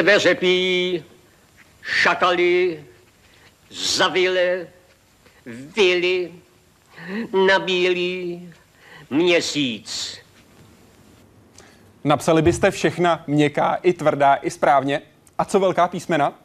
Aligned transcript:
sveřepí, 0.00 1.04
šakaly, 1.82 2.84
zavile, 3.70 4.66
vily, 5.46 6.32
na 7.46 7.58
bílý 7.58 8.48
měsíc. 9.10 10.18
Napsali 12.04 12.42
byste 12.42 12.70
všechna 12.70 13.24
měkká 13.26 13.74
i 13.74 13.92
tvrdá 13.92 14.38
i 14.42 14.50
správně? 14.50 15.02
A 15.38 15.44
co 15.44 15.60
velká 15.60 15.88
písmena? 15.88 16.38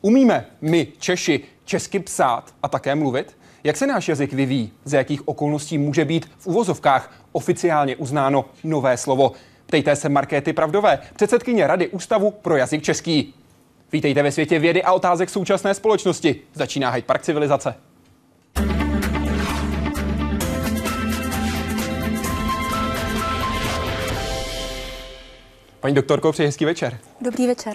Umíme 0.00 0.46
my, 0.60 0.86
Češi, 0.98 1.40
česky 1.64 1.98
psát 1.98 2.54
a 2.62 2.68
také 2.68 2.94
mluvit? 2.94 3.36
Jak 3.64 3.76
se 3.76 3.86
náš 3.86 4.08
jazyk 4.08 4.32
vyvíjí? 4.32 4.72
Za 4.84 4.98
jakých 4.98 5.28
okolností 5.28 5.78
může 5.78 6.04
být 6.04 6.30
v 6.38 6.46
uvozovkách 6.46 7.12
oficiálně 7.32 7.96
uznáno 7.96 8.44
nové 8.64 8.96
slovo? 8.96 9.32
Ptejte 9.74 9.96
se 9.96 10.08
Markéty 10.08 10.52
Pravdové, 10.52 10.98
předsedkyně 11.16 11.66
Rady 11.66 11.88
Ústavu 11.88 12.30
pro 12.30 12.56
jazyk 12.56 12.82
český. 12.82 13.34
Vítejte 13.92 14.22
ve 14.22 14.32
světě 14.32 14.58
vědy 14.58 14.82
a 14.82 14.92
otázek 14.92 15.30
současné 15.30 15.74
společnosti. 15.74 16.40
Začíná 16.52 16.90
Hyde 16.90 17.06
Park 17.06 17.22
civilizace. 17.22 17.74
Paní 25.80 25.94
doktorko, 25.94 26.32
přeji 26.32 26.46
hezký 26.46 26.64
večer. 26.64 26.98
Dobrý 27.20 27.46
večer. 27.46 27.74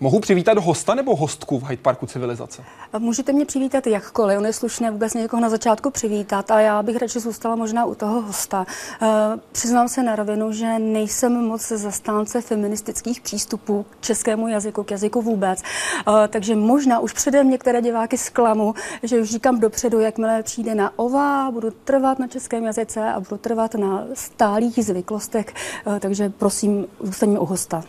Mohu 0.00 0.20
přivítat 0.20 0.58
hosta 0.58 0.94
nebo 0.94 1.16
hostku 1.16 1.58
v 1.58 1.68
Hyde 1.68 1.82
Parku 1.82 2.06
civilizace? 2.06 2.64
Můžete 2.98 3.32
mě 3.32 3.44
přivítat 3.44 3.86
jakkoliv, 3.86 4.38
on 4.38 4.46
je 4.46 4.52
slušné 4.52 4.90
vůbec 4.90 5.14
někoho 5.14 5.42
na 5.42 5.48
začátku 5.48 5.90
přivítat 5.90 6.50
a 6.50 6.60
já 6.60 6.82
bych 6.82 6.96
radši 6.96 7.20
zůstala 7.20 7.56
možná 7.56 7.84
u 7.84 7.94
toho 7.94 8.20
hosta. 8.20 8.66
Uh, 9.02 9.08
přiznám 9.52 9.88
se 9.88 10.02
na 10.02 10.16
rovinu, 10.16 10.52
že 10.52 10.78
nejsem 10.78 11.32
moc 11.46 11.68
zastánce 11.68 12.40
feministických 12.40 13.20
přístupů 13.20 13.86
k 13.90 14.00
českému 14.00 14.48
jazyku, 14.48 14.82
k 14.82 14.90
jazyku 14.90 15.22
vůbec. 15.22 15.62
Uh, 16.08 16.14
takže 16.28 16.56
možná 16.56 16.98
už 16.98 17.12
předem 17.12 17.50
některé 17.50 17.82
diváky 17.82 18.18
zklamu, 18.18 18.74
že 19.02 19.20
už 19.20 19.30
říkám 19.30 19.60
dopředu, 19.60 20.00
jakmile 20.00 20.42
přijde 20.42 20.74
na 20.74 20.98
ova, 20.98 21.50
budu 21.50 21.70
trvat 21.70 22.18
na 22.18 22.26
českém 22.26 22.64
jazyce 22.64 23.12
a 23.12 23.20
budu 23.20 23.36
trvat 23.38 23.74
na 23.74 24.04
stálých 24.14 24.84
zvyklostech, 24.84 25.46
uh, 25.86 25.98
takže 25.98 26.28
prosím, 26.28 26.86
zůstaňme 27.00 27.38
u 27.38 27.44
hosta. 27.44 27.84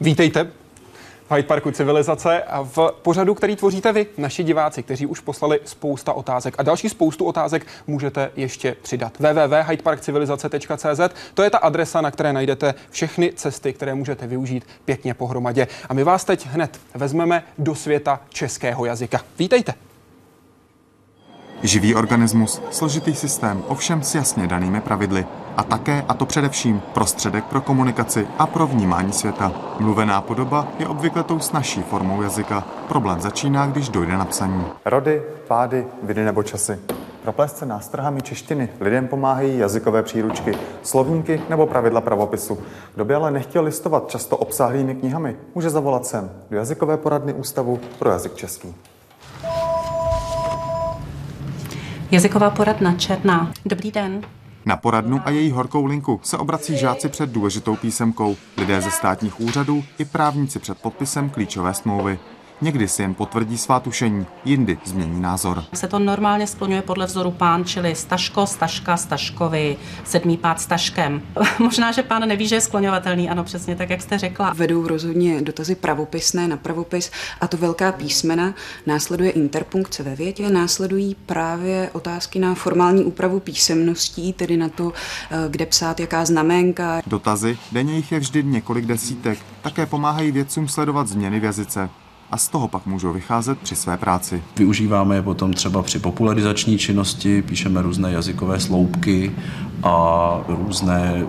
Vítejte, 0.00 0.59
Hyde 1.34 1.42
Parku 1.42 1.70
civilizace 1.70 2.42
a 2.42 2.62
v 2.62 2.92
pořadu, 3.02 3.34
který 3.34 3.56
tvoříte 3.56 3.92
vy, 3.92 4.06
naši 4.18 4.42
diváci, 4.42 4.82
kteří 4.82 5.06
už 5.06 5.20
poslali 5.20 5.60
spousta 5.64 6.12
otázek 6.12 6.54
a 6.58 6.62
další 6.62 6.88
spoustu 6.88 7.24
otázek 7.24 7.66
můžete 7.86 8.30
ještě 8.36 8.76
přidat. 8.82 9.12
www.hydeparkcivilizace.cz 9.18 11.00
to 11.34 11.42
je 11.42 11.50
ta 11.50 11.58
adresa, 11.58 12.00
na 12.00 12.10
které 12.10 12.32
najdete 12.32 12.74
všechny 12.90 13.32
cesty, 13.32 13.72
které 13.72 13.94
můžete 13.94 14.26
využít 14.26 14.66
pěkně 14.84 15.14
pohromadě. 15.14 15.68
A 15.88 15.94
my 15.94 16.04
vás 16.04 16.24
teď 16.24 16.46
hned 16.46 16.80
vezmeme 16.94 17.42
do 17.58 17.74
světa 17.74 18.20
českého 18.28 18.84
jazyka. 18.84 19.20
Vítejte. 19.38 19.89
Živý 21.62 21.94
organismus, 21.94 22.62
složitý 22.70 23.14
systém, 23.14 23.62
ovšem 23.68 24.02
s 24.02 24.14
jasně 24.14 24.46
danými 24.46 24.80
pravidly. 24.80 25.26
A 25.56 25.62
také, 25.62 26.04
a 26.08 26.14
to 26.14 26.26
především, 26.26 26.82
prostředek 26.94 27.44
pro 27.44 27.60
komunikaci 27.60 28.26
a 28.38 28.46
pro 28.46 28.66
vnímání 28.66 29.12
světa. 29.12 29.52
Mluvená 29.80 30.20
podoba 30.20 30.68
je 30.78 30.88
obvykle 30.88 31.22
tou 31.22 31.38
snažší 31.38 31.82
formou 31.82 32.22
jazyka. 32.22 32.64
Problém 32.88 33.20
začíná, 33.20 33.66
když 33.66 33.88
dojde 33.88 34.12
na 34.12 34.24
psaní. 34.24 34.64
Rody, 34.84 35.22
pády, 35.48 35.86
vidy 36.02 36.24
nebo 36.24 36.42
časy. 36.42 36.78
Proplést 37.22 37.56
se 37.56 37.66
nástrahami 37.66 38.22
češtiny 38.22 38.68
lidem 38.80 39.08
pomáhají 39.08 39.58
jazykové 39.58 40.02
příručky, 40.02 40.58
slovníky 40.82 41.40
nebo 41.48 41.66
pravidla 41.66 42.00
pravopisu. 42.00 42.58
Kdo 42.94 43.04
by 43.04 43.14
ale 43.14 43.30
nechtěl 43.30 43.64
listovat 43.64 44.08
často 44.08 44.36
obsáhlými 44.36 44.94
knihami, 44.94 45.36
může 45.54 45.70
zavolat 45.70 46.06
sem 46.06 46.30
do 46.50 46.56
jazykové 46.56 46.96
poradny 46.96 47.32
Ústavu 47.32 47.80
pro 47.98 48.10
jazyk 48.10 48.34
český. 48.34 48.74
Jazyková 52.12 52.50
poradna 52.50 52.94
Černá. 52.94 53.52
Dobrý 53.64 53.90
den. 53.90 54.22
Na 54.66 54.76
poradnu 54.76 55.20
a 55.24 55.30
její 55.30 55.50
horkou 55.50 55.84
linku 55.84 56.20
se 56.22 56.38
obrací 56.38 56.76
žáci 56.76 57.08
před 57.08 57.30
důležitou 57.30 57.76
písemkou, 57.76 58.36
lidé 58.56 58.80
ze 58.80 58.90
státních 58.90 59.40
úřadů 59.40 59.84
i 59.98 60.04
právníci 60.04 60.58
před 60.58 60.78
podpisem 60.78 61.30
klíčové 61.30 61.74
smlouvy. 61.74 62.18
Někdy 62.62 62.88
si 62.88 63.02
jen 63.02 63.14
potvrdí 63.14 63.58
svá 63.58 63.80
tušení, 63.80 64.26
jindy 64.44 64.78
změní 64.84 65.20
názor. 65.20 65.64
Se 65.74 65.88
to 65.88 65.98
normálně 65.98 66.46
splňuje 66.46 66.82
podle 66.82 67.06
vzoru 67.06 67.30
pán, 67.30 67.64
čili 67.64 67.94
staško, 67.94 68.46
staška, 68.46 68.96
staškovi, 68.96 69.76
sedmý 70.04 70.36
pád 70.36 70.60
staškem. 70.60 71.22
Možná, 71.58 71.92
že 71.92 72.02
pán 72.02 72.28
neví, 72.28 72.48
že 72.48 72.54
je 72.54 72.60
skloňovatelný, 72.60 73.30
ano, 73.30 73.44
přesně 73.44 73.76
tak, 73.76 73.90
jak 73.90 74.02
jste 74.02 74.18
řekla. 74.18 74.52
Vedou 74.56 74.86
rozhodně 74.86 75.42
dotazy 75.42 75.74
pravopisné 75.74 76.48
na 76.48 76.56
pravopis 76.56 77.10
a 77.40 77.46
to 77.46 77.56
velká 77.56 77.92
písmena. 77.92 78.54
Následuje 78.86 79.30
interpunkce 79.30 80.02
ve 80.02 80.14
větě, 80.14 80.50
následují 80.50 81.16
právě 81.26 81.90
otázky 81.92 82.38
na 82.38 82.54
formální 82.54 83.04
úpravu 83.04 83.40
písemností, 83.40 84.32
tedy 84.32 84.56
na 84.56 84.68
to, 84.68 84.92
eh, 85.30 85.36
kde 85.48 85.66
psát, 85.66 86.00
jaká 86.00 86.24
znamenka. 86.24 87.02
Dotazy, 87.06 87.58
denně 87.72 87.96
jich 87.96 88.12
je 88.12 88.18
vždy 88.18 88.44
několik 88.44 88.86
desítek, 88.86 89.38
také 89.62 89.86
pomáhají 89.86 90.32
vědcům 90.32 90.68
sledovat 90.68 91.08
změny 91.08 91.40
v 91.40 91.44
jazyce 91.44 91.90
a 92.30 92.36
z 92.36 92.48
toho 92.48 92.68
pak 92.68 92.86
můžou 92.86 93.12
vycházet 93.12 93.58
při 93.58 93.76
své 93.76 93.96
práci. 93.96 94.42
Využíváme 94.56 95.16
je 95.16 95.22
potom 95.22 95.52
třeba 95.52 95.82
při 95.82 95.98
popularizační 95.98 96.78
činnosti, 96.78 97.42
píšeme 97.42 97.82
různé 97.82 98.12
jazykové 98.12 98.60
sloupky 98.60 99.32
a 99.82 100.40
různé, 100.48 101.26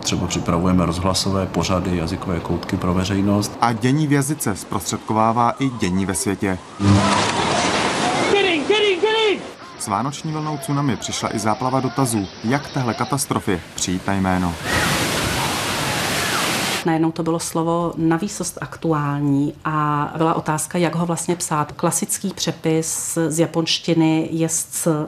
třeba 0.00 0.26
připravujeme 0.26 0.86
rozhlasové 0.86 1.46
pořady, 1.46 1.96
jazykové 1.96 2.40
koutky 2.40 2.76
pro 2.76 2.94
veřejnost. 2.94 3.58
A 3.60 3.72
dění 3.72 4.06
v 4.06 4.12
jazyce 4.12 4.56
zprostředkovává 4.56 5.54
i 5.58 5.68
dění 5.68 6.06
ve 6.06 6.14
světě. 6.14 6.58
S 9.78 9.88
vánoční 9.88 10.32
vlnou 10.32 10.58
tsunami 10.58 10.96
přišla 10.96 11.36
i 11.36 11.38
záplava 11.38 11.80
dotazů, 11.80 12.26
jak 12.44 12.68
téhle 12.68 12.94
katastrofě 12.94 13.60
přijít 13.74 14.06
na 14.06 14.14
jméno 16.86 17.02
najednou 17.02 17.12
to 17.12 17.22
bylo 17.22 17.38
slovo 17.38 17.92
na 17.96 18.16
výsost 18.16 18.58
aktuální 18.60 19.54
a 19.64 20.14
byla 20.16 20.34
otázka, 20.34 20.78
jak 20.78 20.94
ho 20.94 21.06
vlastně 21.06 21.36
psát. 21.36 21.72
Klasický 21.72 22.32
přepis 22.34 23.18
z 23.28 23.38
japonštiny 23.38 24.28
je 24.32 24.48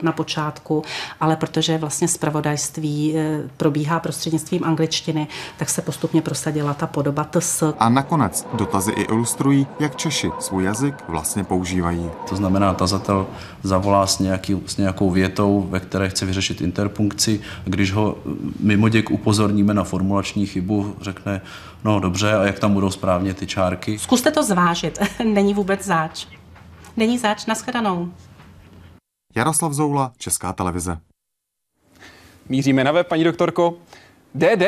na 0.02 0.12
počátku, 0.12 0.82
ale 1.20 1.36
protože 1.36 1.78
vlastně 1.78 2.08
zpravodajství 2.08 3.14
eh, 3.16 3.40
probíhá 3.56 4.00
prostřednictvím 4.00 4.64
angličtiny, 4.64 5.26
tak 5.56 5.70
se 5.70 5.82
postupně 5.82 6.22
prosadila 6.22 6.74
ta 6.74 6.86
podoba 6.86 7.24
ts. 7.24 7.62
A 7.78 7.88
nakonec 7.88 8.46
dotazy 8.52 8.90
i 8.90 9.02
ilustrují, 9.02 9.66
jak 9.80 9.96
Češi 9.96 10.30
svůj 10.38 10.64
jazyk 10.64 10.94
vlastně 11.08 11.44
používají. 11.44 12.10
To 12.28 12.36
znamená, 12.36 12.74
tazatel 12.74 13.26
zavolá 13.62 14.06
s, 14.06 14.18
nějaký, 14.18 14.62
s 14.66 14.76
nějakou 14.76 15.10
větou, 15.10 15.66
ve 15.70 15.80
které 15.80 16.08
chce 16.08 16.26
vyřešit 16.26 16.60
interpunkci. 16.60 17.40
Když 17.64 17.92
ho 17.92 18.16
mimoděk 18.60 19.10
upozorníme 19.10 19.74
na 19.74 19.84
formulační 19.84 20.46
chybu, 20.46 20.96
řekne, 21.00 21.40
no 21.84 22.00
dobře, 22.00 22.34
a 22.34 22.44
jak 22.44 22.58
tam 22.58 22.74
budou 22.74 22.90
správně 22.90 23.34
ty 23.34 23.46
čárky? 23.46 23.98
Zkuste 23.98 24.30
to 24.30 24.42
zvážit, 24.42 24.98
není 25.24 25.54
vůbec 25.54 25.84
záč. 25.84 26.26
Není 26.96 27.18
záč, 27.18 27.46
nashledanou. 27.46 28.12
Jaroslav 29.36 29.72
Zoula, 29.72 30.12
Česká 30.18 30.52
televize. 30.52 30.98
Míříme 32.48 32.84
na 32.84 32.92
web, 32.92 33.06
paní 33.08 33.24
doktorko. 33.24 33.74
DD, 34.34 34.62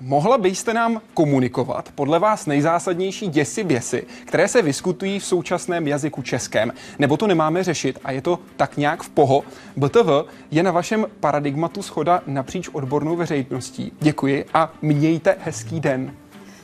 mohla 0.00 0.38
byste 0.38 0.74
nám 0.74 1.00
komunikovat 1.14 1.88
podle 1.94 2.18
vás 2.18 2.46
nejzásadnější 2.46 3.28
děsi 3.28 3.64
běsy, 3.64 4.06
které 4.24 4.48
se 4.48 4.62
vyskutují 4.62 5.18
v 5.18 5.24
současném 5.24 5.88
jazyku 5.88 6.22
českém? 6.22 6.72
Nebo 6.98 7.16
to 7.16 7.26
nemáme 7.26 7.64
řešit 7.64 7.98
a 8.04 8.12
je 8.12 8.22
to 8.22 8.38
tak 8.56 8.76
nějak 8.76 9.02
v 9.02 9.08
poho? 9.08 9.42
BTV 9.76 10.08
je 10.50 10.62
na 10.62 10.70
vašem 10.70 11.06
paradigmatu 11.20 11.82
schoda 11.82 12.22
napříč 12.26 12.68
odbornou 12.68 13.16
veřejností. 13.16 13.92
Děkuji 14.00 14.44
a 14.54 14.72
mějte 14.82 15.36
hezký 15.40 15.80
den. 15.80 16.14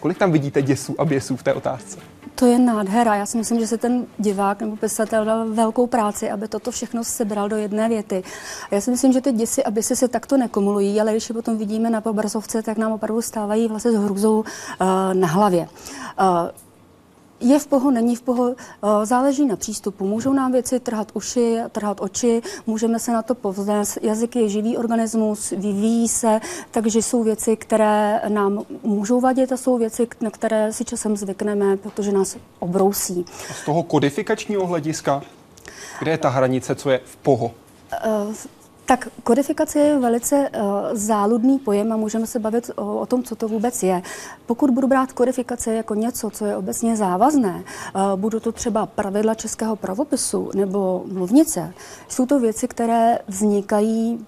Kolik 0.00 0.18
tam 0.18 0.32
vidíte 0.32 0.62
děsů 0.62 0.94
a 0.98 1.04
běsů 1.04 1.36
v 1.36 1.42
té 1.42 1.54
otázce? 1.54 1.98
To 2.34 2.46
je 2.46 2.58
nádhera. 2.58 3.14
Já 3.14 3.26
si 3.26 3.38
myslím, 3.38 3.60
že 3.60 3.66
se 3.66 3.78
ten 3.78 4.06
divák 4.18 4.60
nebo 4.60 4.76
pisatel 4.76 5.24
dal 5.24 5.48
velkou 5.48 5.86
práci, 5.86 6.30
aby 6.30 6.48
toto 6.48 6.70
všechno 6.70 7.04
sebral 7.04 7.48
do 7.48 7.56
jedné 7.56 7.88
věty. 7.88 8.22
Já 8.70 8.80
si 8.80 8.90
myslím, 8.90 9.12
že 9.12 9.20
ty 9.20 9.32
děsy 9.32 9.64
a 9.64 9.70
běsy 9.70 9.96
se 9.96 10.08
takto 10.08 10.36
nekumulují, 10.36 11.00
ale 11.00 11.12
když 11.12 11.28
je 11.28 11.32
potom 11.34 11.58
vidíme 11.58 11.90
na 11.90 12.00
pobrzovce, 12.00 12.62
tak 12.62 12.78
nám 12.78 12.92
opravdu 12.92 13.22
stávají 13.22 13.68
vlastně 13.68 13.92
s 13.92 13.94
hrůzou 13.94 14.38
uh, 14.38 14.44
na 15.12 15.26
hlavě. 15.26 15.68
Uh, 16.20 16.26
je 17.40 17.58
v 17.58 17.66
poho, 17.66 17.90
není 17.90 18.16
v 18.16 18.22
poho, 18.22 18.50
eh, 18.50 19.06
záleží 19.06 19.46
na 19.46 19.56
přístupu. 19.56 20.06
Můžou 20.06 20.32
nám 20.32 20.52
věci 20.52 20.80
trhat 20.80 21.08
uši, 21.14 21.58
trhat 21.72 22.00
oči, 22.00 22.42
můžeme 22.66 22.98
se 22.98 23.12
na 23.12 23.22
to 23.22 23.34
povznést. 23.34 23.98
Jazyk 24.02 24.36
je 24.36 24.48
živý 24.48 24.76
organismus, 24.76 25.50
vyvíjí 25.50 26.08
se, 26.08 26.40
takže 26.70 27.02
jsou 27.02 27.22
věci, 27.22 27.56
které 27.56 28.22
nám 28.28 28.64
můžou 28.82 29.20
vadit 29.20 29.52
a 29.52 29.56
jsou 29.56 29.78
věci, 29.78 30.08
na 30.20 30.30
které 30.30 30.72
si 30.72 30.84
časem 30.84 31.16
zvykneme, 31.16 31.76
protože 31.76 32.12
nás 32.12 32.36
obrousí. 32.58 33.24
A 33.50 33.52
z 33.52 33.64
toho 33.64 33.82
kodifikačního 33.82 34.66
hlediska, 34.66 35.22
kde 35.98 36.10
je 36.10 36.18
ta 36.18 36.28
hranice, 36.28 36.74
co 36.74 36.90
je 36.90 37.00
v 37.04 37.16
poho? 37.16 37.50
Uh, 38.06 38.34
Tak 38.90 39.08
kodifikace 39.24 39.78
je 39.78 39.98
velice 39.98 40.36
uh, 40.36 40.62
záludný 40.92 41.58
pojem 41.58 41.92
a 41.92 41.96
můžeme 41.96 42.26
se 42.26 42.38
bavit 42.38 42.70
o, 42.76 43.00
o 43.00 43.06
tom, 43.06 43.22
co 43.22 43.36
to 43.36 43.48
vůbec 43.48 43.82
je. 43.82 44.02
Pokud 44.46 44.70
budu 44.70 44.86
brát 44.88 45.12
kodifikace 45.12 45.74
jako 45.74 45.94
něco, 45.94 46.30
co 46.30 46.44
je 46.44 46.56
obecně 46.56 46.96
závazné, 46.96 47.64
uh, 47.94 48.20
budu 48.20 48.40
to 48.40 48.52
třeba 48.52 48.86
pravidla 48.86 49.34
českého 49.34 49.76
pravopisu 49.76 50.50
nebo 50.54 51.04
mluvnice, 51.12 51.74
jsou 52.08 52.26
to 52.26 52.38
věci, 52.38 52.68
které 52.68 53.18
vznikají 53.28 54.26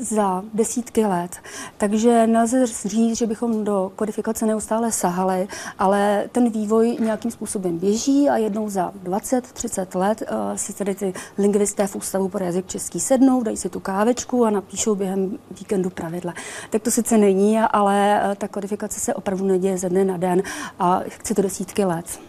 za 0.00 0.42
desítky 0.54 1.06
let. 1.06 1.36
Takže 1.76 2.26
nelze 2.26 2.66
říct, 2.66 3.18
že 3.18 3.26
bychom 3.26 3.64
do 3.64 3.92
kodifikace 3.96 4.46
neustále 4.46 4.92
sahali, 4.92 5.48
ale 5.78 6.24
ten 6.32 6.50
vývoj 6.50 6.96
nějakým 7.00 7.30
způsobem 7.30 7.78
běží 7.78 8.28
a 8.28 8.36
jednou 8.36 8.68
za 8.68 8.92
20-30 9.04 9.98
let 9.98 10.22
uh, 10.22 10.56
si 10.56 10.72
tedy 10.72 10.94
ty 10.94 11.12
lingvisté 11.38 11.86
v 11.86 11.96
Ústavu 11.96 12.28
pro 12.28 12.44
jazyk 12.44 12.66
český 12.66 13.00
sednou, 13.00 13.42
dají 13.42 13.56
si 13.56 13.68
tu 13.68 13.80
kávečku 13.80 14.44
a 14.44 14.50
napíšou 14.50 14.94
během 14.94 15.38
víkendu 15.58 15.90
pravidla. 15.90 16.34
Tak 16.70 16.82
to 16.82 16.90
sice 16.90 17.18
není, 17.18 17.58
ale 17.58 18.22
uh, 18.28 18.34
ta 18.34 18.48
kodifikace 18.48 19.00
se 19.00 19.14
opravdu 19.14 19.46
neděje 19.46 19.78
ze 19.78 19.88
dne 19.88 20.04
na 20.04 20.16
den 20.16 20.42
a 20.78 21.00
chci 21.08 21.34
to 21.34 21.42
desítky 21.42 21.84
let. 21.84 22.20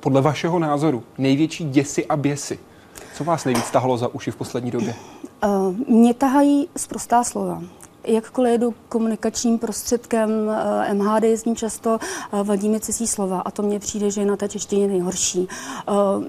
Podle 0.00 0.20
vašeho 0.20 0.58
názoru 0.58 1.02
největší 1.18 1.64
děsy 1.64 2.06
a 2.06 2.16
běsy 2.16 2.58
co 3.14 3.24
vás 3.24 3.44
nejvíc 3.44 3.70
tahlo 3.70 3.98
za 3.98 4.14
uši 4.14 4.30
v 4.30 4.36
poslední 4.36 4.70
době? 4.70 4.94
Uh, 5.44 5.74
mě 5.88 6.14
tahají 6.14 6.68
zprostá 6.76 7.24
slova. 7.24 7.62
Jakkoliv 8.06 8.52
jedu 8.52 8.74
komunikačním 8.88 9.58
prostředkem 9.58 10.30
uh, 10.30 10.94
MHD, 10.94 11.24
jezdím 11.24 11.56
často, 11.56 11.98
uh, 12.32 12.46
vadí 12.46 12.68
mi 12.68 12.80
cizí 12.80 13.06
slova 13.06 13.40
a 13.40 13.50
to 13.50 13.62
mně 13.62 13.78
přijde, 13.78 14.10
že 14.10 14.20
je 14.20 14.26
na 14.26 14.36
té 14.36 14.48
češtině 14.48 14.86
nejhorší. 14.88 15.48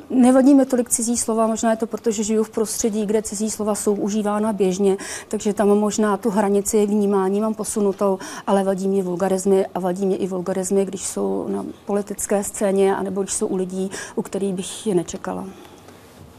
Nevadí 0.09 0.53
mi 0.53 0.65
tolik 0.65 0.89
cizí 0.89 1.17
slova, 1.17 1.47
možná 1.47 1.71
je 1.71 1.77
to 1.77 1.87
proto, 1.87 2.11
že 2.11 2.23
žiju 2.23 2.43
v 2.43 2.49
prostředí, 2.49 3.05
kde 3.05 3.21
cizí 3.21 3.51
slova 3.51 3.75
jsou 3.75 3.93
užívána 3.93 4.53
běžně, 4.53 4.97
takže 5.27 5.53
tam 5.53 5.67
možná 5.67 6.17
tu 6.17 6.29
hranici 6.29 6.85
vnímání 6.85 7.41
mám 7.41 7.53
posunutou, 7.53 8.19
ale 8.47 8.63
vadí 8.63 8.87
mě 8.87 9.03
vulgarizmy 9.03 9.65
a 9.65 9.79
vadí 9.79 10.05
mě 10.05 10.17
i 10.17 10.27
vulgarizmy, 10.27 10.85
když 10.85 11.05
jsou 11.05 11.45
na 11.47 11.65
politické 11.85 12.43
scéně 12.43 12.95
anebo 12.95 13.21
když 13.21 13.33
jsou 13.33 13.47
u 13.47 13.55
lidí, 13.55 13.91
u 14.15 14.21
kterých 14.21 14.53
bych 14.53 14.87
je 14.87 14.95
nečekala. 14.95 15.45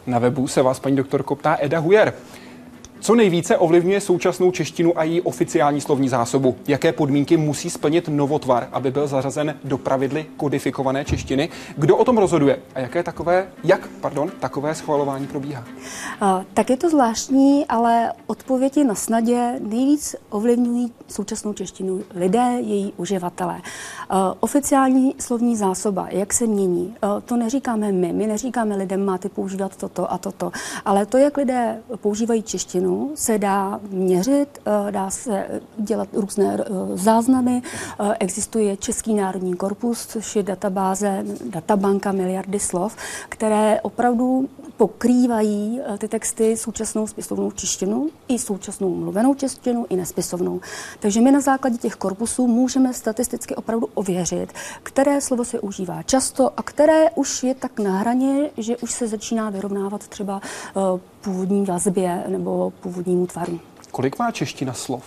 Na 0.06 0.18
webu 0.18 0.48
se 0.48 0.62
vás, 0.62 0.80
paní 0.80 0.96
doktorko, 0.96 1.36
ptá 1.36 1.56
Eda 1.60 1.78
Hujer. 1.78 2.14
Co 3.06 3.14
nejvíce 3.14 3.58
ovlivňuje 3.58 4.00
současnou 4.00 4.50
češtinu 4.50 4.98
a 4.98 5.02
její 5.02 5.20
oficiální 5.20 5.80
slovní 5.80 6.08
zásobu? 6.08 6.56
Jaké 6.68 6.92
podmínky 6.92 7.36
musí 7.36 7.70
splnit 7.70 8.08
novotvar, 8.08 8.68
aby 8.72 8.90
byl 8.90 9.06
zařazen 9.06 9.54
do 9.64 9.78
pravidly 9.78 10.26
kodifikované 10.36 11.04
češtiny? 11.04 11.48
Kdo 11.76 11.96
o 11.96 12.04
tom 12.04 12.18
rozhoduje 12.18 12.58
a 12.74 12.80
jaké 12.80 13.02
takové, 13.02 13.48
jak 13.64 13.88
pardon, 13.88 14.30
takové 14.40 14.74
schvalování 14.74 15.26
probíhá? 15.26 15.64
A, 16.20 16.44
tak 16.54 16.70
je 16.70 16.76
to 16.76 16.90
zvláštní, 16.90 17.66
ale 17.66 18.12
odpovědi 18.26 18.84
na 18.84 18.94
snadě 18.94 19.60
nejvíc 19.60 20.16
ovlivňují 20.30 20.92
současnou 21.08 21.52
češtinu 21.52 22.02
lidé, 22.14 22.52
její 22.60 22.92
uživatelé. 22.96 23.60
A, 24.10 24.34
oficiální 24.40 25.14
slovní 25.18 25.56
zásoba, 25.56 26.06
jak 26.10 26.32
se 26.32 26.46
mění, 26.46 26.96
a, 27.02 27.20
to 27.20 27.36
neříkáme 27.36 27.92
my, 27.92 28.12
my 28.12 28.26
neříkáme 28.26 28.76
lidem, 28.76 29.04
máte 29.04 29.28
používat 29.28 29.76
toto 29.76 30.12
a 30.12 30.18
toto, 30.18 30.52
ale 30.84 31.06
to, 31.06 31.18
jak 31.18 31.36
lidé 31.36 31.82
používají 32.00 32.42
češtinu, 32.42 32.95
se 33.14 33.38
dá 33.38 33.80
měřit, 33.90 34.58
eh, 34.66 34.92
dá 34.92 35.10
se 35.10 35.60
dělat 35.76 36.08
různé 36.12 36.58
eh, 36.60 36.64
záznamy. 36.94 37.62
Eh, 38.00 38.16
existuje 38.20 38.76
Český 38.76 39.14
národní 39.14 39.54
korpus, 39.54 40.06
což 40.06 40.36
je 40.36 40.42
databáze, 40.42 41.24
databanka 41.50 42.12
miliardy 42.12 42.60
slov, 42.60 42.96
které 43.28 43.80
opravdu 43.80 44.48
pokrývají 44.76 45.80
ty 45.98 46.08
texty 46.08 46.56
současnou 46.56 47.06
spisovnou 47.06 47.50
češtinu 47.50 48.08
i 48.28 48.38
současnou 48.38 48.94
mluvenou 48.94 49.34
češtinu 49.34 49.86
i 49.88 49.96
nespisovnou. 49.96 50.60
Takže 51.00 51.20
my 51.20 51.30
na 51.30 51.40
základě 51.40 51.76
těch 51.78 51.94
korpusů 51.94 52.46
můžeme 52.46 52.94
statisticky 52.94 53.54
opravdu 53.54 53.88
ověřit, 53.94 54.52
které 54.82 55.20
slovo 55.20 55.44
se 55.44 55.60
užívá 55.60 56.02
často 56.02 56.50
a 56.56 56.62
které 56.62 57.10
už 57.10 57.42
je 57.42 57.54
tak 57.54 57.80
na 57.80 57.98
hraně, 57.98 58.50
že 58.56 58.76
už 58.76 58.90
se 58.90 59.08
začíná 59.08 59.50
vyrovnávat 59.50 60.08
třeba 60.08 60.40
původní 61.20 61.64
vazbě 61.64 62.24
nebo 62.28 62.72
původnímu 62.80 63.26
tvaru. 63.26 63.60
Kolik 63.90 64.18
má 64.18 64.30
čeština 64.30 64.72
slov? 64.72 65.04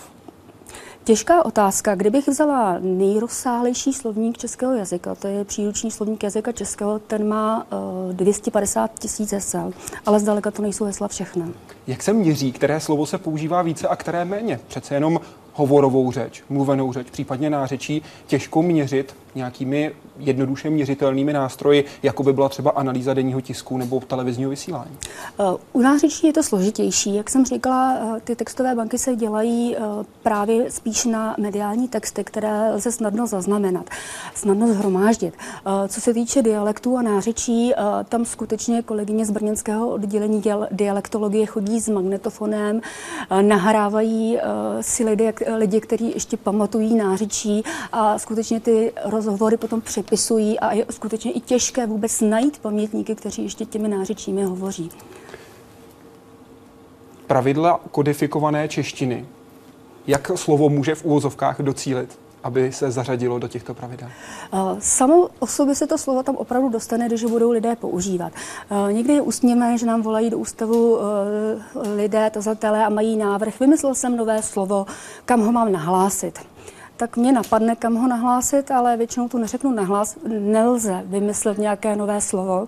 Těžká 1.10 1.46
otázka. 1.46 1.96
Kdybych 1.96 2.28
vzala 2.28 2.78
nejrozsáhlejší 2.80 3.94
slovník 3.94 4.38
českého 4.38 4.76
jazyka, 4.76 5.16
to 5.16 5.28
je 5.28 5.46
příruční 5.46 5.92
slovník 5.92 6.24
jazyka 6.24 6.52
českého, 6.52 7.00
ten 7.00 7.28
má 7.28 7.68
uh, 8.08 8.14
250 8.14 9.00
tisíc 9.00 9.32
hesel, 9.32 9.74
ale 10.06 10.20
zdaleka 10.20 10.52
to 10.52 10.62
nejsou 10.62 10.86
hesla 10.86 11.08
všechna. 11.08 11.50
Jak 11.88 12.04
se 12.04 12.14
měří, 12.14 12.52
které 12.52 12.80
slovo 12.80 13.06
se 13.06 13.18
používá 13.18 13.62
více 13.62 13.88
a 13.88 13.96
které 13.96 14.26
méně? 14.26 14.60
Přece 14.68 14.94
jenom 14.94 15.20
hovorovou 15.54 16.12
řeč, 16.12 16.44
mluvenou 16.50 16.94
řeč, 16.94 17.08
případně 17.12 17.50
nářečí, 17.50 18.02
těžko 18.28 18.62
měřit 18.62 19.16
nějakými 19.36 19.92
jednoduše 20.20 20.70
měřitelnými 20.70 21.34
nástroji, 21.34 21.86
jako 22.04 22.24
by 22.24 22.34
byla 22.34 22.50
třeba 22.50 22.72
analýza 22.72 23.14
denního 23.14 23.42
tisku 23.42 23.78
nebo 23.78 24.00
televizního 24.00 24.50
vysílání? 24.50 24.92
Eh, 25.40 25.44
u 25.74 25.82
nářečí 25.82 26.28
je 26.28 26.34
to 26.34 26.44
složitější. 26.44 27.16
Jak 27.16 27.30
jsem 27.30 27.46
říkala, 27.46 27.94
eh, 27.94 28.20
ty 28.24 28.36
textové 28.36 28.76
banky 28.76 28.98
se 28.98 29.16
dělají 29.16 29.76
eh, 29.76 29.80
právě 30.24 30.72
spíš 30.72 31.06
na 31.06 31.36
mediální 31.40 31.88
texty, 31.88 32.24
které 32.24 32.72
lze 32.72 32.92
snadno 32.92 33.28
zaznamenat, 33.28 33.90
snadno 34.36 34.74
zhromáždit. 34.74 35.34
Co 35.88 36.02
se 36.02 36.14
týče 36.14 36.42
dialektů 36.42 36.98
a 36.98 37.02
nářečí, 37.02 37.74
tam 38.10 38.26
skutečně 38.26 38.82
kolegyně 38.82 39.26
z 39.26 39.32
brněnského 39.32 39.90
oddělení 39.90 40.44
dialektologie 40.72 41.46
chodí 41.46 41.80
s 41.80 41.90
magnetofonem, 41.90 42.82
nahrávají 43.42 44.38
si 44.82 45.04
lidi, 45.04 45.34
lidi, 45.56 45.82
kteří 45.82 46.12
ještě 46.12 46.38
pamatují 46.38 46.96
nářečí 46.96 47.64
a 47.92 48.20
skutečně 48.20 48.60
ty 48.60 48.92
rozhovory 49.06 49.58
potom 49.58 49.82
přepisují 49.82 50.60
a 50.60 50.74
je 50.74 50.86
skutečně 50.90 51.32
i 51.32 51.40
těžké 51.40 51.86
vůbec 51.88 52.22
najít 52.22 52.60
pamětníky, 52.60 53.16
kteří 53.16 53.44
ještě 53.44 53.66
těmi 53.66 53.88
nářečími 53.88 54.44
hovoří. 54.44 54.90
Pravidla 57.28 57.80
kodifikované 57.92 58.68
češtiny. 58.68 59.26
Jak 60.08 60.32
slovo 60.36 60.70
může 60.70 60.96
v 60.96 61.06
úvozovkách 61.06 61.62
docílit? 61.62 62.20
Aby 62.44 62.72
se 62.72 62.92
zařadilo 62.92 63.40
do 63.40 63.48
těchto 63.48 63.74
pravidel? 63.74 64.10
Samo 64.80 65.30
o 65.40 65.48
sobě 65.48 65.76
se 65.76 65.88
to 65.88 65.98
slovo 65.98 66.24
tam 66.24 66.36
opravdu 66.36 66.70
dostane, 66.70 67.08
když 67.08 67.24
budou 67.24 67.52
lidé 67.52 67.76
používat. 67.76 68.34
Někdy 68.92 69.14
je 69.14 69.22
usměme, 69.22 69.78
že 69.78 69.86
nám 69.86 70.02
volají 70.02 70.30
do 70.30 70.38
ústavu 70.38 71.00
e, 71.00 71.96
lidé, 71.96 72.30
tazatelé 72.30 72.86
a 72.86 72.90
mají 72.90 73.18
návrh. 73.18 73.60
Vymyslel 73.60 73.96
jsem 73.96 74.18
nové 74.18 74.42
slovo, 74.42 74.86
kam 75.26 75.42
ho 75.42 75.52
mám 75.52 75.72
nahlásit 75.72 76.40
tak 77.00 77.18
mě 77.18 77.32
napadne, 77.32 77.76
kam 77.76 77.96
ho 77.96 78.08
nahlásit, 78.08 78.72
ale 78.72 78.98
většinou 78.98 79.28
tu 79.28 79.38
neřeknu 79.38 79.72
nahlas. 79.72 80.18
Nelze 80.28 81.04
vymyslet 81.06 81.58
nějaké 81.58 81.96
nové 81.96 82.22
slovo. 82.22 82.68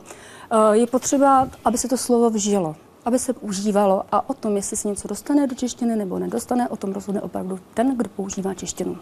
Eh, 0.51 0.77
je 0.77 0.87
potřeba, 0.87 1.47
aby 1.65 1.77
se 1.77 1.87
to 1.87 1.97
slovo 1.97 2.29
vžilo 2.29 2.75
aby 3.05 3.19
se 3.19 3.33
užívalo 3.33 4.03
a 4.11 4.29
o 4.29 4.33
tom, 4.33 4.55
jestli 4.55 4.77
se 4.77 4.87
něco 4.87 5.07
dostane 5.07 5.47
do 5.47 5.55
češtiny 5.55 5.95
nebo 5.95 6.19
nedostane, 6.19 6.69
o 6.69 6.75
tom 6.75 6.93
rozhodne 6.93 7.21
opravdu 7.21 7.59
ten, 7.73 7.97
kdo 7.97 8.09
používá 8.09 8.53
češtinu. 8.53 8.97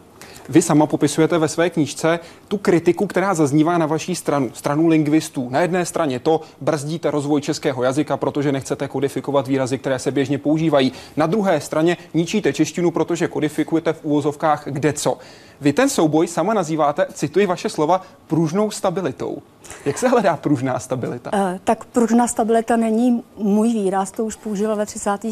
Vy 0.49 0.61
sama 0.61 0.85
popisujete 0.85 1.37
ve 1.37 1.47
své 1.47 1.69
knížce 1.69 2.19
tu 2.47 2.57
kritiku, 2.57 3.07
která 3.07 3.33
zaznívá 3.33 3.77
na 3.77 3.85
vaší 3.85 4.15
stranu, 4.15 4.51
stranu 4.53 4.87
lingvistů. 4.87 5.49
Na 5.49 5.61
jedné 5.61 5.85
straně 5.85 6.19
to 6.19 6.41
brzdíte 6.61 7.11
rozvoj 7.11 7.41
českého 7.41 7.83
jazyka, 7.83 8.17
protože 8.17 8.51
nechcete 8.51 8.87
kodifikovat 8.87 9.47
výrazy, 9.47 9.77
které 9.77 9.99
se 9.99 10.11
běžně 10.11 10.37
používají. 10.37 10.91
Na 11.17 11.27
druhé 11.27 11.61
straně 11.61 11.97
ničíte 12.13 12.53
češtinu, 12.53 12.91
protože 12.91 13.27
kodifikujete 13.27 13.93
v 13.93 14.03
úvozovkách 14.03 14.63
kde 14.65 14.93
co. 14.93 15.17
Vy 15.61 15.73
ten 15.73 15.89
souboj 15.89 16.27
sama 16.27 16.53
nazýváte, 16.53 17.07
cituji 17.13 17.45
vaše 17.45 17.69
slova, 17.69 18.01
pružnou 18.27 18.71
stabilitou. 18.71 19.37
Jak 19.85 19.97
se 19.97 20.07
hledá 20.07 20.37
pružná 20.37 20.79
stabilita? 20.79 21.33
Uh, 21.33 21.59
tak 21.63 21.85
pružná 21.85 22.27
stabilita 22.27 22.75
není 22.75 23.23
můj 23.37 23.73
výraz, 23.73 23.88
to 24.11 24.25
už 24.25 24.35
použil 24.35 24.75
ve 24.75 24.85
30. 24.85 25.23
Uh, 25.23 25.29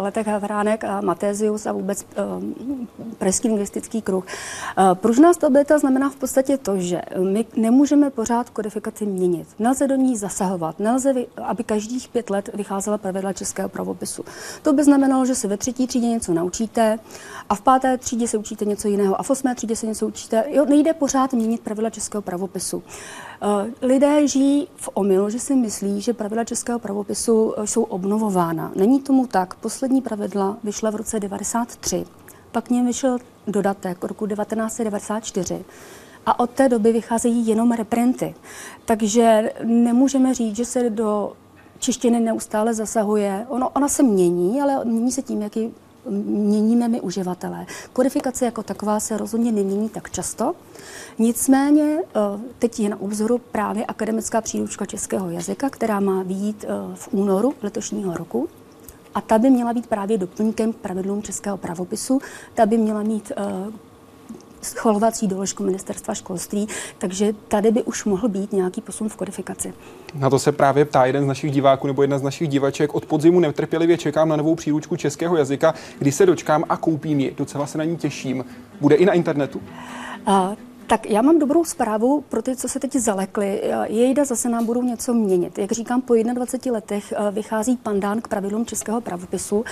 letech 0.00 0.26
Havránek 0.26 0.84
a 0.84 1.00
Matézius 1.00 1.66
a 1.66 1.72
vůbec 1.72 2.02
uh, 2.02 2.42
pražský 3.18 3.48
lingvistický 3.48 4.02
kruh. 4.02 4.26
Uh, 4.78 4.94
pružná 4.94 5.32
stabilita 5.32 5.78
znamená 5.78 6.10
v 6.10 6.16
podstatě 6.16 6.58
to, 6.58 6.78
že 6.78 7.02
my 7.18 7.44
nemůžeme 7.56 8.10
pořád 8.10 8.50
kodifikaci 8.50 9.06
měnit. 9.06 9.48
Nelze 9.58 9.88
do 9.88 9.96
ní 9.96 10.16
zasahovat, 10.16 10.78
nelze, 10.78 11.14
aby 11.42 11.64
každých 11.64 12.08
pět 12.08 12.30
let 12.30 12.50
vycházela 12.54 12.98
pravidla 12.98 13.32
českého 13.32 13.68
pravopisu. 13.68 14.24
To 14.62 14.72
by 14.72 14.84
znamenalo, 14.84 15.26
že 15.26 15.34
se 15.34 15.48
ve 15.48 15.56
třetí 15.56 15.86
třídě 15.86 16.06
něco 16.06 16.34
naučíte 16.34 16.98
a 17.48 17.54
v 17.54 17.60
páté 17.60 17.98
třídě 17.98 18.28
se 18.28 18.38
učíte 18.38 18.64
něco 18.64 18.88
jiného 18.88 19.20
a 19.20 19.22
v 19.22 19.30
osmé 19.30 19.54
třídě 19.54 19.76
se 19.76 19.86
něco 19.86 20.06
učíte. 20.06 20.44
Jo, 20.48 20.64
nejde 20.64 20.94
pořád 20.94 21.32
měnit 21.32 21.60
pravidla 21.60 21.90
českého 21.90 22.22
pravopisu. 22.22 22.82
Eh, 23.42 23.86
lidé 23.86 24.28
žijí 24.28 24.68
v 24.76 24.88
omylu, 24.94 25.30
že 25.30 25.38
si 25.38 25.54
myslí, 25.54 26.00
že 26.00 26.12
pravidla 26.12 26.44
českého 26.44 26.78
pravopisu 26.78 27.54
eh, 27.56 27.66
jsou 27.66 27.82
obnovována. 27.82 28.72
Není 28.76 29.00
tomu 29.00 29.26
tak. 29.26 29.54
Poslední 29.54 30.02
pravidla 30.02 30.56
vyšla 30.64 30.90
v 30.90 30.96
roce 30.96 31.20
93. 31.20 32.04
Pak 32.52 32.70
něm 32.70 32.86
vyšel 32.86 33.18
dodatek 33.46 34.04
roku 34.04 34.26
1994 34.26 35.64
a 36.26 36.40
od 36.40 36.50
té 36.50 36.68
doby 36.68 36.92
vycházejí 36.92 37.46
jenom 37.46 37.72
reprinty. 37.72 38.34
Takže 38.84 39.52
nemůžeme 39.64 40.34
říct, 40.34 40.56
že 40.56 40.64
se 40.64 40.90
do 40.90 41.32
češtiny 41.78 42.20
neustále 42.20 42.74
zasahuje. 42.74 43.46
Ono, 43.48 43.68
ona 43.68 43.88
se 43.88 44.02
mění, 44.02 44.62
ale 44.62 44.84
mění 44.84 45.12
se 45.12 45.22
tím, 45.22 45.42
jaký 45.42 45.74
měníme 46.08 46.88
my 46.88 47.00
uživatelé. 47.00 47.66
Kodifikace 47.92 48.44
jako 48.44 48.62
taková 48.62 49.00
se 49.00 49.16
rozhodně 49.16 49.52
nemění 49.52 49.88
tak 49.88 50.10
často. 50.10 50.54
Nicméně 51.18 51.98
eh, 51.98 52.40
teď 52.58 52.80
je 52.80 52.88
na 52.88 53.00
obzoru 53.00 53.38
právě 53.38 53.86
akademická 53.86 54.40
příručka 54.40 54.86
českého 54.86 55.30
jazyka, 55.30 55.70
která 55.70 56.00
má 56.00 56.24
být 56.24 56.64
eh, 56.64 56.68
v 56.94 57.08
únoru 57.12 57.54
letošního 57.62 58.16
roku. 58.16 58.48
A 59.14 59.20
ta 59.20 59.38
by 59.38 59.50
měla 59.50 59.72
být 59.72 59.86
právě 59.86 60.18
doplňkem 60.18 60.72
pravidlům 60.72 61.22
českého 61.22 61.56
pravopisu. 61.56 62.20
Ta 62.54 62.66
by 62.66 62.78
měla 62.78 63.02
mít 63.02 63.32
eh, 63.36 63.42
schvalovací 64.62 65.26
doložku 65.26 65.64
ministerstva 65.64 66.14
školství, 66.14 66.68
takže 66.98 67.32
tady 67.48 67.70
by 67.70 67.82
už 67.82 68.04
mohl 68.04 68.28
být 68.28 68.52
nějaký 68.52 68.80
posun 68.80 69.08
v 69.08 69.16
kodifikaci. 69.16 69.72
Na 70.14 70.30
to 70.30 70.38
se 70.38 70.52
právě 70.52 70.84
ptá 70.84 71.06
jeden 71.06 71.24
z 71.24 71.26
našich 71.26 71.52
diváků 71.52 71.86
nebo 71.86 72.02
jedna 72.02 72.18
z 72.18 72.22
našich 72.22 72.48
divaček. 72.48 72.94
Od 72.94 73.06
podzimu 73.06 73.40
netrpělivě 73.40 73.98
čekám 73.98 74.28
na 74.28 74.36
novou 74.36 74.54
příručku 74.54 74.96
českého 74.96 75.36
jazyka, 75.36 75.74
kdy 75.98 76.12
se 76.12 76.26
dočkám 76.26 76.64
a 76.68 76.76
koupím 76.76 77.20
ji. 77.20 77.34
Docela 77.38 77.66
se 77.66 77.78
na 77.78 77.84
ní 77.84 77.96
těším. 77.96 78.44
Bude 78.80 78.96
i 78.96 79.04
na 79.04 79.12
internetu? 79.12 79.62
A 80.26 80.52
tak 80.90 81.10
já 81.10 81.22
mám 81.22 81.38
dobrou 81.38 81.64
zprávu 81.64 82.24
pro 82.28 82.42
ty, 82.42 82.56
co 82.56 82.68
se 82.68 82.80
teď 82.80 82.96
zalekli. 82.96 83.62
Jejda 83.84 84.24
zase 84.24 84.48
nám 84.48 84.66
budou 84.66 84.82
něco 84.82 85.14
měnit. 85.14 85.58
Jak 85.58 85.72
říkám, 85.72 86.02
po 86.02 86.14
21 86.14 86.72
letech 86.72 87.12
eh, 87.12 87.30
vychází 87.30 87.76
pandán 87.76 88.20
k 88.20 88.28
pravidlům 88.28 88.66
českého 88.66 89.00
pravopisu 89.00 89.64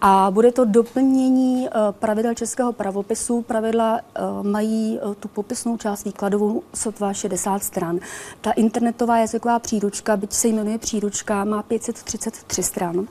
a 0.00 0.30
bude 0.30 0.52
to 0.52 0.64
doplnění 0.64 1.68
eh, 1.68 1.70
pravidel 1.90 2.34
českého 2.34 2.72
pravopisu. 2.72 3.42
Pravidla 3.42 3.98
eh, 3.98 4.20
mají 4.42 5.00
tu 5.20 5.28
popisnou 5.28 5.76
část 5.76 6.04
výkladovou 6.04 6.62
sotva 6.74 7.12
60 7.12 7.62
stran. 7.62 7.98
Ta 8.40 8.50
internetová 8.50 9.18
jazyková 9.18 9.58
příručka, 9.58 10.16
byť 10.16 10.32
se 10.32 10.48
jmenuje 10.48 10.78
příručka, 10.78 11.44
má 11.44 11.62
533 11.62 12.62
stran 12.62 13.06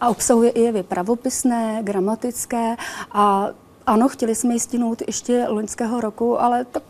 a 0.00 0.08
obsahuje 0.08 0.50
i 0.50 0.60
jevy 0.60 0.82
pravopisné, 0.82 1.78
gramatické 1.82 2.76
a 3.12 3.48
ano, 3.90 4.08
chtěli 4.08 4.34
jsme 4.34 4.54
ji 4.54 4.60
stihnout 4.60 5.02
ještě 5.06 5.46
loňského 5.48 6.00
roku, 6.00 6.40
ale 6.40 6.64
tak 6.64 6.82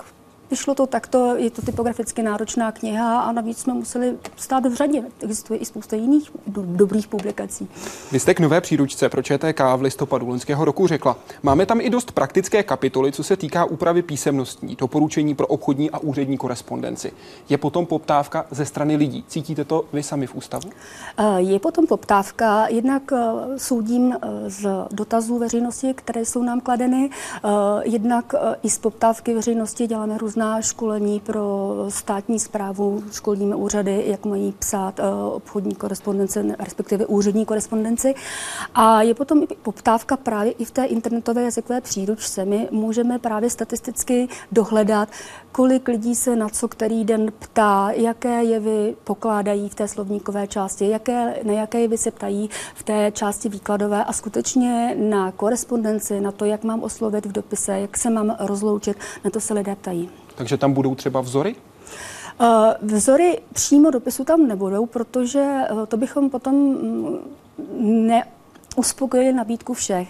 Vyšlo 0.50 0.75
to 0.75 0.87
takto, 0.87 1.37
je 1.37 1.50
to 1.50 1.62
typograficky 1.62 2.23
náročná 2.23 2.73
kniha 2.73 3.21
a 3.21 3.33
navíc 3.33 3.59
jsme 3.59 3.75
museli 3.75 4.16
stát 4.37 4.66
v 4.66 4.75
řadě. 4.75 5.02
Existuje 5.23 5.59
i 5.59 5.64
spousta 5.64 5.97
jiných 5.97 6.30
do, 6.47 6.62
dobrých 6.66 7.09
publikací. 7.09 7.69
Vy 8.12 8.21
jste 8.21 8.35
k 8.35 8.40
nové 8.40 8.61
příručce 8.61 9.09
pro 9.09 9.23
ČTK 9.23 9.61
v 9.76 9.83
listopadu 9.83 10.28
loňského 10.28 10.64
roku 10.64 10.87
řekla, 10.87 11.16
máme 11.42 11.66
tam 11.66 11.80
i 11.80 11.90
dost 11.90 12.12
praktické 12.12 12.62
kapitoly, 12.62 13.12
co 13.12 13.23
se 13.23 13.37
týká 13.37 13.64
úpravy 13.64 14.02
písemností, 14.02 14.76
doporučení 14.76 15.35
pro 15.35 15.47
obchodní 15.47 15.90
a 15.90 15.99
úřední 15.99 16.38
korespondenci. 16.38 17.12
Je 17.49 17.59
potom 17.59 17.87
poptávka 17.87 18.47
ze 18.50 18.64
strany 18.64 18.97
lidí. 18.97 19.25
Cítíte 19.28 19.64
to 19.64 19.85
vy 19.92 20.02
sami 20.02 20.26
v 20.26 20.35
ústavu? 20.35 20.71
Eh, 21.19 21.40
je 21.40 21.59
potom 21.59 21.87
poptávka, 21.87 22.69
jednak 22.69 23.12
eh, 23.12 23.19
soudím 23.57 24.12
eh, 24.12 24.50
z 24.50 24.69
dotazů 24.90 25.38
veřejnosti, 25.38 25.95
které 25.95 26.25
jsou 26.25 26.42
nám 26.42 26.61
kladeny, 26.61 27.11
jednak 27.83 28.35
i 28.62 28.71
z 28.71 28.78
poptávky 28.78 29.35
veřejnosti 29.35 29.87
děláme 29.87 30.19
různé 30.19 30.39
různá 30.40 30.62
školení 30.62 31.20
pro 31.20 31.75
státní 31.88 32.38
zprávu, 32.38 33.02
školními 33.12 33.54
úřady, 33.54 34.04
jak 34.06 34.25
mají 34.25 34.54
psát 34.59 34.99
uh, 34.99 35.35
obchodní 35.35 35.75
korespondence, 35.75 36.44
respektive 36.59 37.06
úřední 37.06 37.47
korespondenci. 37.47 38.14
A 38.75 39.02
je 39.02 39.14
potom 39.14 39.42
i 39.42 39.47
poptávka 39.62 40.16
právě 40.16 40.52
i 40.52 40.64
v 40.64 40.70
té 40.70 40.85
internetové 40.85 41.42
jazykové 41.42 41.80
příručce. 41.80 42.44
My 42.44 42.68
můžeme 42.70 43.18
právě 43.18 43.50
statisticky 43.50 44.28
dohledat, 44.52 45.09
kolik 45.52 45.88
lidí 45.88 46.14
se 46.14 46.37
na 46.37 46.49
co 46.49 46.68
který 46.68 47.04
den 47.04 47.32
ptá, 47.38 47.90
jaké 47.90 48.44
jevy 48.44 48.97
pokládají 49.04 49.68
v 49.68 49.75
té 49.75 49.88
slovníkové 49.88 50.47
části, 50.47 50.88
jaké, 50.88 51.35
na 51.42 51.52
jaké 51.52 51.80
jevy 51.80 51.99
se 51.99 52.11
ptají 52.11 52.50
v 52.75 52.82
té 52.82 53.12
části 53.12 53.49
výkladové 53.49 54.04
a 54.04 54.12
skutečně 54.12 54.97
na 54.99 55.32
korespondenci, 55.32 56.20
na 56.20 56.32
to, 56.32 56.44
jak 56.44 56.64
mám 56.64 56.82
oslovit 56.82 57.26
v 57.26 57.32
dopise, 57.32 57.80
jak 57.80 57.97
se 57.97 58.11
mám 58.11 58.37
rozloučit, 58.40 58.97
na 59.25 59.30
to 59.30 59.40
se 59.40 59.54
lidé 59.54 59.76
ptají. 59.76 60.11
Takže 60.40 60.56
tam 60.56 60.73
budou 60.73 60.94
třeba 60.94 61.20
vzory? 61.20 61.54
Uh, 62.40 62.47
vzory 62.82 63.40
přímo 63.52 63.90
dopisu 63.90 64.25
tam 64.25 64.49
nebudou, 64.49 64.87
protože 64.87 65.44
uh, 65.73 65.87
to 65.87 65.97
bychom 65.97 66.30
potom 66.30 66.54
mm, 66.54 67.18
neuspokojili 67.80 69.32
nabídku 69.32 69.75
všech 69.75 70.09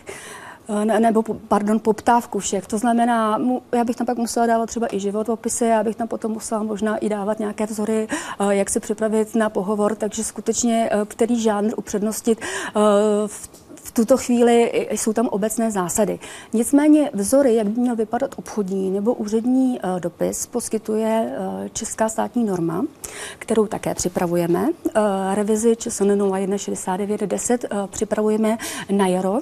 ne, 0.85 1.01
nebo 1.01 1.23
pardon, 1.49 1.81
poptávku 1.81 2.39
všech. 2.39 2.67
To 2.67 2.79
znamená, 2.79 3.41
já 3.73 3.85
bych 3.85 3.97
tam 3.97 4.07
pak 4.07 4.19
musela 4.19 4.47
dávat 4.47 4.67
třeba 4.67 4.95
i 4.95 5.01
životopisy, 5.01 5.65
já 5.65 5.85
bych 5.85 5.97
tam 5.97 6.09
potom 6.09 6.33
musela 6.33 6.63
možná 6.63 6.97
i 6.97 7.09
dávat 7.09 7.39
nějaké 7.39 7.67
vzory, 7.67 8.09
jak 8.51 8.71
se 8.71 8.81
připravit 8.81 9.35
na 9.35 9.51
pohovor, 9.51 9.95
takže 9.95 10.25
skutečně 10.25 10.91
který 11.09 11.41
žánr 11.41 11.73
upřednostit 11.77 12.41
v 13.27 13.51
v 13.91 13.93
tuto 13.93 14.17
chvíli 14.17 14.87
jsou 14.91 15.13
tam 15.13 15.29
obecné 15.29 15.71
zásady. 15.71 16.19
Nicméně 16.53 17.11
vzory, 17.15 17.55
jak 17.55 17.69
by 17.69 17.81
měl 17.81 17.97
vypadat 17.97 18.35
obchodní 18.37 18.91
nebo 18.91 19.15
úřední 19.15 19.79
eh, 19.83 20.01
dopis, 20.01 20.47
poskytuje 20.47 21.33
eh, 21.33 21.69
Česká 21.69 22.09
státní 22.09 22.45
norma, 22.45 22.85
kterou 23.39 23.67
také 23.67 23.95
připravujeme. 23.95 24.69
Eh, 24.69 25.35
revizi 25.35 25.77
ČSN 25.77 26.11
016910 26.47 27.65
připravujeme 27.91 28.59
na 28.91 29.07
jaro 29.07 29.39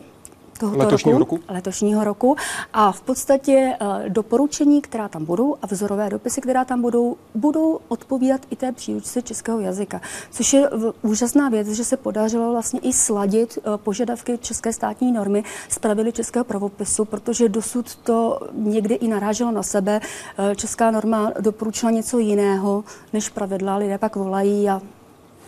tohoto 0.59 0.79
letošního 0.79 1.19
roku, 1.19 1.37
roku. 1.37 1.53
Letošního 1.53 2.05
roku. 2.05 2.37
A 2.73 2.93
v 2.93 3.01
podstatě 3.01 3.77
uh, 3.81 4.09
doporučení, 4.09 4.83
která 4.83 5.09
tam 5.09 5.25
budou 5.25 5.57
a 5.63 5.67
vzorové 5.67 6.11
dopisy, 6.11 6.41
která 6.41 6.65
tam 6.65 6.83
budou, 6.83 7.17
budou 7.35 7.81
odpovídat 7.89 8.41
i 8.51 8.57
té 8.57 8.73
příručce 8.73 9.23
českého 9.23 9.61
jazyka. 9.61 10.01
Což 10.31 10.53
je 10.53 10.71
úžasná 11.03 11.49
věc, 11.49 11.69
že 11.69 11.85
se 11.85 11.97
podařilo 11.97 12.53
vlastně 12.53 12.81
i 12.81 12.93
sladit 12.93 13.59
uh, 13.59 13.77
požadavky 13.77 14.39
české 14.39 14.73
státní 14.73 15.13
normy 15.13 15.45
s 15.69 15.79
pravidly 15.79 16.13
českého 16.13 16.45
pravopisu, 16.45 17.05
protože 17.05 17.49
dosud 17.49 17.95
to 17.95 18.41
někdy 18.53 18.95
i 18.95 19.09
naráželo 19.09 19.51
na 19.51 19.63
sebe. 19.63 20.01
Uh, 20.39 20.55
česká 20.55 20.91
norma 20.91 21.33
doporučila 21.41 21.93
něco 21.93 22.19
jiného 22.19 22.85
než 23.13 23.29
pravidla. 23.29 23.77
Lidé 23.77 23.99
pak 23.99 24.17
volají 24.17 24.69
a 24.69 24.81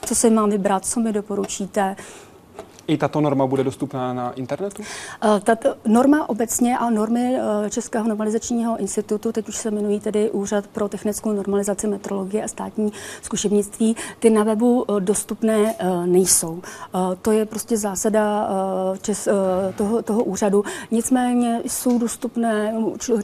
co 0.06 0.14
si 0.14 0.30
mám 0.30 0.50
vybrat, 0.50 0.86
co 0.86 1.00
mi 1.00 1.12
doporučíte. 1.12 1.96
I 2.86 2.96
tato 2.96 3.20
norma 3.20 3.46
bude 3.46 3.64
dostupná 3.64 4.12
na 4.12 4.32
internetu? 4.32 4.82
Eh, 5.22 5.40
tato 5.40 5.74
norma 5.86 6.28
obecně 6.28 6.78
a 6.78 6.90
normy 6.90 7.36
eh, 7.36 7.70
Českého 7.70 8.08
normalizačního 8.08 8.76
institutu, 8.76 9.32
teď 9.32 9.48
už 9.48 9.56
se 9.56 9.68
jmenují 9.68 10.00
tedy 10.00 10.30
Úřad 10.30 10.66
pro 10.66 10.88
technickou 10.88 11.32
normalizaci 11.32 11.86
metrologie 11.86 12.44
a 12.44 12.48
státní 12.48 12.92
zkušebnictví, 13.22 13.96
ty 14.18 14.30
na 14.30 14.44
webu 14.44 14.84
eh, 14.88 15.00
dostupné 15.00 15.74
nejsou. 16.06 16.62
To 17.22 17.30
je 17.30 17.46
prostě 17.46 17.76
zásada 17.76 18.48
čes, 19.02 19.28
toho, 19.76 20.02
toho 20.02 20.24
úřadu. 20.24 20.64
Nicméně 20.90 21.62
jsou 21.66 21.98
dostupné, 21.98 22.74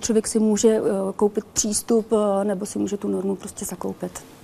člověk 0.00 0.26
si 0.28 0.38
může 0.38 0.80
koupit 1.16 1.44
přístup 1.44 2.12
nebo 2.42 2.66
si 2.66 2.78
může 2.78 2.96
tu 2.96 3.08
normu 3.08 3.36
prostě 3.36 3.64
zakoupit. 3.64 4.35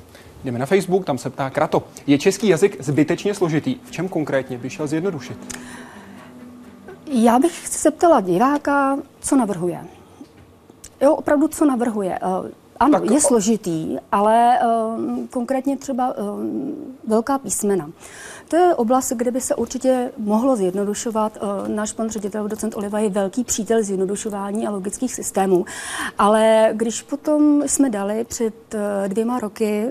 Jdeme 0.45 0.59
na 0.59 0.67
Facebook, 0.67 1.05
tam 1.05 1.19
se 1.19 1.31
ptá 1.31 1.51
Krato. 1.51 1.83
Je 2.07 2.19
český 2.19 2.49
jazyk 2.49 2.77
zbytečně 2.83 3.35
složitý? 3.35 3.77
V 3.85 3.91
čem 3.91 4.09
konkrétně 4.09 4.59
by 4.59 4.71
šel 4.71 4.87
zjednodušit? 4.87 5.39
Já 7.07 7.39
bych 7.39 7.69
se 7.69 7.91
ptala 7.91 8.21
diváka, 8.21 8.99
co 9.21 9.37
navrhuje. 9.37 9.85
Jo, 11.01 11.15
opravdu, 11.15 11.49
co 11.49 11.65
navrhuje. 11.65 12.19
Eh, 12.23 12.53
ano, 12.81 13.01
tak 13.01 13.11
je 13.11 13.21
složitý, 13.21 13.97
ale 14.13 14.59
uh, 14.59 15.27
konkrétně 15.31 15.77
třeba 15.77 16.19
uh, 16.19 16.41
velká 17.07 17.39
písmena. 17.39 17.91
To 18.53 18.59
je 18.59 18.75
oblast, 18.75 19.13
kde 19.17 19.31
by 19.31 19.41
se 19.41 19.55
určitě 19.55 20.11
mohlo 20.19 20.57
zjednodušovat. 20.57 21.39
Uh, 21.43 21.69
náš 21.69 21.93
pan 21.93 22.11
ředitel, 22.11 22.49
docent 22.49 22.77
Oliva, 22.77 22.99
je 22.99 23.11
velký 23.11 23.45
přítel 23.45 23.83
zjednodušování 23.83 24.67
a 24.67 24.71
logických 24.71 25.15
systémů. 25.15 25.65
Ale 26.19 26.71
když 26.73 27.03
potom 27.03 27.63
jsme 27.67 27.91
dali 27.91 28.25
před 28.25 28.55
uh, 28.75 28.81
dvěma 29.09 29.39
roky 29.41 29.89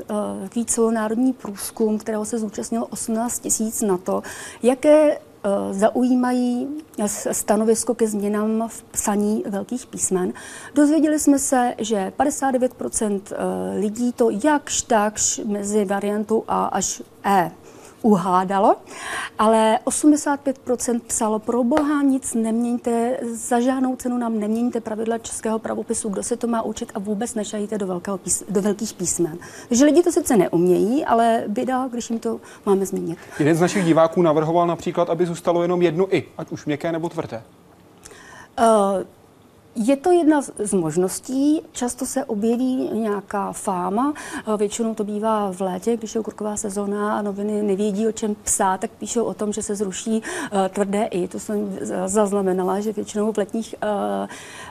uh, 0.56 0.63
celonárodní 0.65 1.34
průzkum, 1.34 1.98
kterého 1.98 2.25
se 2.25 2.39
zúčastnilo 2.39 2.86
18 2.86 3.39
tisíc 3.39 3.82
na 3.82 3.98
to, 3.98 4.24
jaké 4.63 5.18
Eh, 5.44 5.74
zaujímají 5.74 6.68
stanovisko 7.32 7.96
ke 7.96 8.08
změnám 8.08 8.68
v 8.68 8.84
psaní 8.84 9.44
velkých 9.48 9.86
písmen. 9.86 10.34
Dozvěděli 10.75 11.20
jsme 11.20 11.39
se, 11.39 11.74
že 11.77 12.12
59 12.18 12.72
eh, 13.01 13.36
lidí 13.80 14.13
to 14.13 14.30
jakž 14.30 14.82
takž 14.82 15.41
mezi 15.46 15.86
variantou 15.86 16.44
A 16.48 16.65
až 16.65 17.01
E 17.24 17.51
uhádalo, 18.01 18.75
ale 19.39 19.79
85% 19.86 21.00
psalo 21.08 21.39
pro 21.39 21.63
boha 21.63 22.01
nic 22.01 22.34
neměňte, 22.34 23.17
za 23.34 23.60
žádnou 23.60 23.96
cenu 23.96 24.17
nám 24.17 24.39
neměňte 24.39 24.81
pravidla 24.81 25.17
českého 25.17 25.60
pravopisu, 25.60 26.10
kdo 26.10 26.24
se 26.24 26.38
to 26.38 26.48
má 26.48 26.62
učit 26.62 26.91
a 26.96 27.00
vůbec 27.00 27.34
nešajte 27.36 27.77
do, 27.77 27.88
velkého 27.88 28.17
pís, 28.17 28.43
do 28.50 28.62
velkých 28.62 28.93
písmen. 28.93 29.38
Takže 29.70 29.86
lidi 29.86 30.03
to 30.03 30.12
sice 30.12 30.38
neumějí, 30.38 31.05
ale 31.05 31.43
běda, 31.48 31.88
když 31.91 32.10
jim 32.10 32.20
to 32.20 32.39
máme 32.65 32.86
změnit. 32.86 33.17
Jeden 33.39 33.55
z 33.55 33.62
našich 33.62 33.86
diváků 33.86 34.22
navrhoval 34.22 34.67
například, 34.67 35.10
aby 35.10 35.25
zůstalo 35.25 35.62
jenom 35.62 35.81
jedno 35.81 36.15
i, 36.15 36.24
ať 36.38 36.51
už 36.51 36.65
měkké 36.65 36.91
nebo 36.91 37.10
tvrdé. 37.10 37.43
Uh, 38.60 38.65
je 39.75 39.96
to 39.96 40.12
jedna 40.12 40.42
z 40.42 40.74
možností, 40.74 41.62
často 41.72 42.06
se 42.06 42.25
objeví 42.25 42.90
nějaká 42.94 43.51
fáma, 43.51 44.13
většinou 44.58 44.96
to 44.96 45.04
bývá 45.04 45.51
v 45.51 45.62
létě, 45.62 45.98
když 45.98 46.16
je 46.16 46.22
okurková 46.22 46.58
sezóna 46.58 47.18
a 47.18 47.22
noviny 47.22 47.63
nevědí, 47.63 48.08
o 48.08 48.12
čem 48.12 48.36
psát, 48.44 48.80
tak 48.80 48.92
píšou 48.92 49.24
o 49.24 49.34
tom, 49.34 49.54
že 49.54 49.63
se 49.63 49.75
zruší 49.75 50.12
uh, 50.12 50.68
tvrdé 50.70 51.04
i. 51.04 51.28
To 51.28 51.40
jsem 51.40 51.78
zaznamenala, 52.06 52.80
že 52.80 52.94
většinou 52.94 53.32
v 53.32 53.38
letních 53.38 53.75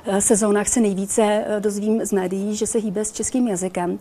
uh, 0.09 0.19
sezónách 0.21 0.69
se 0.69 0.81
nejvíce 0.81 1.45
dozvím 1.59 2.05
z 2.05 2.13
médií, 2.13 2.57
že 2.57 2.67
se 2.67 2.79
hýbe 2.79 3.05
s 3.05 3.13
českým 3.13 3.49
jazykem. 3.49 3.99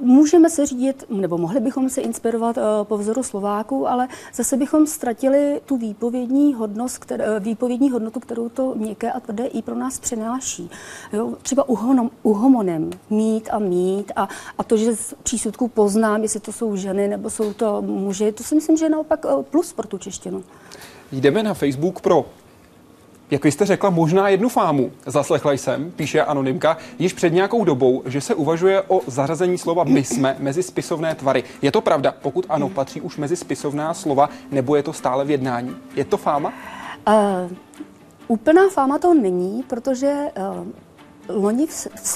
Můžeme 0.00 0.50
se 0.50 0.66
řídit, 0.66 1.04
nebo 1.10 1.38
mohli 1.38 1.60
bychom 1.60 1.90
se 1.90 2.00
inspirovat 2.00 2.58
po 2.82 2.98
vzoru 2.98 3.22
Slováků, 3.22 3.88
ale 3.88 4.08
zase 4.34 4.56
bychom 4.56 4.86
ztratili 4.86 5.60
tu 5.66 5.76
výpovědní, 5.76 6.54
hodnost, 6.54 7.12
výpovědní 7.40 7.90
hodnotu, 7.90 8.20
kterou 8.20 8.48
to 8.48 8.74
měkké 8.74 9.12
a 9.12 9.20
tvrdé 9.20 9.44
i 9.44 9.62
pro 9.62 9.74
nás 9.74 9.91
nás 9.92 10.00
přináší. 10.00 10.70
Jo? 11.12 11.34
Třeba 11.42 11.68
uhonom, 11.68 12.10
uhomonem 12.22 12.90
mít 13.10 13.48
a 13.52 13.58
mít 13.58 14.12
a, 14.16 14.28
a 14.58 14.64
to, 14.64 14.76
že 14.76 14.96
z 14.96 15.14
přísudků 15.22 15.68
poznám, 15.68 16.22
jestli 16.22 16.40
to 16.40 16.52
jsou 16.52 16.76
ženy 16.76 17.08
nebo 17.08 17.30
jsou 17.30 17.52
to 17.52 17.82
muži, 17.82 18.32
to 18.32 18.44
si 18.44 18.54
myslím, 18.54 18.76
že 18.76 18.84
je 18.84 18.90
naopak 18.90 19.26
eh, 19.28 19.42
plus 19.42 19.72
pro 19.72 19.86
tu 19.86 19.98
češtinu. 19.98 20.44
Jdeme 21.12 21.42
na 21.42 21.54
Facebook 21.54 22.00
pro 22.00 22.24
jak 23.30 23.44
jste 23.44 23.66
řekla, 23.66 23.90
možná 23.90 24.28
jednu 24.28 24.48
fámu. 24.48 24.92
Zaslechla 25.06 25.52
jsem, 25.52 25.90
píše 25.90 26.22
anonymka, 26.22 26.76
již 26.98 27.12
před 27.12 27.32
nějakou 27.32 27.64
dobou, 27.64 28.02
že 28.06 28.20
se 28.20 28.34
uvažuje 28.34 28.82
o 28.88 29.00
zařazení 29.06 29.58
slova 29.58 29.84
my 29.84 30.04
jsme 30.04 30.36
mezi 30.38 30.62
spisovné 30.62 31.14
tvary. 31.14 31.44
Je 31.62 31.72
to 31.72 31.80
pravda? 31.80 32.14
Pokud 32.22 32.46
ano, 32.48 32.68
patří 32.68 33.00
už 33.00 33.16
mezi 33.16 33.36
spisovná 33.36 33.94
slova, 33.94 34.28
nebo 34.50 34.76
je 34.76 34.82
to 34.82 34.92
stále 34.92 35.24
v 35.24 35.30
jednání? 35.30 35.76
Je 35.96 36.04
to 36.04 36.16
fáma? 36.16 36.52
Uh, 37.08 37.56
Úplná 38.32 38.68
fáma 38.68 38.98
to 38.98 39.14
není, 39.14 39.62
protože 39.62 40.28
uh, 41.28 41.42
loni 41.42 41.66
v, 41.66 41.86
v 42.02 42.08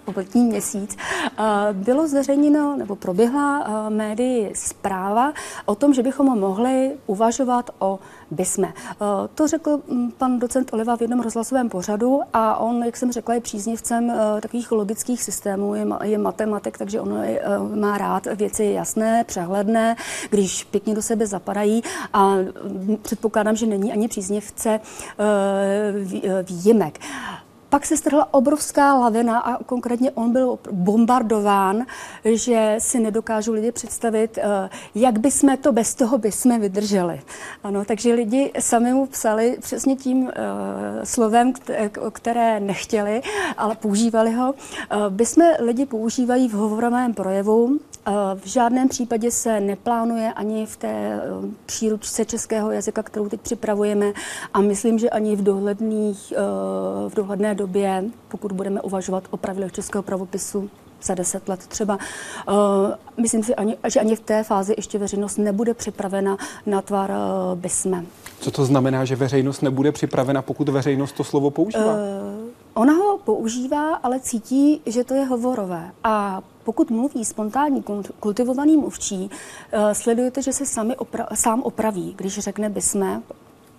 srpnu 0.00 0.14
letní 0.16 0.44
měsíc, 0.44 0.96
uh, 1.38 1.44
bylo 1.72 2.08
zveřejněno 2.08 2.76
nebo 2.76 2.96
proběhla 2.96 3.68
uh, 3.68 3.94
médii 3.94 4.52
zpráva 4.54 5.32
o 5.64 5.74
tom, 5.74 5.94
že 5.94 6.02
bychom 6.02 6.38
mohli 6.38 6.92
uvažovat 7.06 7.70
o 7.78 7.98
bysme. 8.30 8.66
Uh, 8.66 9.06
to 9.34 9.48
řekl 9.48 9.80
mm, 9.88 10.10
pan 10.10 10.38
docent 10.38 10.72
Oliva 10.72 10.96
v 10.96 11.00
jednom 11.00 11.20
rozhlasovém 11.20 11.68
pořadu 11.68 12.20
a 12.32 12.56
on, 12.56 12.84
jak 12.84 12.96
jsem 12.96 13.12
řekla, 13.12 13.34
je 13.34 13.40
příznivcem 13.40 14.12
takových 14.40 14.72
logických 14.72 15.22
systémů, 15.22 15.74
je, 16.02 16.18
matematik, 16.18 16.78
takže 16.78 17.00
on 17.00 17.22
má 17.74 17.98
rád 17.98 18.26
věci 18.26 18.64
jasné, 18.64 19.24
přehledné, 19.24 19.96
když 20.30 20.64
pěkně 20.64 20.94
do 20.94 21.02
sebe 21.02 21.26
zapadají 21.26 21.82
a 22.12 22.34
mm, 22.34 22.96
předpokládám, 23.02 23.56
že 23.56 23.66
není 23.66 23.92
ani 23.92 24.08
příznivce 24.08 24.80
výjimek. 26.42 26.98
Pak 27.70 27.86
se 27.86 27.96
strhla 27.96 28.34
obrovská 28.34 28.94
lavina 28.94 29.38
a 29.38 29.64
konkrétně 29.64 30.10
on 30.10 30.32
byl 30.32 30.58
bombardován, 30.70 31.86
že 32.24 32.74
si 32.78 33.00
nedokážou 33.00 33.52
lidi 33.52 33.72
představit, 33.72 34.38
eh, 34.38 34.70
jak 34.94 35.18
by 35.18 35.30
jsme 35.30 35.56
to 35.56 35.72
bez 35.72 35.94
toho 35.94 36.18
by 36.18 36.32
jsme 36.32 36.58
vydrželi. 36.58 37.20
Ano, 37.64 37.84
takže 37.84 38.14
lidi 38.14 38.52
sami 38.58 38.92
mu 38.92 39.06
psali 39.06 39.56
přesně 39.60 39.96
tím 39.96 40.22
uh, 40.22 40.30
slovem, 41.04 41.52
které 42.12 42.60
nechtěli, 42.60 43.22
ale 43.56 43.74
používali 43.74 44.32
ho. 44.32 44.54
By 45.08 45.26
jsme 45.26 45.56
lidi 45.60 45.86
používají 45.86 46.48
v 46.48 46.52
hovorovém 46.52 47.14
projevu, 47.14 47.78
v 48.34 48.46
žádném 48.46 48.88
případě 48.88 49.30
se 49.30 49.60
neplánuje 49.60 50.32
ani 50.32 50.66
v 50.66 50.76
té 50.76 50.88
eh, 50.88 51.20
příručce 51.66 52.24
českého 52.24 52.70
jazyka, 52.70 53.02
kterou 53.02 53.28
teď 53.28 53.40
připravujeme 53.40 54.12
a 54.54 54.60
myslím, 54.60 54.98
že 54.98 55.10
ani 55.10 55.36
v, 55.36 55.42
dohledných, 55.42 56.32
eh, 56.32 56.40
v 57.08 57.14
dohledné 57.14 57.54
době, 57.54 58.04
pokud 58.28 58.52
budeme 58.52 58.80
uvažovat 58.80 59.24
o 59.30 59.36
pravidlech 59.36 59.72
českého 59.72 60.02
pravopisu, 60.02 60.70
za 61.02 61.14
deset 61.14 61.48
let 61.48 61.66
třeba. 61.66 61.98
Uh, 62.48 62.54
myslím 63.16 63.42
si, 63.42 63.54
ani, 63.54 63.76
že 63.88 64.00
ani 64.00 64.16
v 64.16 64.20
té 64.20 64.44
fázi 64.44 64.74
ještě 64.76 64.98
veřejnost 64.98 65.36
nebude 65.36 65.74
připravena 65.74 66.36
na 66.66 66.82
tvar 66.82 67.10
uh, 67.10 67.58
bysme. 67.58 68.04
Co 68.40 68.50
to 68.50 68.64
znamená, 68.64 69.04
že 69.04 69.16
veřejnost 69.16 69.62
nebude 69.62 69.92
připravena, 69.92 70.42
pokud 70.42 70.68
veřejnost 70.68 71.12
to 71.12 71.24
slovo 71.24 71.50
používá? 71.50 71.92
Uh, 71.92 72.00
ona 72.74 72.92
ho 72.92 73.18
používá, 73.18 73.94
ale 73.94 74.20
cítí, 74.20 74.80
že 74.86 75.04
to 75.04 75.14
je 75.14 75.24
hovorové. 75.24 75.90
A 76.04 76.42
pokud 76.70 76.90
mluví 76.90 77.24
spontánní 77.24 77.84
kultivovaný 78.20 78.76
mluvčí, 78.76 79.30
eh, 79.72 79.94
sledujete, 79.94 80.42
že 80.42 80.52
se 80.52 80.66
sami 80.66 80.94
opra- 80.94 81.26
sám 81.34 81.62
opraví, 81.62 82.14
když 82.16 82.38
řekne 82.38 82.70
bysme, 82.70 83.22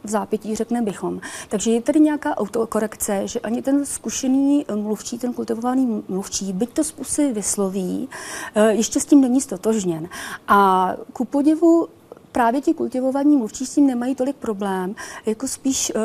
v 0.03 0.09
zápětí 0.09 0.55
řekne 0.55 0.81
bychom. 0.81 1.21
Takže 1.49 1.71
je 1.71 1.81
tady 1.81 1.99
nějaká 1.99 2.37
autokorekce, 2.37 3.27
že 3.27 3.39
ani 3.39 3.61
ten 3.61 3.85
zkušený 3.85 4.65
mluvčí, 4.75 5.17
ten 5.17 5.33
kultivovaný 5.33 6.03
mluvčí, 6.09 6.53
byť 6.53 6.69
to 6.69 6.83
způsoby 6.83 7.31
vysloví, 7.31 8.09
eh, 8.55 8.73
ještě 8.73 8.99
s 8.99 9.05
tím 9.05 9.21
není 9.21 9.41
stotožněn. 9.41 10.09
A 10.47 10.91
ku 11.13 11.25
podivu 11.25 11.87
právě 12.31 12.61
ti 12.61 12.73
kultivovaní 12.73 13.37
mluvčí 13.37 13.65
s 13.65 13.75
tím 13.75 13.87
nemají 13.87 14.15
tolik 14.15 14.35
problém, 14.35 14.95
jako 15.25 15.47
spíš 15.47 15.91
uh, 15.95 16.01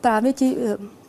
právě 0.00 0.32
ti 0.32 0.56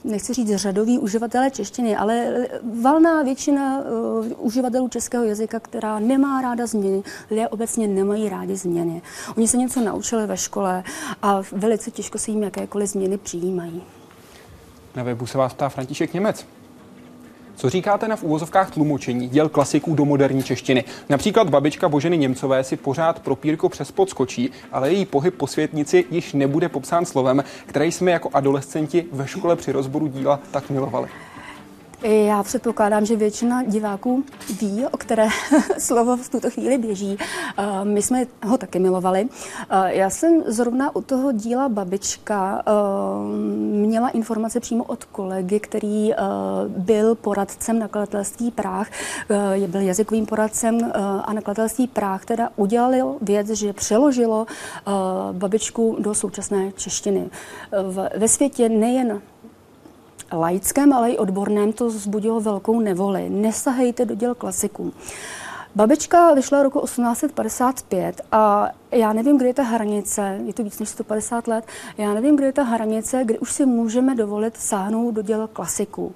nechci 0.06 0.34
říct 0.34 0.56
řadoví 0.56 1.00
uživatelé 1.00 1.52
češtiny, 1.52 1.96
ale 1.96 2.48
valná 2.82 3.24
většina 3.24 3.80
uh, 3.80 4.26
uživatelů 4.38 4.88
českého 4.88 5.24
jazyka, 5.24 5.60
která 5.60 6.00
nemá 6.00 6.42
ráda 6.42 6.68
změny, 6.68 7.04
lidé 7.30 7.48
obecně 7.48 7.88
nemají 7.88 8.30
rádi 8.30 8.56
změny. 8.56 9.02
Oni 9.38 9.48
se 9.48 9.58
něco 9.58 9.82
naučili 9.82 10.28
ve 10.28 10.38
škole 10.38 10.84
a 11.22 11.42
velice 11.52 11.92
těžko 11.92 12.18
se 12.18 12.32
jim 12.32 12.44
jakékoliv 12.44 12.90
změny 12.90 13.18
přijímají. 13.18 13.84
Na 14.96 15.04
webu 15.04 15.26
se 15.26 15.38
vás 15.38 15.54
ptá 15.54 15.70
František 15.70 16.14
Němec. 16.14 16.46
Co 17.56 17.70
říkáte 17.70 18.08
na 18.08 18.16
v 18.16 18.24
úvozovkách 18.24 18.72
tlumočení 18.72 19.30
děl 19.30 19.50
klasiků 19.50 19.96
do 19.96 20.06
moderní 20.06 20.44
češtiny? 20.44 20.84
Například 21.10 21.50
babička 21.50 21.90
Boženy 21.90 22.18
Němcové 22.18 22.64
si 22.64 22.78
pořád 22.78 23.20
propírko 23.20 23.70
přes 23.70 23.92
podskočí, 23.92 24.52
ale 24.72 24.94
její 24.94 25.06
pohyb 25.06 25.36
po 25.36 25.48
světnici 25.48 26.06
již 26.12 26.34
nebude 26.34 26.70
popsán 26.70 27.06
slovem, 27.06 27.44
které 27.66 27.86
jsme 27.86 28.12
jako 28.12 28.30
adolescenti 28.34 29.06
ve 29.12 29.28
škole 29.28 29.56
při 29.56 29.72
rozboru 29.72 30.08
díla 30.08 30.40
tak 30.52 30.70
milovali. 30.70 31.08
Já 32.04 32.44
předpokládám, 32.44 33.06
že 33.06 33.16
většina 33.16 33.64
diváků 33.64 34.24
ví, 34.62 34.86
o 34.92 34.98
které 34.98 35.28
slovo 35.78 36.18
v 36.18 36.30
tuto 36.30 36.50
chvíli 36.50 36.78
běží. 36.78 37.18
Eh, 37.58 37.86
my 37.86 38.02
jsme 38.02 38.26
ho 38.46 38.58
taky 38.58 38.80
milovali. 38.80 39.28
Eh, 39.70 39.96
já 39.96 40.10
jsem 40.10 40.44
zrovna 40.46 40.96
u 40.96 41.02
toho 41.02 41.32
díla 41.32 41.70
Babička 41.70 42.64
eh, 42.68 42.72
měla 43.88 44.10
informace 44.10 44.60
přímo 44.60 44.84
od 44.84 45.04
kolegy, 45.04 45.60
který 45.60 46.14
byl 46.68 47.16
poradcem 47.16 47.80
nakladatelství 47.80 48.52
Práh, 48.52 48.88
byl 49.68 49.82
jazykovým 49.82 50.26
poradcem 50.26 50.92
a 51.24 51.34
nakladatelství 51.34 51.88
Práh, 51.88 52.26
teda 52.26 52.50
udělal 52.56 53.16
věc, 53.22 53.48
že 53.48 53.74
přeložilo 53.74 54.46
Babičku 55.32 55.98
do 56.00 56.14
současné 56.14 56.72
češtiny. 56.72 57.30
Ve 58.18 58.28
světě 58.28 58.70
nejen 58.70 59.22
laickém, 60.34 60.94
ale 60.94 61.12
i 61.12 61.18
odborném 61.18 61.74
to 61.74 61.88
vzbudilo 61.88 62.40
velkou 62.40 62.80
nevoli. 62.80 63.30
Nesahejte 63.30 64.06
do 64.06 64.16
děl 64.16 64.36
klasiků. 64.36 64.94
Babička 65.76 66.34
vyšla 66.34 66.64
roku 66.64 66.82
1855 66.82 68.22
a 68.32 68.70
já 68.92 69.14
nevím, 69.14 69.38
kde 69.38 69.48
je 69.48 69.54
ta 69.54 69.64
hranice, 69.64 70.40
je 70.46 70.54
to 70.54 70.64
víc 70.64 70.80
než 70.80 70.90
150 70.90 71.48
let, 71.48 71.66
já 71.98 72.14
nevím, 72.14 72.36
kde 72.36 72.46
je 72.46 72.54
ta 72.54 72.64
hranice, 72.64 73.22
kdy 73.26 73.40
už 73.40 73.52
si 73.52 73.66
můžeme 73.66 74.16
dovolit 74.16 74.58
sáhnout 74.58 75.12
do 75.12 75.22
děl 75.22 75.50
klasiků. 75.54 76.16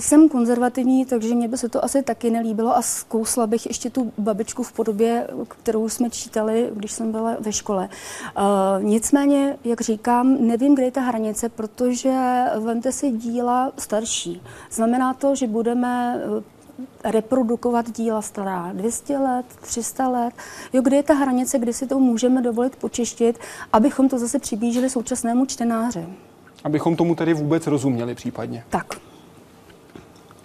Jsem 0.00 0.28
konzervativní, 0.28 1.04
takže 1.04 1.34
mě 1.34 1.48
by 1.48 1.58
se 1.58 1.68
to 1.68 1.84
asi 1.84 2.02
taky 2.02 2.30
nelíbilo 2.30 2.76
a 2.76 2.82
zkousla 2.82 3.46
bych 3.46 3.66
ještě 3.66 3.90
tu 3.90 4.12
babičku 4.18 4.62
v 4.62 4.72
podobě, 4.72 5.26
kterou 5.48 5.88
jsme 5.88 6.10
čítali, 6.10 6.70
když 6.74 6.92
jsem 6.92 7.12
byla 7.12 7.36
ve 7.40 7.52
škole. 7.52 7.88
Uh, 7.88 8.84
nicméně, 8.84 9.58
jak 9.64 9.80
říkám, 9.80 10.46
nevím, 10.46 10.74
kde 10.74 10.84
je 10.84 10.90
ta 10.90 11.00
hranice, 11.00 11.48
protože 11.48 12.44
vemte 12.58 12.92
si 12.92 13.10
díla 13.10 13.72
starší. 13.78 14.42
Znamená 14.70 15.14
to, 15.14 15.34
že 15.34 15.46
budeme 15.46 16.22
eh, 17.04 17.10
reprodukovat 17.12 17.90
díla 17.90 18.22
stará 18.22 18.70
200 18.72 19.18
let, 19.18 19.46
300 19.60 20.08
let. 20.08 20.34
Jo, 20.72 20.82
kde 20.82 20.96
je 20.96 21.02
ta 21.02 21.14
hranice, 21.14 21.58
kdy 21.58 21.72
si 21.72 21.86
to 21.86 21.98
můžeme 21.98 22.42
dovolit 22.42 22.76
počeštit, 22.76 23.38
abychom 23.72 24.08
to 24.08 24.18
zase 24.18 24.38
přiblížili 24.38 24.90
současnému 24.90 25.46
čtenáři. 25.46 26.06
Abychom 26.64 26.96
tomu 26.96 27.14
tedy 27.14 27.34
vůbec 27.34 27.66
rozuměli 27.66 28.14
případně. 28.14 28.64
Tak. 28.70 29.09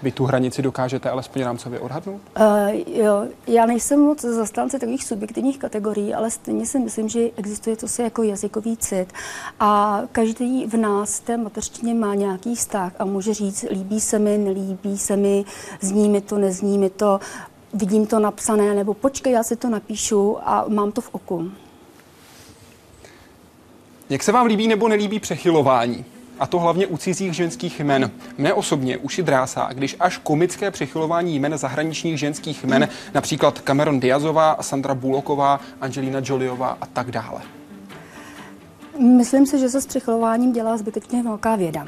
Vy 0.06 0.12
tu 0.12 0.26
hranici 0.26 0.62
dokážete 0.62 1.10
alespoň 1.10 1.42
rámcově 1.42 1.80
odhadnout? 1.80 2.22
Uh, 2.40 2.46
jo, 2.88 3.28
já 3.48 3.66
nejsem 3.66 4.00
moc 4.00 4.22
zastánce 4.22 4.80
takových 4.80 5.04
subjektivních 5.04 5.60
kategorií, 5.60 6.14
ale 6.14 6.32
stejně 6.32 6.66
si 6.66 6.80
myslím, 6.80 7.10
že 7.10 7.30
existuje 7.38 7.76
to 7.76 7.88
se 7.88 8.04
jako 8.04 8.24
jazykový 8.24 8.78
cit 8.78 9.14
a 9.60 10.02
každý 10.12 10.66
v 10.66 10.74
nás 10.78 11.20
té 11.20 11.38
mateřštině 11.38 11.94
má 11.94 12.16
nějaký 12.16 12.56
vztah 12.56 12.94
a 13.00 13.06
může 13.06 13.34
říct, 13.34 13.66
líbí 13.72 14.00
se 14.02 14.20
mi, 14.20 14.38
nelíbí 14.38 14.98
se 14.98 15.18
mi, 15.18 15.46
zní 15.82 16.10
mi 16.10 16.22
to, 16.22 16.38
nezní 16.38 16.78
mi 16.78 16.90
to, 16.90 17.20
vidím 17.74 18.08
to 18.08 18.20
napsané, 18.20 18.74
nebo 18.74 18.94
počkej, 18.94 19.34
já 19.34 19.44
si 19.44 19.56
to 19.56 19.70
napíšu 19.70 20.38
a 20.42 20.66
mám 20.68 20.92
to 20.92 21.02
v 21.02 21.10
oku. 21.12 21.52
Jak 24.10 24.24
se 24.24 24.32
vám 24.32 24.46
líbí 24.46 24.68
nebo 24.68 24.88
nelíbí 24.88 25.20
přechylování? 25.20 26.06
A 26.40 26.48
to 26.48 26.60
hlavně 26.60 26.88
u 26.88 26.98
cizích 26.98 27.34
ženských 27.34 27.80
jmen. 27.80 28.12
Mne 28.38 28.54
osobně 28.54 28.98
uši 28.98 29.24
drásá, 29.24 29.70
když 29.74 29.96
až 30.00 30.18
komické 30.18 30.72
přechylování 30.72 31.36
jmen 31.36 31.58
zahraničních 31.58 32.20
ženských 32.20 32.64
jmen, 32.64 32.90
například 33.14 33.60
Cameron 33.60 34.00
Diazová, 34.00 34.58
Sandra 34.62 34.96
Buloková, 34.96 35.60
Angelina 35.82 36.20
Joliová 36.24 36.78
a 36.82 36.86
tak 36.86 37.12
dále. 37.12 37.42
Myslím 39.00 39.46
si, 39.46 39.60
že 39.60 39.70
se 39.70 39.82
s 39.82 39.86
přichylováním 39.86 40.54
dělá 40.54 40.78
zbytečně 40.78 41.24
velká 41.24 41.56
věda. 41.56 41.86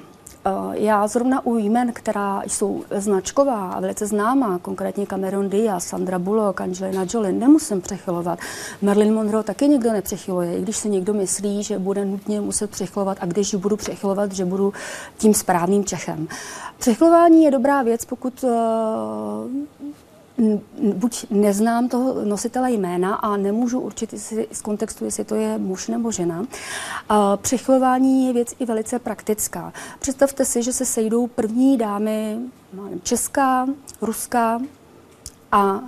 Eh, 0.48 0.80
já 0.80 1.08
zrovna 1.08 1.46
u 1.46 1.58
jmen, 1.58 1.94
která 1.94 2.42
jsou 2.48 2.84
značková 2.92 3.72
a 3.72 3.80
velice 3.80 4.06
známá, 4.06 4.60
konkrétně 4.60 5.06
Cameron 5.06 5.50
Diaz, 5.50 5.88
Sandra 5.88 6.20
Bullock, 6.20 6.62
Angelina 6.62 7.06
Jolie, 7.14 7.32
nemusím 7.32 7.82
přechylovat. 7.82 8.40
Marilyn 8.82 9.14
Monroe 9.14 9.44
taky 9.44 9.68
nikdo 9.68 9.92
nepřechyluje, 9.92 10.58
i 10.58 10.62
když 10.62 10.78
si 10.78 10.90
někdo 10.90 11.14
myslí, 11.14 11.64
že 11.64 11.80
bude 11.80 12.06
nutně 12.06 12.42
muset 12.42 12.70
přechylovat 12.70 13.18
a 13.22 13.26
když 13.26 13.56
budu 13.56 13.78
přechylovat, 13.78 14.32
že 14.32 14.46
budu 14.46 14.74
tím 15.18 15.34
správným 15.34 15.86
Čechem. 15.86 16.28
Přechylování 16.80 17.44
je 17.44 17.52
dobrá 17.52 17.84
věc, 17.84 18.06
pokud 18.06 18.44
uh, 18.44 18.52
buď 20.94 21.26
neznám 21.30 21.90
toho 21.90 22.26
nositele 22.26 22.72
jména 22.72 23.16
a 23.16 23.38
nemůžu 23.38 23.80
určit 23.80 24.14
jestli, 24.14 24.48
z 24.52 24.62
kontextu, 24.62 25.06
jestli 25.06 25.24
to 25.24 25.36
je 25.36 25.58
muž 25.58 25.88
nebo 25.88 26.12
žena. 26.12 26.46
Přechylování 27.36 28.28
je 28.28 28.34
věc 28.34 28.54
i 28.60 28.66
velice 28.66 29.00
praktická. 29.00 29.74
Představte 30.00 30.46
si, 30.46 30.64
že 30.64 30.74
se 30.74 30.86
sejdou 30.86 31.28
první 31.28 31.78
dámy 31.78 32.38
Česká, 33.04 33.68
Ruská 34.02 34.60
a 35.52 35.82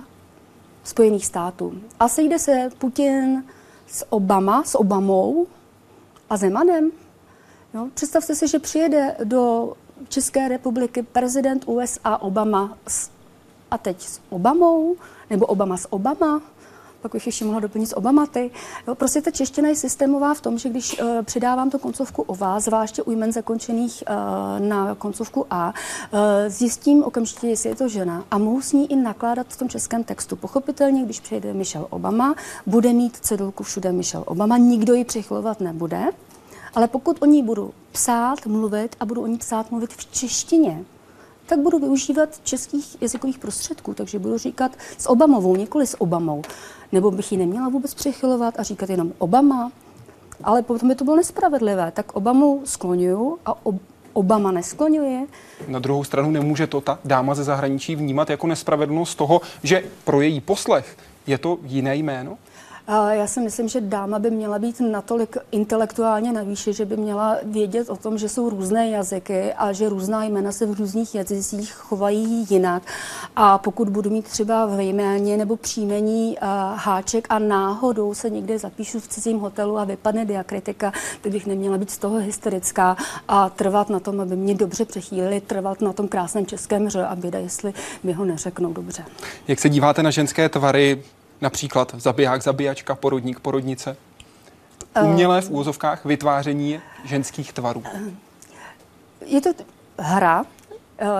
Spojených 0.84 1.26
států. 1.26 1.74
A 2.00 2.08
sejde 2.08 2.38
se 2.38 2.68
Putin 2.78 3.44
s 3.86 4.06
Obama, 4.12 4.64
s 4.64 4.78
Obamou 4.78 5.46
a 6.30 6.36
Zemanem. 6.36 6.90
Jo? 7.74 7.88
Představte 7.94 8.34
si, 8.34 8.48
že 8.48 8.58
přijede 8.58 9.16
do 9.24 9.72
České 10.08 10.48
republiky 10.48 11.02
prezident 11.02 11.64
USA 11.66 12.16
Obama 12.16 12.78
s 12.88 13.10
a 13.70 13.78
teď 13.78 14.02
s 14.02 14.20
Obamou, 14.30 14.96
nebo 15.30 15.46
Obama 15.46 15.76
s 15.76 15.92
Obama, 15.92 16.42
pak 17.02 17.12
bych 17.12 17.26
ještě 17.26 17.44
mohla 17.44 17.60
doplnit 17.60 17.86
s 17.86 17.96
Obamaty. 17.96 18.50
Jo, 18.88 18.94
prostě 18.94 19.22
ta 19.22 19.30
čeština 19.30 19.68
je 19.68 19.76
systémová 19.76 20.34
v 20.34 20.40
tom, 20.40 20.58
že 20.58 20.68
když 20.68 21.00
uh, 21.00 21.22
přidávám 21.22 21.70
tu 21.70 21.78
koncovku 21.78 22.22
OVA, 22.22 22.60
zvláště 22.60 23.02
u 23.02 23.10
jmen 23.10 23.32
zakončených 23.32 24.04
uh, 24.08 24.68
na 24.68 24.94
koncovku 24.94 25.46
A, 25.50 25.74
uh, 26.12 26.20
zjistím 26.48 27.04
okamžitě, 27.04 27.46
jestli 27.46 27.68
je 27.68 27.76
to 27.76 27.88
žena 27.88 28.24
a 28.30 28.38
mohu 28.38 28.62
s 28.62 28.72
ní 28.72 28.92
i 28.92 28.96
nakládat 28.96 29.46
v 29.48 29.56
tom 29.56 29.68
českém 29.68 30.04
textu. 30.04 30.36
Pochopitelně, 30.36 31.04
když 31.04 31.20
přijde 31.20 31.54
Michelle 31.54 31.86
Obama, 31.90 32.34
bude 32.66 32.92
mít 32.92 33.16
cedulku 33.16 33.64
všude 33.64 33.92
Michelle 33.92 34.24
Obama, 34.24 34.56
nikdo 34.56 34.94
ji 34.94 35.04
přechylovat 35.04 35.60
nebude, 35.60 36.04
ale 36.74 36.88
pokud 36.88 37.22
o 37.22 37.26
ní 37.26 37.42
budu 37.42 37.70
psát, 37.92 38.46
mluvit 38.46 38.96
a 39.00 39.04
budu 39.04 39.22
o 39.22 39.26
ní 39.26 39.38
psát, 39.38 39.70
mluvit 39.70 39.92
v 39.92 40.12
češtině, 40.12 40.84
tak 41.50 41.58
budu 41.58 41.78
využívat 41.78 42.28
českých 42.42 43.02
jazykových 43.02 43.38
prostředků, 43.38 43.94
takže 43.94 44.18
budu 44.18 44.38
říkat 44.38 44.72
s 44.98 45.08
Obamovou, 45.08 45.56
nikoli 45.56 45.86
s 45.86 46.00
Obamou. 46.00 46.42
Nebo 46.92 47.10
bych 47.10 47.32
ji 47.32 47.38
neměla 47.38 47.68
vůbec 47.68 47.94
přechylovat 47.94 48.60
a 48.60 48.62
říkat 48.62 48.90
jenom 48.90 49.12
Obama, 49.18 49.72
ale 50.44 50.62
potom 50.62 50.88
by 50.88 50.94
to 50.94 51.04
bylo 51.04 51.16
nespravedlivé. 51.16 51.90
Tak 51.90 52.12
Obamu 52.12 52.62
skloňuju 52.64 53.38
a 53.46 53.66
ob- 53.66 53.82
Obama 54.12 54.52
neskloňuje. 54.52 55.26
Na 55.68 55.78
druhou 55.78 56.04
stranu 56.04 56.30
nemůže 56.30 56.66
to 56.66 56.80
ta 56.80 56.98
dáma 57.04 57.34
ze 57.34 57.44
zahraničí 57.44 57.96
vnímat 57.96 58.30
jako 58.30 58.46
nespravedlnost 58.46 59.18
toho, 59.18 59.40
že 59.62 59.84
pro 60.04 60.20
její 60.20 60.40
poslech 60.40 60.96
je 61.26 61.38
to 61.38 61.58
jiné 61.62 61.96
jméno? 61.96 62.38
Já 63.10 63.26
si 63.26 63.40
myslím, 63.40 63.68
že 63.68 63.80
dáma 63.80 64.18
by 64.18 64.30
měla 64.30 64.58
být 64.58 64.80
natolik 64.80 65.36
intelektuálně 65.52 66.32
na 66.32 66.42
výši, 66.42 66.72
že 66.72 66.84
by 66.84 66.96
měla 66.96 67.36
vědět 67.42 67.90
o 67.90 67.96
tom, 67.96 68.18
že 68.18 68.28
jsou 68.28 68.50
různé 68.50 68.88
jazyky 68.88 69.52
a 69.52 69.72
že 69.72 69.88
různá 69.88 70.24
jména 70.24 70.52
se 70.52 70.66
v 70.66 70.78
různých 70.78 71.14
jazycích 71.14 71.72
chovají 71.72 72.46
jinak. 72.50 72.82
A 73.36 73.58
pokud 73.58 73.88
budu 73.88 74.10
mít 74.10 74.28
třeba 74.28 74.66
v 74.66 74.80
jméně 74.80 75.36
nebo 75.36 75.56
příjmení 75.56 76.36
háček 76.74 77.26
a 77.30 77.38
náhodou 77.38 78.14
se 78.14 78.30
někde 78.30 78.58
zapíšu 78.58 79.00
v 79.00 79.08
cizím 79.08 79.38
hotelu 79.38 79.78
a 79.78 79.84
vypadne 79.84 80.24
diakritika, 80.24 80.92
tak 81.20 81.32
bych 81.32 81.46
neměla 81.46 81.78
být 81.78 81.90
z 81.90 81.98
toho 81.98 82.16
hysterická 82.16 82.96
a 83.28 83.48
trvat 83.48 83.90
na 83.90 84.00
tom, 84.00 84.20
aby 84.20 84.36
mě 84.36 84.54
dobře 84.54 84.84
přechýlili, 84.84 85.40
trvat 85.40 85.80
na 85.80 85.92
tom 85.92 86.08
krásném 86.08 86.46
českém 86.46 86.88
ř 86.88 87.04
a 87.08 87.16
běda, 87.16 87.38
jestli 87.38 87.74
mi 88.02 88.12
ho 88.12 88.24
neřeknou 88.24 88.72
dobře. 88.72 89.04
Jak 89.48 89.60
se 89.60 89.68
díváte 89.68 90.02
na 90.02 90.10
ženské 90.10 90.48
tvary 90.48 91.02
Například 91.40 91.94
zabiják, 91.98 92.42
zabijačka, 92.42 92.94
porodník, 92.94 93.40
porodnice? 93.40 93.96
Umělé 95.02 95.40
v 95.40 95.50
úvozovkách 95.50 96.04
vytváření 96.04 96.80
ženských 97.04 97.52
tvarů. 97.52 97.82
Je 99.26 99.40
to 99.40 99.50
hra, 99.98 100.44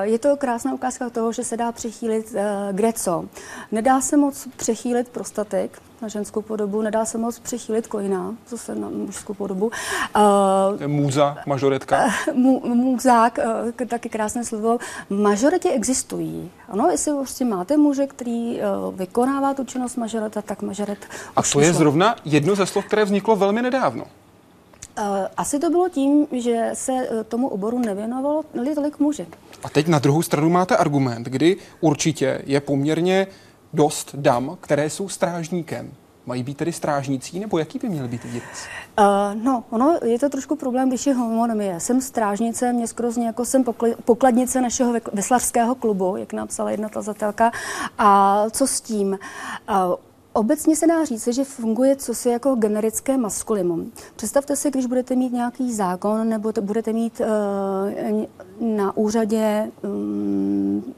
je 0.00 0.18
to 0.18 0.36
krásná 0.36 0.74
ukázka 0.74 1.10
toho, 1.10 1.32
že 1.32 1.44
se 1.44 1.56
dá 1.56 1.72
přechýlit 1.72 2.32
uh, 2.32 2.40
greco. 2.72 3.24
Nedá 3.72 4.00
se 4.00 4.16
moc 4.16 4.48
přechýlit 4.56 5.08
prostatek, 5.08 5.82
na 6.02 6.08
ženskou 6.08 6.42
podobu, 6.42 6.82
nedá 6.82 7.04
se 7.04 7.18
moc 7.18 7.38
přechýlit 7.38 7.86
kojina, 7.86 8.34
zase 8.48 8.74
na 8.74 8.88
mužskou 8.88 9.34
podobu. 9.34 9.70
Uh, 10.16 10.86
Můza, 10.86 11.36
mažoretka. 11.46 12.04
Uh, 12.32 12.74
můzák, 12.74 13.38
uh, 13.80 13.86
taky 13.86 14.08
krásné 14.08 14.44
slovo. 14.44 14.78
Mažoretě 15.10 15.70
existují. 15.70 16.50
Ano, 16.68 16.88
jestli 16.90 17.12
prostě 17.12 17.44
máte 17.44 17.76
muže, 17.76 18.06
který 18.06 18.60
uh, 18.60 18.94
vykonává 18.94 19.54
tu 19.54 19.64
činnost 19.64 19.96
mažoreta, 19.96 20.42
tak 20.42 20.62
mažoret 20.62 20.98
A 21.36 21.42
to 21.42 21.60
je 21.60 21.72
zrovna 21.72 22.16
jedno 22.24 22.54
ze 22.54 22.66
slov, 22.66 22.84
které 22.84 23.04
vzniklo 23.04 23.36
velmi 23.36 23.62
nedávno. 23.62 24.04
Asi 25.36 25.58
to 25.58 25.70
bylo 25.70 25.88
tím, 25.88 26.26
že 26.32 26.70
se 26.74 26.92
tomu 27.28 27.48
oboru 27.48 27.78
nevěnovalo 27.78 28.42
tolik 28.74 28.98
muže. 28.98 29.26
A 29.62 29.68
teď 29.68 29.86
na 29.88 29.98
druhou 29.98 30.22
stranu 30.22 30.50
máte 30.50 30.76
argument, 30.76 31.26
kdy 31.26 31.56
určitě 31.80 32.42
je 32.46 32.60
poměrně 32.60 33.26
dost 33.72 34.14
dam, 34.14 34.56
které 34.60 34.90
jsou 34.90 35.08
strážníkem. 35.08 35.92
Mají 36.26 36.42
být 36.42 36.56
tedy 36.56 36.72
strážnící, 36.72 37.40
nebo 37.40 37.58
jaký 37.58 37.78
by 37.78 37.88
měl 37.88 38.08
být 38.08 38.24
výraz? 38.24 38.66
Uh, 38.98 39.42
no, 39.42 39.64
ono 39.70 39.98
je 40.04 40.18
to 40.18 40.28
trošku 40.28 40.56
problém, 40.56 40.88
když 40.88 41.06
je 41.06 41.14
homonymie. 41.14 41.80
Jsem 41.80 42.00
strážnice, 42.00 42.72
mě 42.72 42.86
skoro 42.86 43.10
zní 43.10 43.24
jako 43.24 43.44
jsem 43.44 43.64
pokladnice 44.04 44.60
našeho 44.60 44.94
veslařského 45.12 45.74
klubu, 45.74 46.16
jak 46.16 46.32
napsala 46.32 46.70
jedna 46.70 46.88
tazatelka. 46.88 47.52
A 47.98 48.44
co 48.50 48.66
s 48.66 48.80
tím? 48.80 49.18
Uh, 49.70 49.94
Obecně 50.32 50.76
se 50.76 50.86
dá 50.86 51.04
říct, 51.04 51.28
že 51.28 51.44
funguje 51.44 51.96
cosi 51.96 52.28
jako 52.28 52.54
generické 52.54 53.16
maskulimum. 53.16 53.92
Představte 54.16 54.56
si, 54.56 54.70
když 54.70 54.86
budete 54.86 55.16
mít 55.16 55.32
nějaký 55.32 55.74
zákon 55.74 56.28
nebo 56.28 56.52
to 56.52 56.62
budete 56.62 56.92
mít 56.92 57.20
uh, 57.20 58.24
na 58.60 58.96
úřadě 58.96 59.70
um, 59.82 60.94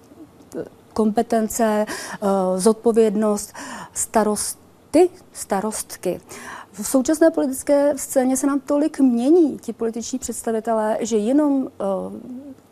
kompetence, 0.93 1.87
uh, 2.23 2.29
zodpovědnost, 2.61 3.53
starosty, 3.93 5.11
starostky. 5.33 6.21
V 6.73 6.89
současné 6.89 7.31
politické 7.31 7.93
scéně 7.97 8.37
se 8.37 8.47
nám 8.47 8.61
tolik 8.61 9.01
mění 9.01 9.59
ti 9.59 9.73
političní 9.73 10.19
představitelé, 10.19 10.99
že 11.01 11.17
jenom 11.17 11.63
uh, 11.63 11.69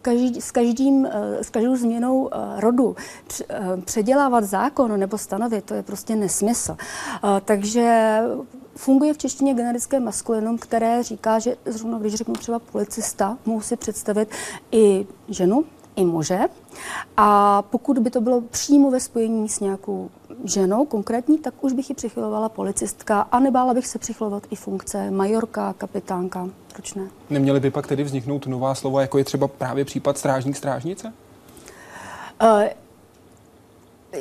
každý, 0.02 0.40
s, 0.40 0.50
každým, 0.50 1.06
eh, 1.06 1.44
s 1.44 1.50
každou 1.50 1.76
změnou 1.76 2.30
eh, 2.32 2.60
rodu 2.60 2.96
eh, 3.48 3.60
předělávat 3.84 4.44
zákon 4.44 5.00
nebo 5.00 5.18
stanovit, 5.18 5.64
to 5.64 5.74
je 5.74 5.82
prostě 5.82 6.16
nesmysl. 6.16 6.76
Takže 7.44 8.18
funguje 8.76 9.14
v 9.14 9.18
češtině 9.18 9.54
generické 9.54 10.00
maskulinum, 10.00 10.58
které 10.58 11.02
říká, 11.02 11.38
že 11.38 11.56
zrovna 11.64 11.98
když 11.98 12.14
řeknu 12.14 12.34
třeba 12.34 12.58
policista, 12.58 13.38
mohu 13.46 13.60
si 13.60 13.76
představit 13.76 14.28
i 14.72 15.06
ženu, 15.28 15.64
i 15.96 16.04
muže. 16.04 16.40
A 17.16 17.62
pokud 17.62 17.98
by 17.98 18.10
to 18.10 18.20
bylo 18.20 18.40
přímo 18.40 18.90
ve 18.90 19.00
spojení 19.00 19.48
s 19.48 19.60
nějakou 19.60 20.10
ženou 20.44 20.86
konkrétní, 20.86 21.38
tak 21.38 21.54
už 21.60 21.72
bych 21.72 21.88
ji 21.88 21.94
přichylovala 21.94 22.48
policistka 22.48 23.20
a 23.20 23.40
nebála 23.40 23.74
bych 23.74 23.86
se 23.86 23.98
přichylovat 23.98 24.42
i 24.50 24.56
funkce 24.56 25.10
majorka, 25.10 25.72
kapitánka. 25.72 26.48
Proč 26.72 26.94
ne? 26.94 27.08
Neměly 27.30 27.60
by 27.60 27.70
pak 27.70 27.86
tedy 27.86 28.04
vzniknout 28.04 28.46
nová 28.46 28.74
slova, 28.74 29.00
jako 29.00 29.18
je 29.18 29.24
třeba 29.24 29.48
právě 29.48 29.84
případ 29.84 30.18
strážník, 30.18 30.56
strážnice? 30.56 31.12
Uh, 32.42 32.62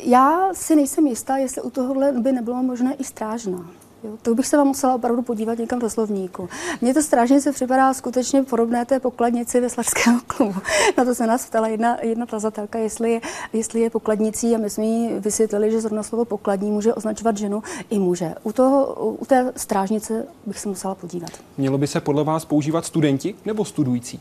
já 0.04 0.54
si 0.54 0.76
nejsem 0.76 1.08
jistá, 1.08 1.38
jestli 1.38 1.62
u 1.62 1.70
tohohle 1.70 2.12
by 2.12 2.32
nebylo 2.32 2.64
možné 2.64 2.94
i 2.94 3.04
strážná. 3.04 3.66
Jo, 4.04 4.18
to 4.22 4.36
bych 4.36 4.48
se 4.48 4.58
vám 4.58 4.68
musela 4.68 4.96
opravdu 4.96 5.22
podívat 5.22 5.58
někam 5.58 5.80
do 5.80 5.90
slovníku. 5.90 6.50
Mně 6.82 6.94
to 6.94 7.02
strážnice 7.02 7.52
připadá 7.52 7.94
skutečně 7.94 8.44
podobné 8.44 8.86
té 8.86 9.00
pokladnici 9.00 9.62
Veslarského 9.62 10.20
klubu. 10.28 10.60
Na 10.98 11.06
to 11.06 11.16
se 11.16 11.28
nás 11.28 11.46
ptala 11.46 11.68
jedna, 11.68 11.98
jedna 12.02 12.26
tazatelka, 12.26 12.80
jestli 12.80 13.12
je, 13.12 13.22
jestli 13.54 13.80
je 13.80 13.90
pokladnicí 13.90 14.56
a 14.56 14.58
my 14.58 14.70
jsme 14.70 14.86
jí 14.86 15.10
vysvětlili, 15.20 15.72
že 15.72 15.82
zrovna 15.82 16.04
slovo 16.04 16.26
pokladní 16.26 16.72
může 16.72 16.94
označovat 16.94 17.38
ženu 17.38 17.64
i 17.90 18.00
muže. 18.00 18.36
U, 18.44 18.52
toho, 18.52 18.96
u 19.20 19.26
té 19.26 19.54
strážnice 19.56 20.26
bych 20.46 20.60
se 20.60 20.70
musela 20.70 20.96
podívat. 20.96 21.32
Mělo 21.58 21.78
by 21.78 21.88
se 21.88 22.02
podle 22.02 22.24
vás 22.24 22.46
používat 22.46 22.86
studenti 22.86 23.36
nebo 23.46 23.66
studující? 23.66 24.20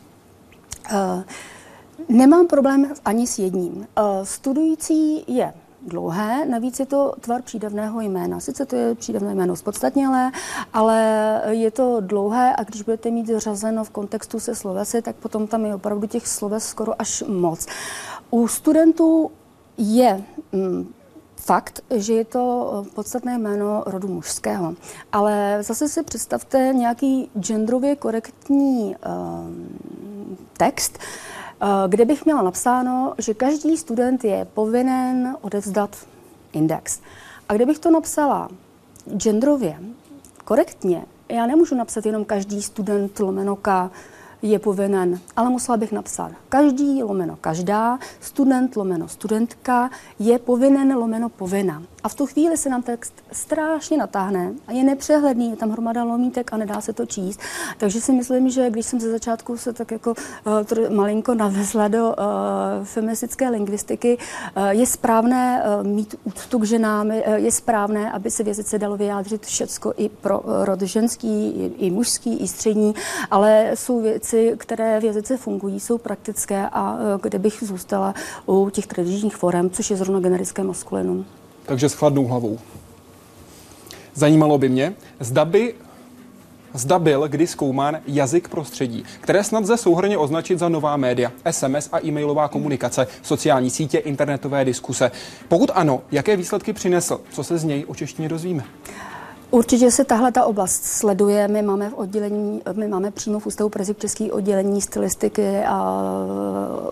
Uh, 0.91 1.23
nemám 2.09 2.47
problém 2.47 2.93
ani 3.05 3.27
s 3.27 3.39
jedním. 3.39 3.73
Uh, 3.73 3.85
studující 4.23 5.23
je 5.27 5.53
dlouhé, 5.87 6.45
navíc 6.45 6.79
je 6.79 6.85
to 6.85 7.13
tvar 7.19 7.41
přídavného 7.41 8.01
jména. 8.01 8.39
Sice 8.39 8.65
to 8.65 8.75
je 8.75 8.95
přídavné 8.95 9.35
jméno 9.35 9.55
spodstatnělé, 9.55 10.31
ale 10.73 11.41
je 11.49 11.71
to 11.71 11.97
dlouhé 11.99 12.55
a 12.55 12.63
když 12.63 12.81
budete 12.81 13.11
mít 13.11 13.29
řazeno 13.37 13.83
v 13.83 13.89
kontextu 13.89 14.39
se 14.39 14.55
slovesy, 14.55 15.01
tak 15.01 15.15
potom 15.15 15.47
tam 15.47 15.65
je 15.65 15.75
opravdu 15.75 16.07
těch 16.07 16.27
sloves 16.27 16.65
skoro 16.65 17.01
až 17.01 17.23
moc. 17.27 17.67
U 18.31 18.47
studentů 18.47 19.31
je 19.77 20.23
mm, 20.51 20.93
fakt, 21.35 21.81
že 21.95 22.13
je 22.13 22.25
to 22.25 22.85
podstatné 22.95 23.37
jméno 23.37 23.83
rodu 23.85 24.07
mužského. 24.07 24.73
Ale 25.11 25.57
zase 25.61 25.89
si 25.89 26.03
představte 26.03 26.71
nějaký 26.75 27.29
genderově 27.39 27.95
korektní 27.95 28.95
um, 28.95 29.77
text, 30.57 30.97
uh, 30.97 31.38
kde 31.87 32.05
bych 32.05 32.25
měla 32.25 32.41
napsáno, 32.41 33.13
že 33.17 33.33
každý 33.33 33.77
student 33.77 34.23
je 34.23 34.47
povinen 34.53 35.37
odevzdat 35.41 35.95
index. 36.53 36.99
A 37.49 37.53
kdybych 37.53 37.79
to 37.79 37.91
napsala 37.91 38.49
genderově 39.17 39.79
korektně, 40.45 41.05
já 41.29 41.45
nemůžu 41.45 41.75
napsat 41.75 42.05
jenom 42.05 42.25
každý 42.25 42.61
student 42.61 43.19
lomenoka 43.19 43.91
je 44.41 44.59
povinen, 44.59 45.19
ale 45.35 45.49
musela 45.49 45.77
bych 45.77 45.91
napsat 45.91 46.31
každý 46.49 47.03
lomeno 47.03 47.37
každá, 47.41 47.99
student 48.19 48.75
lomeno 48.75 49.07
studentka 49.07 49.89
je 50.19 50.39
povinen 50.39 50.97
lomeno 50.97 51.29
povinna. 51.29 51.83
A 52.03 52.09
v 52.09 52.15
tu 52.15 52.25
chvíli 52.25 52.57
se 52.57 52.69
nám 52.69 52.81
text 52.81 53.13
strašně 53.31 53.97
natáhne 53.97 54.53
a 54.67 54.71
je 54.71 54.83
nepřehledný, 54.83 55.49
je 55.49 55.55
tam 55.55 55.69
hromada 55.69 56.03
lomítek 56.03 56.53
a 56.53 56.57
nedá 56.57 56.81
se 56.81 56.93
to 56.93 57.05
číst. 57.05 57.39
Takže 57.77 58.01
si 58.01 58.11
myslím, 58.11 58.49
že 58.49 58.69
když 58.69 58.85
jsem 58.85 58.99
ze 58.99 59.11
začátku 59.11 59.57
se 59.57 59.73
tak 59.73 59.91
jako 59.91 60.13
uh, 60.45 60.95
malinko 60.95 61.35
navezla 61.35 61.87
do 61.87 62.07
uh, 62.07 62.15
feministické 62.83 63.49
lingvistiky, 63.49 64.17
uh, 64.17 64.67
je 64.69 64.85
správné 64.85 65.63
uh, 65.63 65.87
mít 65.87 66.15
úctu 66.23 66.59
k 66.59 66.63
ženám, 66.63 67.07
uh, 67.07 67.13
je 67.35 67.51
správné, 67.51 68.11
aby 68.11 68.31
se 68.31 68.43
v 68.43 68.47
jazyce 68.47 68.79
dalo 68.79 68.97
vyjádřit 68.97 69.45
všecko 69.45 69.93
i 69.97 70.09
pro 70.09 70.39
uh, 70.39 70.65
rod 70.65 70.81
ženský, 70.81 71.49
i, 71.49 71.71
i 71.77 71.91
mužský, 71.91 72.37
i 72.37 72.47
střední, 72.47 72.95
ale 73.31 73.71
jsou 73.75 74.01
věci, 74.01 74.28
které 74.57 74.99
v 74.99 75.03
jazyce 75.03 75.37
fungují, 75.37 75.79
jsou 75.79 75.97
praktické 75.97 76.69
a 76.71 76.93
uh, 76.93 76.99
kde 77.21 77.39
bych 77.39 77.63
zůstala 77.65 78.13
u 78.45 78.69
těch 78.69 78.87
tradičních 78.87 79.35
forem, 79.35 79.69
což 79.69 79.89
je 79.89 79.97
zrovna 79.97 80.19
generické 80.19 80.63
maskulinum 80.63 81.25
takže 81.69 81.89
s 81.89 81.93
chladnou 81.93 82.25
hlavou. 82.25 82.59
Zajímalo 84.13 84.57
by 84.57 84.69
mě, 84.69 84.93
zda 85.19 85.45
by 85.45 85.73
Zda 86.73 86.99
byl 86.99 87.27
kdy 87.27 87.47
zkoumán 87.47 87.97
jazyk 88.07 88.47
prostředí, 88.47 89.03
které 89.21 89.43
snad 89.43 89.63
lze 89.63 89.77
souhrně 89.77 90.17
označit 90.17 90.59
za 90.59 90.69
nová 90.69 90.97
média, 90.97 91.31
SMS 91.51 91.89
a 91.91 92.05
e-mailová 92.05 92.47
komunikace, 92.47 93.07
sociální 93.21 93.69
sítě, 93.69 93.97
internetové 93.97 94.65
diskuse. 94.65 95.11
Pokud 95.47 95.71
ano, 95.73 96.01
jaké 96.11 96.37
výsledky 96.37 96.73
přinesl? 96.73 97.21
Co 97.31 97.43
se 97.43 97.57
z 97.57 97.63
něj 97.63 97.85
o 97.87 97.95
češtině 97.95 98.29
dozvíme? 98.29 98.63
Určitě 99.51 99.91
se 99.91 100.03
tahle 100.03 100.31
ta 100.31 100.45
oblast 100.45 100.83
sleduje. 100.83 101.47
My 101.47 101.61
máme 101.61 101.89
v 101.89 101.93
oddělení, 101.93 102.61
my 102.73 102.87
máme 102.87 103.11
přímo 103.11 103.39
v 103.39 103.45
Ústavu 103.45 103.69
Prezik 103.69 103.99
Český 103.99 104.31
oddělení 104.31 104.81
stylistiky 104.81 105.63
a 105.67 106.03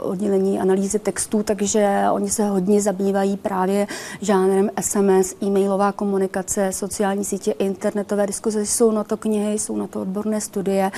oddělení 0.01 0.59
analýzy 0.59 0.99
textů, 0.99 1.43
takže 1.43 2.05
oni 2.11 2.29
se 2.29 2.47
hodně 2.47 2.81
zabývají 2.81 3.37
právě 3.37 3.87
žánrem 4.21 4.69
SMS, 4.81 5.35
e-mailová 5.43 5.91
komunikace, 5.91 6.71
sociální 6.71 7.25
sítě, 7.25 7.51
internetové 7.51 8.27
diskuze. 8.27 8.65
Jsou 8.65 8.91
na 8.91 9.03
to 9.03 9.17
knihy, 9.17 9.59
jsou 9.59 9.77
na 9.77 9.87
to 9.87 10.01
odborné 10.01 10.41
studie 10.41 10.91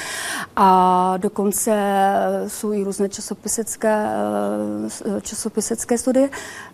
a 0.56 1.14
dokonce 1.18 1.74
jsou 2.48 2.74
i 2.74 2.84
různé 2.84 3.10
časopisecké, 3.10 4.06
časopisecké 5.22 5.98
studie. 5.98 6.30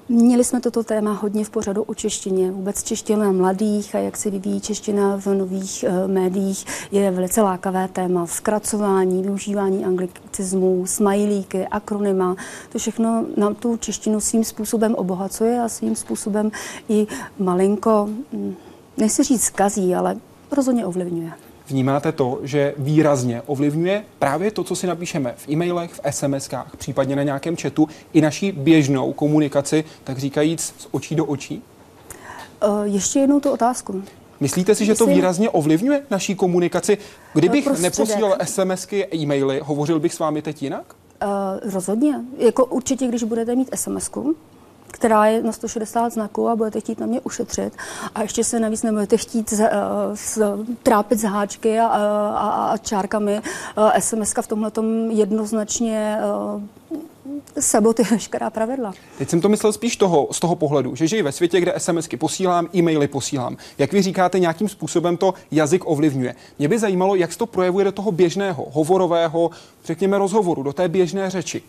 Měli 0.10 0.44
jsme 0.44 0.62
toto 0.62 0.84
téma 0.84 1.14
hodně 1.14 1.46
v 1.46 1.50
pořadu 1.50 1.84
o 1.84 1.94
češtině, 1.94 2.52
vůbec 2.52 2.84
čeština 2.84 3.32
mladých 3.32 3.96
a 3.96 4.00
jak 4.00 4.18
se 4.18 4.30
vyvíjí 4.30 4.62
čeština 4.62 5.18
v 5.18 5.26
nových 5.26 5.86
uh, 5.88 6.12
médiích 6.12 6.66
je 6.92 7.12
velice 7.12 7.42
lákavé 7.42 7.88
téma. 7.88 8.26
Zkracování, 8.26 9.22
využívání 9.22 9.86
anglicismů, 9.86 10.86
smajlíky, 10.86 11.68
akronyma, 11.68 12.36
to 12.72 12.80
všechno 12.80 13.26
nám 13.38 13.56
tu 13.56 13.78
češtinu 13.78 14.20
svým 14.20 14.44
způsobem 14.44 14.96
obohacuje 14.96 15.62
a 15.62 15.70
svým 15.70 15.96
způsobem 15.96 16.52
i 16.90 17.08
malinko, 17.40 18.10
hm, 18.34 18.56
nechci 18.98 19.24
říct 19.24 19.50
kazí, 19.50 19.96
ale 19.96 20.18
rozhodně 20.52 20.86
ovlivňuje. 20.86 21.45
Vnímáte 21.68 22.12
to, 22.12 22.40
že 22.44 22.74
výrazně 22.78 23.42
ovlivňuje 23.46 24.04
právě 24.20 24.52
to, 24.52 24.64
co 24.64 24.76
si 24.76 24.88
napíšeme 24.88 25.34
v 25.38 25.50
e-mailech, 25.50 25.92
v 25.92 26.00
SMSkách, 26.10 26.76
případně 26.76 27.16
na 27.16 27.24
nějakém 27.24 27.56
chatu, 27.58 27.90
i 28.14 28.22
naší 28.22 28.52
běžnou 28.52 29.14
komunikaci, 29.14 29.84
tak 30.04 30.18
říkajíc 30.18 30.74
z 30.78 30.88
očí 30.92 31.16
do 31.16 31.26
očí? 31.26 31.64
Uh, 32.68 32.84
ještě 32.84 33.20
jednou 33.20 33.40
tu 33.40 33.52
otázku. 33.52 34.04
Myslíte 34.40 34.76
si, 34.76 34.86
že 34.86 34.96
to 34.96 35.06
výrazně 35.06 35.50
ovlivňuje 35.50 36.02
naší 36.10 36.36
komunikaci? 36.36 36.98
Kdybych 37.34 37.80
neposílal 37.80 38.38
SMSky, 38.44 39.08
e-maily, 39.16 39.62
hovořil 39.64 40.00
bych 40.00 40.14
s 40.14 40.20
vámi 40.20 40.42
teď 40.42 40.64
jinak? 40.64 40.96
Uh, 41.24 41.72
rozhodně. 41.74 42.16
Jako 42.38 42.66
určitě, 42.66 43.08
když 43.08 43.24
budete 43.24 43.56
mít 43.56 43.70
SMSku, 43.76 44.36
která 44.96 45.26
je 45.26 45.44
na 45.44 45.52
160 45.52 46.14
znaků 46.14 46.50
a 46.50 46.56
budete 46.56 46.80
chtít 46.80 47.00
na 47.00 47.06
mě 47.06 47.22
ušetřit 47.22 47.74
a 48.16 48.22
ještě 48.22 48.44
se 48.44 48.60
navíc 48.60 48.84
nebudete 48.84 49.18
chtít 49.18 49.54
z, 49.54 49.70
z, 50.14 50.42
trápit 50.84 51.20
z 51.20 51.24
háčky 51.24 51.80
a, 51.80 51.86
a, 51.88 52.72
a 52.72 52.78
čárkami. 52.78 53.42
SMS 54.00 54.34
v 54.42 54.48
tomhle 54.48 54.72
jednoznačně 55.10 56.18
sabotuje 57.60 58.08
veškerá 58.12 58.50
pravidla. 58.50 58.94
Teď 59.18 59.30
jsem 59.30 59.42
to 59.42 59.50
myslel 59.50 59.74
spíš 59.74 59.98
toho, 59.98 60.28
z 60.32 60.40
toho 60.40 60.56
pohledu, 60.56 60.96
že 60.96 61.08
žiji 61.08 61.22
ve 61.22 61.32
světě, 61.32 61.60
kde 61.60 61.74
SMSky 61.78 62.18
posílám, 62.18 62.70
e-maily 62.76 63.08
posílám. 63.08 63.58
Jak 63.78 63.94
vy 63.94 64.02
říkáte, 64.02 64.40
nějakým 64.40 64.70
způsobem 64.70 65.18
to 65.18 65.34
jazyk 65.52 65.88
ovlivňuje. 65.88 66.36
Mě 66.60 66.68
by 66.68 66.80
zajímalo, 66.80 67.16
jak 67.16 67.32
se 67.32 67.38
to 67.38 67.46
projevuje 67.46 67.86
do 67.86 67.92
toho 67.92 68.12
běžného, 68.12 68.68
hovorového, 68.72 69.50
řekněme, 69.86 70.18
rozhovoru, 70.18 70.64
do 70.64 70.74
té 70.74 70.88
běžné 70.88 71.30
řeči. 71.30 71.62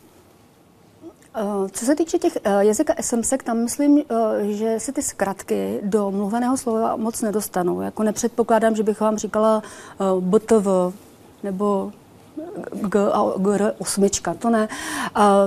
Eh, 1.39 1.69
co 1.73 1.85
se 1.85 1.97
týče 1.97 2.19
těch 2.19 2.39
eh, 2.45 2.65
jazyka 2.65 2.95
SMS, 3.01 3.35
tam 3.45 3.59
myslím, 3.59 3.99
eh, 3.99 4.53
že 4.53 4.81
se 4.81 4.93
ty 4.93 5.03
zkratky 5.03 5.81
do 5.83 6.11
mluveného 6.11 6.57
slova 6.57 6.97
moc 6.97 7.23
nedostanou. 7.23 7.81
Jako 7.81 8.03
nepředpokládám, 8.03 8.77
že 8.77 8.83
bych 8.83 9.01
vám 9.01 9.17
říkala 9.17 9.63
BTV 10.21 10.67
nebo 11.43 11.93
G 12.73 13.13
a 13.13 13.23
GR 13.37 13.73
osmička, 13.79 14.35
to 14.35 14.51
ne. 14.51 14.69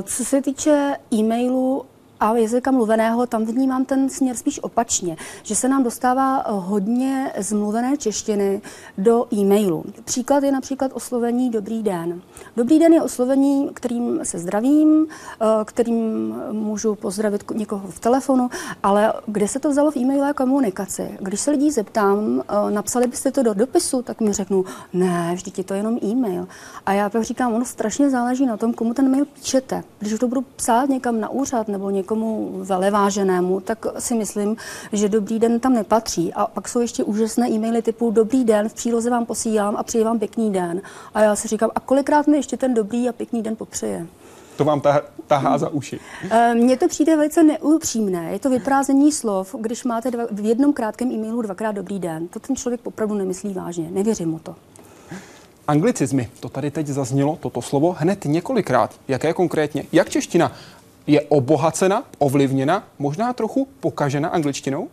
Co 0.04 0.26
se 0.26 0.42
týče 0.42 0.96
e-mailu, 1.14 1.86
a 2.20 2.38
jazyka 2.38 2.72
mluveného, 2.72 3.28
tam 3.28 3.46
vnímám 3.46 3.86
ten 3.86 4.10
směr 4.10 4.36
spíš 4.36 4.60
opačně, 4.64 5.18
že 5.44 5.56
se 5.56 5.68
nám 5.68 5.84
dostává 5.84 6.44
hodně 6.48 7.34
zmluvené 7.38 7.98
češtiny 7.98 8.62
do 8.98 9.34
e-mailu. 9.34 9.84
Příklad 10.06 10.44
je 10.44 10.52
například 10.52 10.92
oslovení 10.94 11.50
Dobrý 11.50 11.84
den. 11.84 12.22
Dobrý 12.58 12.80
den 12.80 12.94
je 12.94 13.02
oslovení, 13.02 13.70
kterým 13.74 14.20
se 14.24 14.40
zdravím, 14.40 15.08
eh, 15.42 15.46
kterým 15.66 16.34
můžu 16.52 16.96
pozdravit 16.96 17.52
někoho 17.54 17.88
v 17.88 18.00
telefonu, 18.00 18.50
ale 18.84 19.14
kde 19.26 19.48
se 19.48 19.60
to 19.60 19.70
vzalo 19.70 19.92
v 19.92 19.98
e-mailové 19.98 20.34
komunikaci? 20.34 21.18
Když 21.20 21.40
se 21.40 21.52
lidí 21.52 21.72
zeptám, 21.72 22.42
eh, 22.42 22.72
napsali 22.72 23.08
byste 23.08 23.32
to 23.32 23.44
do 23.44 23.54
dopisu, 23.54 24.02
tak 24.02 24.22
mi 24.22 24.34
řeknou, 24.34 24.66
ne, 24.94 25.32
vždyť 25.34 25.58
je 25.58 25.64
to 25.64 25.74
jenom 25.74 25.98
e-mail. 26.04 26.48
A 26.86 26.94
já 26.94 27.10
pak 27.10 27.24
říkám, 27.24 27.54
ono 27.54 27.66
strašně 27.66 28.10
záleží 28.10 28.46
na 28.46 28.58
tom, 28.58 28.74
komu 28.74 28.94
ten 28.94 29.12
mail 29.12 29.26
píšete. 29.26 29.84
Když 30.00 30.20
to 30.20 30.28
budu 30.28 30.42
psát 30.56 30.90
někam 30.90 31.20
na 31.20 31.30
úřad 31.30 31.68
nebo 31.68 31.90
někomu, 31.90 32.09
někomu 32.10 32.50
veleváženému, 32.64 33.60
tak 33.60 33.86
si 34.00 34.16
myslím, 34.16 34.56
že 34.94 35.10
dobrý 35.10 35.40
den 35.40 35.60
tam 35.60 35.74
nepatří. 35.74 36.34
A 36.34 36.48
pak 36.48 36.68
jsou 36.68 36.80
ještě 36.80 37.04
úžasné 37.04 37.50
e-maily 37.50 37.82
typu 37.82 38.12
dobrý 38.12 38.44
den, 38.44 38.70
v 38.70 38.74
příloze 38.74 39.10
vám 39.10 39.26
posílám 39.26 39.76
a 39.78 39.84
přeji 39.84 40.04
vám 40.04 40.20
pěkný 40.20 40.52
den. 40.52 40.82
A 41.14 41.22
já 41.22 41.36
si 41.36 41.48
říkám, 41.48 41.70
a 41.76 41.80
kolikrát 41.80 42.28
mi 42.28 42.38
ještě 42.38 42.58
ten 42.58 42.74
dobrý 42.74 43.10
a 43.10 43.12
pěkný 43.12 43.42
den 43.44 43.56
popřeje. 43.56 44.08
To 44.58 44.66
vám 44.66 44.82
tahá, 44.82 45.02
tahá 45.28 45.58
za 45.58 45.70
uši. 45.70 46.00
Eh, 46.32 46.56
mně 46.56 46.78
to 46.78 46.88
přijde 46.88 47.16
velice 47.16 47.44
neupřímné. 47.44 48.32
Je 48.32 48.40
to 48.40 48.50
vyprázdnění 48.50 49.12
slov, 49.12 49.56
když 49.60 49.84
máte 49.84 50.12
dva, 50.12 50.24
v 50.32 50.46
jednom 50.46 50.74
krátkém 50.74 51.12
e-mailu 51.12 51.42
dvakrát 51.42 51.72
dobrý 51.72 52.00
den. 52.00 52.28
To 52.28 52.40
ten 52.40 52.56
člověk 52.56 52.82
opravdu 52.84 53.16
nemyslí 53.16 53.54
vážně. 53.54 53.90
Nevěřím 53.92 54.30
mu 54.30 54.40
to. 54.40 54.56
Anglicizmy, 55.68 56.30
to 56.40 56.50
tady 56.50 56.72
teď 56.72 56.88
zaznělo, 56.88 57.38
toto 57.42 57.62
slovo, 57.62 57.96
hned 58.00 58.26
několikrát. 58.26 58.96
Jaké 59.08 59.34
konkrétně? 59.34 59.84
Jak 59.92 60.10
čeština 60.10 60.52
je 61.10 61.22
obohacena, 61.22 62.04
ovlivněna, 62.18 62.84
možná 63.00 63.34
trochu 63.34 63.68
pokažena 63.80 64.30
angličtinou? 64.30 64.90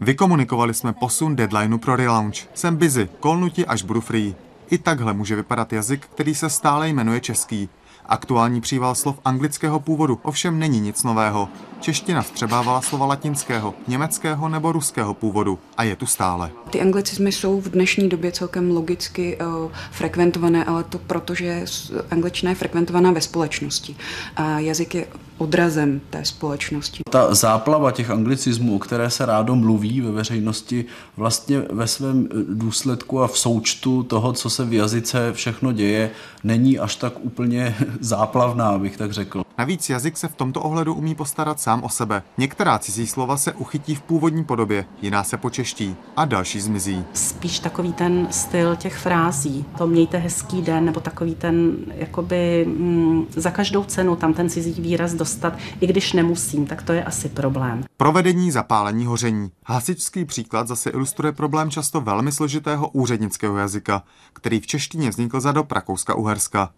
Vykomunikovali 0.00 0.74
jsme 0.74 0.92
posun 0.92 1.36
deadlineu 1.36 1.78
pro 1.78 1.96
relaunch. 1.96 2.36
Jsem 2.54 2.76
busy, 2.76 3.08
kolnuti 3.20 3.66
až 3.66 3.82
budu 3.82 4.00
free. 4.00 4.34
I 4.70 4.78
takhle 4.78 5.12
může 5.12 5.36
vypadat 5.36 5.72
jazyk, 5.72 6.06
který 6.06 6.34
se 6.34 6.50
stále 6.50 6.88
jmenuje 6.88 7.20
český. 7.20 7.68
Aktuální 8.10 8.60
příval 8.60 8.94
slov 8.94 9.20
anglického 9.24 9.80
původu 9.80 10.18
ovšem 10.22 10.58
není 10.58 10.80
nic 10.80 11.02
nového. 11.02 11.48
Čeština 11.80 12.22
vstřebávala 12.22 12.80
slova 12.80 13.06
latinského, 13.06 13.74
německého 13.88 14.48
nebo 14.48 14.72
ruského 14.72 15.14
původu 15.14 15.58
a 15.76 15.82
je 15.82 15.96
tu 15.96 16.06
stále. 16.06 16.50
Ty 16.70 16.80
anglicizmy 16.80 17.32
jsou 17.32 17.60
v 17.60 17.68
dnešní 17.68 18.08
době 18.08 18.32
celkem 18.32 18.70
logicky 18.70 19.38
uh, 19.38 19.70
frekventované, 19.90 20.64
ale 20.64 20.84
to 20.84 20.98
proto, 20.98 21.34
že 21.34 21.64
angličtina 22.10 22.50
je 22.50 22.54
frekventovaná 22.54 23.12
ve 23.12 23.20
společnosti. 23.20 23.96
A 24.36 24.58
jazyk 24.58 24.94
je 24.94 25.06
odrazem 25.40 26.00
té 26.10 26.24
společnosti. 26.24 27.02
Ta 27.10 27.34
záplava 27.34 27.90
těch 27.90 28.10
anglicismů, 28.10 28.76
o 28.76 28.78
které 28.78 29.10
se 29.10 29.26
rádo 29.26 29.56
mluví 29.56 30.00
ve 30.00 30.10
veřejnosti, 30.10 30.84
vlastně 31.16 31.62
ve 31.70 31.86
svém 31.86 32.28
důsledku 32.48 33.22
a 33.22 33.28
v 33.28 33.38
součtu 33.38 34.02
toho, 34.02 34.32
co 34.32 34.50
se 34.50 34.64
v 34.64 34.72
jazyce 34.72 35.32
všechno 35.32 35.72
děje, 35.72 36.10
není 36.44 36.78
až 36.78 36.96
tak 36.96 37.12
úplně 37.20 37.76
záplavná, 38.00 38.78
bych 38.78 38.96
tak 38.96 39.12
řekl. 39.12 39.42
Navíc 39.58 39.90
jazyk 39.90 40.16
se 40.16 40.28
v 40.28 40.34
tomto 40.34 40.62
ohledu 40.62 40.94
umí 40.94 41.14
postarat 41.14 41.60
sám 41.60 41.84
o 41.84 41.88
sebe. 41.88 42.22
Některá 42.38 42.78
cizí 42.78 43.06
slova 43.06 43.36
se 43.36 43.52
uchytí 43.52 43.94
v 43.94 44.02
původní 44.02 44.44
podobě, 44.44 44.84
jiná 45.02 45.24
se 45.24 45.36
počeští 45.36 45.96
a 46.16 46.24
další 46.24 46.60
zmizí. 46.60 47.04
Spíš 47.12 47.58
takový 47.58 47.92
ten 47.92 48.28
styl 48.30 48.76
těch 48.76 48.96
frází, 48.96 49.64
to 49.78 49.86
mějte 49.86 50.18
hezký 50.18 50.62
den, 50.62 50.84
nebo 50.84 51.00
takový 51.00 51.34
ten, 51.34 51.76
jakoby 51.94 52.66
mm, 52.68 53.26
za 53.36 53.50
každou 53.50 53.84
cenu 53.84 54.16
tam 54.16 54.34
ten 54.34 54.50
cizí 54.50 54.82
výraz 54.82 55.14
dostat, 55.30 55.58
i 55.80 55.86
když 55.86 56.12
nemusím, 56.12 56.66
tak 56.66 56.82
to 56.82 56.92
je 56.92 57.04
asi 57.04 57.28
problém. 57.28 57.84
Provedení 57.96 58.50
zapálení 58.50 59.06
hoření. 59.06 59.50
Hasičský 59.66 60.24
příklad 60.24 60.68
zase 60.68 60.90
ilustruje 60.90 61.32
problém 61.32 61.70
často 61.70 62.00
velmi 62.00 62.32
složitého 62.32 62.88
úřednického 62.88 63.56
jazyka, 63.56 64.02
který 64.32 64.60
v 64.60 64.66
češtině 64.66 65.10
vznikl 65.10 65.40
za 65.40 65.52
dob 65.52 65.72
Rakouska-Uherska. 65.72 66.68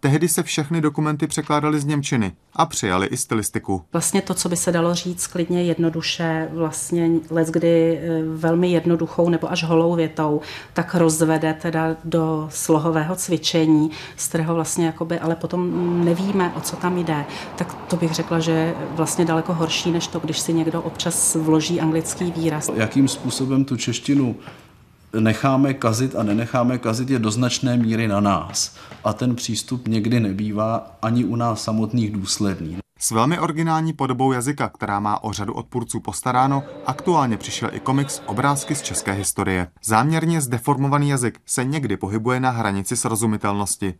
Tehdy 0.00 0.28
se 0.28 0.42
všechny 0.42 0.80
dokumenty 0.80 1.26
překládaly 1.26 1.80
z 1.80 1.84
Němčiny 1.84 2.32
a 2.52 2.66
přijali 2.66 3.06
i 3.06 3.16
stylistiku. 3.16 3.82
Vlastně 3.92 4.22
to, 4.22 4.34
co 4.34 4.48
by 4.48 4.56
se 4.56 4.72
dalo 4.72 4.94
říct 4.94 5.26
klidně 5.26 5.62
jednoduše, 5.62 6.48
vlastně 6.52 7.10
let 7.30 7.48
kdy 7.48 7.98
e, 7.98 8.22
velmi 8.34 8.70
jednoduchou 8.70 9.28
nebo 9.28 9.52
až 9.52 9.64
holou 9.64 9.94
větou, 9.94 10.40
tak 10.72 10.94
rozvede 10.94 11.54
teda 11.62 11.96
do 12.04 12.48
slohového 12.50 13.16
cvičení, 13.16 13.90
z 14.16 14.28
kterého 14.28 14.54
vlastně 14.54 14.86
jakoby, 14.86 15.18
ale 15.18 15.36
potom 15.36 16.04
nevíme, 16.04 16.52
o 16.56 16.60
co 16.60 16.76
tam 16.76 16.98
jde. 16.98 17.24
Tak 17.56 17.74
to 17.74 17.96
bych 17.96 18.12
řekla, 18.12 18.40
že 18.40 18.50
je 18.50 18.74
vlastně 18.90 19.24
daleko 19.24 19.54
horší, 19.54 19.90
než 19.90 20.06
to, 20.06 20.18
když 20.18 20.40
si 20.40 20.52
někdo 20.52 20.82
občas 20.82 21.34
vloží 21.34 21.80
anglický 21.80 22.32
výraz. 22.36 22.70
Jakým 22.74 23.08
způsobem 23.08 23.64
tu 23.64 23.76
češtinu 23.76 24.36
necháme 25.20 25.74
kazit 25.74 26.16
a 26.16 26.22
nenecháme 26.22 26.78
kazit 26.78 27.10
je 27.10 27.18
do 27.18 27.30
značné 27.30 27.76
míry 27.76 28.08
na 28.08 28.20
nás. 28.20 28.76
A 29.04 29.12
ten 29.12 29.34
přístup 29.34 29.88
někdy 29.88 30.20
nebývá 30.20 30.96
ani 31.02 31.24
u 31.24 31.36
nás 31.36 31.62
samotných 31.62 32.12
důsledný. 32.12 32.76
S 32.98 33.10
velmi 33.10 33.38
originální 33.38 33.92
podobou 33.92 34.32
jazyka, 34.32 34.68
která 34.68 35.00
má 35.00 35.24
o 35.24 35.32
řadu 35.32 35.52
odpůrců 35.52 36.00
postaráno, 36.00 36.62
aktuálně 36.86 37.36
přišel 37.36 37.70
i 37.72 37.80
komiks 37.80 38.22
Obrázky 38.26 38.74
z 38.74 38.82
české 38.82 39.12
historie. 39.12 39.68
Záměrně 39.84 40.40
zdeformovaný 40.40 41.08
jazyk 41.08 41.38
se 41.46 41.64
někdy 41.64 41.96
pohybuje 41.96 42.40
na 42.40 42.50
hranici 42.50 42.96
srozumitelnosti. 42.96 43.94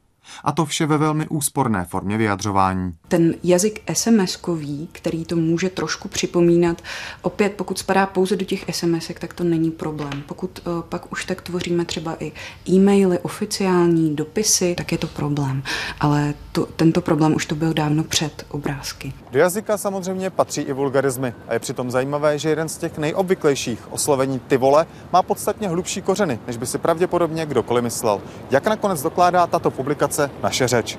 A 0.44 0.52
to 0.52 0.64
vše 0.64 0.86
ve 0.86 0.98
velmi 0.98 1.28
úsporné 1.28 1.84
formě 1.84 2.18
vyjadřování. 2.18 2.92
Ten 3.08 3.34
jazyk 3.42 3.82
SMS-kový, 3.92 4.88
který 4.92 5.24
to 5.24 5.36
může 5.36 5.70
trošku 5.70 6.08
připomínat, 6.08 6.82
opět 7.22 7.52
pokud 7.52 7.78
spadá 7.78 8.06
pouze 8.06 8.36
do 8.36 8.44
těch 8.44 8.64
SMS, 8.70 9.10
tak 9.18 9.34
to 9.34 9.44
není 9.44 9.70
problém. 9.70 10.22
Pokud 10.26 10.60
uh, 10.66 10.82
pak 10.82 11.12
už 11.12 11.24
tak 11.24 11.42
tvoříme 11.42 11.84
třeba 11.84 12.16
i 12.20 12.32
e-maily, 12.68 13.18
oficiální 13.18 14.16
dopisy, 14.16 14.74
tak 14.74 14.92
je 14.92 14.98
to 14.98 15.06
problém. 15.06 15.62
Ale 16.00 16.34
to, 16.52 16.66
tento 16.66 17.00
problém 17.00 17.34
už 17.34 17.46
to 17.46 17.54
byl 17.54 17.74
dávno 17.74 18.04
před 18.04 18.46
obrázky. 18.48 19.12
Do 19.30 19.38
jazyka 19.38 19.78
samozřejmě 19.78 20.30
patří 20.30 20.60
i 20.60 20.72
vulgarizmy 20.72 21.34
a 21.48 21.52
je 21.52 21.58
přitom 21.58 21.90
zajímavé, 21.90 22.38
že 22.38 22.48
jeden 22.48 22.68
z 22.68 22.78
těch 22.78 22.98
nejobvyklejších 22.98 23.92
oslovení 23.92 24.38
ty 24.38 24.56
vole 24.56 24.86
má 25.12 25.22
podstatně 25.22 25.68
hlubší 25.68 26.02
kořeny, 26.02 26.38
než 26.46 26.56
by 26.56 26.66
si 26.66 26.78
pravděpodobně 26.78 27.46
kdokoliv 27.46 27.84
myslel. 27.84 28.20
Jak 28.50 28.66
nakonec 28.66 29.02
dokládá 29.02 29.46
tato 29.46 29.70
publikace 29.70 30.13
komunikace 30.14 30.30
naše 30.42 30.68
řeč. 30.68 30.98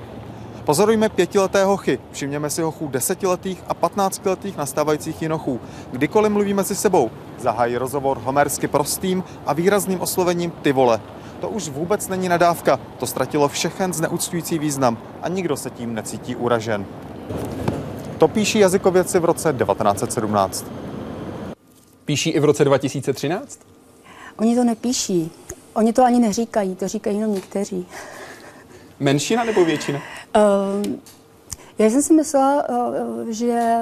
Pozorujme 0.65 1.09
pětileté 1.09 1.63
hochy, 1.63 1.99
všimněme 2.11 2.49
si 2.49 2.61
hochů 2.61 2.87
desetiletých 2.87 3.63
a 3.67 3.73
patnáctiletých 3.73 4.57
nastávajících 4.57 5.21
jinochů. 5.21 5.59
Kdykoliv 5.91 6.31
mluvíme 6.31 6.63
si 6.63 6.75
sebou, 6.75 7.11
zahájí 7.39 7.77
rozhovor 7.77 8.17
homersky 8.17 8.67
prostým 8.67 9.23
a 9.45 9.53
výrazným 9.53 10.01
oslovením 10.01 10.51
ty 10.51 10.71
vole. 10.71 11.01
To 11.39 11.49
už 11.49 11.69
vůbec 11.69 12.07
není 12.07 12.29
nadávka, 12.29 12.79
to 12.99 13.05
ztratilo 13.05 13.47
všechen 13.47 13.93
zneuctující 13.93 14.59
význam 14.59 14.97
a 15.21 15.29
nikdo 15.29 15.57
se 15.57 15.69
tím 15.69 15.93
necítí 15.93 16.35
uražen. 16.35 16.85
To 18.17 18.27
píší 18.27 18.59
jazykověci 18.59 19.19
v 19.19 19.25
roce 19.25 19.53
1917. 19.53 20.65
Píší 22.05 22.29
i 22.29 22.39
v 22.39 22.45
roce 22.45 22.65
2013? 22.65 23.59
Oni 24.39 24.55
to 24.55 24.63
nepíší. 24.63 25.31
Oni 25.73 25.93
to 25.93 26.03
ani 26.03 26.19
neříkají, 26.19 26.75
to 26.75 26.87
říkají 26.87 27.17
jenom 27.17 27.33
někteří. 27.33 27.85
Menšina 28.99 29.43
nebo 29.43 29.65
většina? 29.65 29.99
Uh, 30.35 30.93
já 31.77 31.89
jsem 31.89 32.01
si 32.01 32.13
myslela, 32.13 32.69
uh, 32.69 33.29
že 33.29 33.79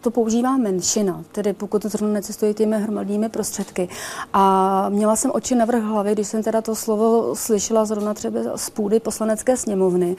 to 0.00 0.10
používá 0.10 0.56
menšina, 0.56 1.24
tedy 1.32 1.52
pokud 1.52 1.82
to 1.82 1.88
zrovna 1.88 2.14
necestují 2.14 2.54
těmi 2.54 2.80
hromadnými 2.80 3.28
prostředky. 3.28 3.88
A 4.32 4.88
měla 4.88 5.16
jsem 5.16 5.30
oči 5.34 5.54
navrh 5.54 5.82
hlavy, 5.82 6.12
když 6.12 6.28
jsem 6.28 6.42
teda 6.42 6.60
to 6.60 6.74
slovo 6.74 7.34
slyšela 7.36 7.84
zrovna 7.84 8.14
třeba 8.14 8.40
z 8.56 8.70
půdy 8.70 9.00
poslanecké 9.00 9.56
sněmovny. 9.56 10.16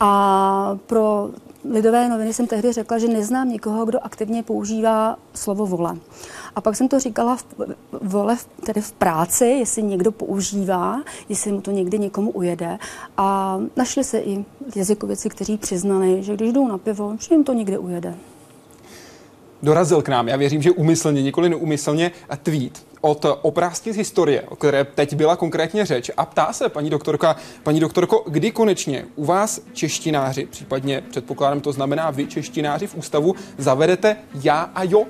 A 0.00 0.78
pro 0.86 1.30
lidové 1.70 2.08
noviny 2.08 2.32
jsem 2.32 2.46
tehdy 2.46 2.72
řekla, 2.72 2.98
že 2.98 3.08
neznám 3.08 3.48
nikoho, 3.48 3.84
kdo 3.84 4.04
aktivně 4.04 4.42
používá 4.42 5.16
slovo 5.34 5.66
vola. 5.66 5.96
A 6.58 6.60
pak 6.60 6.76
jsem 6.76 6.88
to 6.88 7.00
říkala 7.00 7.36
v, 7.36 7.44
vole, 8.02 8.36
tedy 8.66 8.80
v 8.80 8.92
práci, 8.92 9.44
jestli 9.44 9.82
někdo 9.82 10.12
používá, 10.12 11.02
jestli 11.28 11.52
mu 11.52 11.60
to 11.60 11.70
někdy 11.70 11.98
někomu 11.98 12.30
ujede. 12.30 12.78
A 13.16 13.58
našli 13.76 14.04
se 14.04 14.18
i 14.18 14.44
jazykověci, 14.76 15.28
kteří 15.28 15.56
přiznali, 15.56 16.22
že 16.22 16.34
když 16.34 16.52
jdou 16.52 16.68
na 16.68 16.78
pivo, 16.78 17.16
že 17.20 17.34
jim 17.34 17.44
to 17.44 17.52
někde 17.52 17.78
ujede. 17.78 18.14
Dorazil 19.62 20.02
k 20.02 20.08
nám, 20.08 20.28
já 20.28 20.36
věřím, 20.36 20.62
že 20.62 20.70
umyslně, 20.70 21.22
nikoli 21.22 21.48
neumyslně, 21.48 22.10
tweet 22.42 22.86
od 23.00 23.26
oprázky 23.42 23.92
z 23.92 23.96
historie, 23.96 24.42
o 24.42 24.56
které 24.56 24.84
teď 24.84 25.14
byla 25.14 25.36
konkrétně 25.36 25.86
řeč. 25.86 26.10
A 26.16 26.26
ptá 26.26 26.52
se 26.52 26.68
paní 26.68 26.90
doktorka, 26.90 27.36
paní 27.62 27.80
doktorko, 27.80 28.24
kdy 28.26 28.50
konečně 28.50 29.04
u 29.16 29.24
vás 29.24 29.60
češtináři, 29.72 30.46
případně 30.46 31.02
předpokládám 31.10 31.60
to 31.60 31.72
znamená 31.72 32.10
vy 32.10 32.26
češtináři 32.26 32.86
v 32.86 32.94
ústavu, 32.94 33.34
zavedete 33.58 34.16
já 34.42 34.60
a 34.74 34.84
jo 34.84 35.06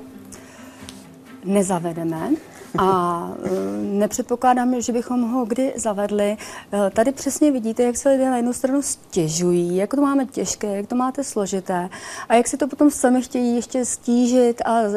nezavedeme 1.44 2.30
a 2.78 3.32
e, 3.44 3.50
nepředpokládám, 3.82 4.80
že 4.80 4.92
bychom 4.92 5.32
ho 5.32 5.44
kdy 5.44 5.72
zavedli. 5.76 6.36
E, 6.72 6.90
tady 6.90 7.12
přesně 7.12 7.52
vidíte, 7.52 7.82
jak 7.82 7.96
se 7.96 8.08
lidé 8.08 8.30
na 8.30 8.36
jednu 8.36 8.52
stranu 8.52 8.82
stěžují, 8.82 9.76
jak 9.76 9.94
to 9.94 10.00
máme 10.00 10.26
těžké, 10.26 10.76
jak 10.76 10.86
to 10.86 10.94
máte 10.94 11.24
složité 11.24 11.88
a 12.28 12.34
jak 12.34 12.48
si 12.48 12.56
to 12.56 12.68
potom 12.68 12.90
sami 12.90 13.22
chtějí 13.22 13.56
ještě 13.56 13.84
stížit 13.84 14.62
a 14.64 14.80
e, 14.80 14.90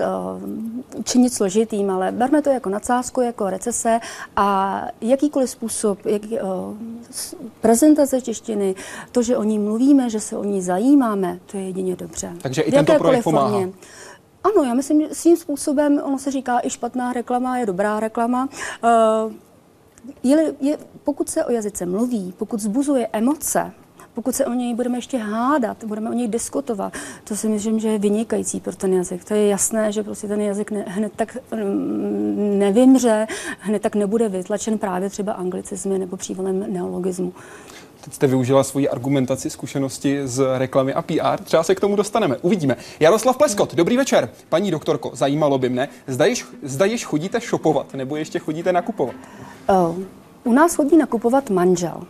činit 1.03 1.33
složitým, 1.33 1.89
ale 1.89 2.11
berme 2.11 2.41
to 2.41 2.49
jako 2.49 2.69
nadsázku, 2.69 3.21
jako 3.21 3.49
recese 3.49 3.99
a 4.35 4.81
jakýkoliv 5.01 5.49
způsob, 5.49 6.05
jak, 6.05 6.21
prezentace 7.61 8.21
češtiny, 8.21 8.75
to, 9.11 9.23
že 9.23 9.37
o 9.37 9.43
ní 9.43 9.59
mluvíme, 9.59 10.09
že 10.09 10.19
se 10.19 10.37
o 10.37 10.43
ní 10.43 10.61
zajímáme, 10.61 11.39
to 11.45 11.57
je 11.57 11.63
jedině 11.63 11.95
dobře. 11.95 12.33
Takže 12.41 12.61
i 12.61 12.71
tento 12.71 12.93
projekt 12.93 13.23
pomáhá. 13.23 13.49
Formě. 13.49 13.73
Ano, 14.43 14.63
já 14.63 14.73
myslím, 14.73 15.01
že 15.01 15.15
svým 15.15 15.37
způsobem, 15.37 16.01
ono 16.03 16.19
se 16.19 16.31
říká, 16.31 16.59
i 16.63 16.69
špatná 16.69 17.13
reklama 17.13 17.57
je 17.57 17.65
dobrá 17.65 17.99
reklama. 17.99 18.49
Uh, 18.83 19.33
je, 20.23 20.53
je, 20.59 20.77
pokud 21.03 21.29
se 21.29 21.45
o 21.45 21.51
jazyce 21.51 21.85
mluví, 21.85 22.33
pokud 22.37 22.59
zbuzuje 22.59 23.07
emoce, 23.13 23.71
pokud 24.13 24.35
se 24.35 24.45
o 24.45 24.53
něj 24.53 24.75
budeme 24.75 24.97
ještě 24.97 25.17
hádat, 25.17 25.83
budeme 25.83 26.09
o 26.09 26.13
něj 26.13 26.27
diskutovat, 26.27 26.93
to 27.23 27.35
si 27.35 27.47
myslím, 27.49 27.79
že 27.79 27.87
je 27.87 27.99
vynikající 27.99 28.59
pro 28.59 28.75
ten 28.75 28.93
jazyk. 28.93 29.23
To 29.25 29.33
je 29.33 29.47
jasné, 29.47 29.91
že 29.91 30.03
prostě 30.03 30.27
ten 30.27 30.41
jazyk 30.41 30.71
ne, 30.71 30.83
hned 30.87 31.13
tak 31.15 31.37
mm, 31.55 32.59
nevymře, 32.59 33.27
hned 33.59 33.81
tak 33.81 33.95
nebude 33.95 34.29
vytlačen 34.29 34.77
právě 34.77 35.09
třeba 35.09 35.33
anglicizmy 35.33 35.99
nebo 35.99 36.17
přívalem 36.17 36.73
neologismu. 36.73 37.33
Teď 38.01 38.13
jste 38.13 38.27
využila 38.27 38.63
svoji 38.63 38.89
argumentaci, 38.89 39.49
zkušenosti 39.49 40.21
z 40.23 40.43
reklamy 40.57 40.93
a 40.93 41.01
PR. 41.01 41.43
Třeba 41.43 41.63
se 41.63 41.75
k 41.75 41.79
tomu 41.79 41.95
dostaneme. 41.95 42.37
Uvidíme. 42.37 42.75
Jaroslav 42.99 43.37
Pleskot, 43.37 43.75
dobrý 43.75 43.97
večer. 43.97 44.29
Paní 44.49 44.71
doktorko, 44.71 45.11
zajímalo 45.13 45.57
by 45.57 45.69
mne, 45.69 45.89
zda 46.07 46.25
již, 46.25 46.45
zda 46.63 46.85
již 46.85 47.05
chodíte 47.05 47.41
šopovat, 47.41 47.93
nebo 47.93 48.15
ještě 48.15 48.39
chodíte 48.39 48.73
nakupovat? 48.73 49.15
Oh. 49.67 49.95
U 50.43 50.53
nás 50.53 50.75
chodí 50.75 50.97
nakupovat 50.97 51.49
manžel. 51.49 52.03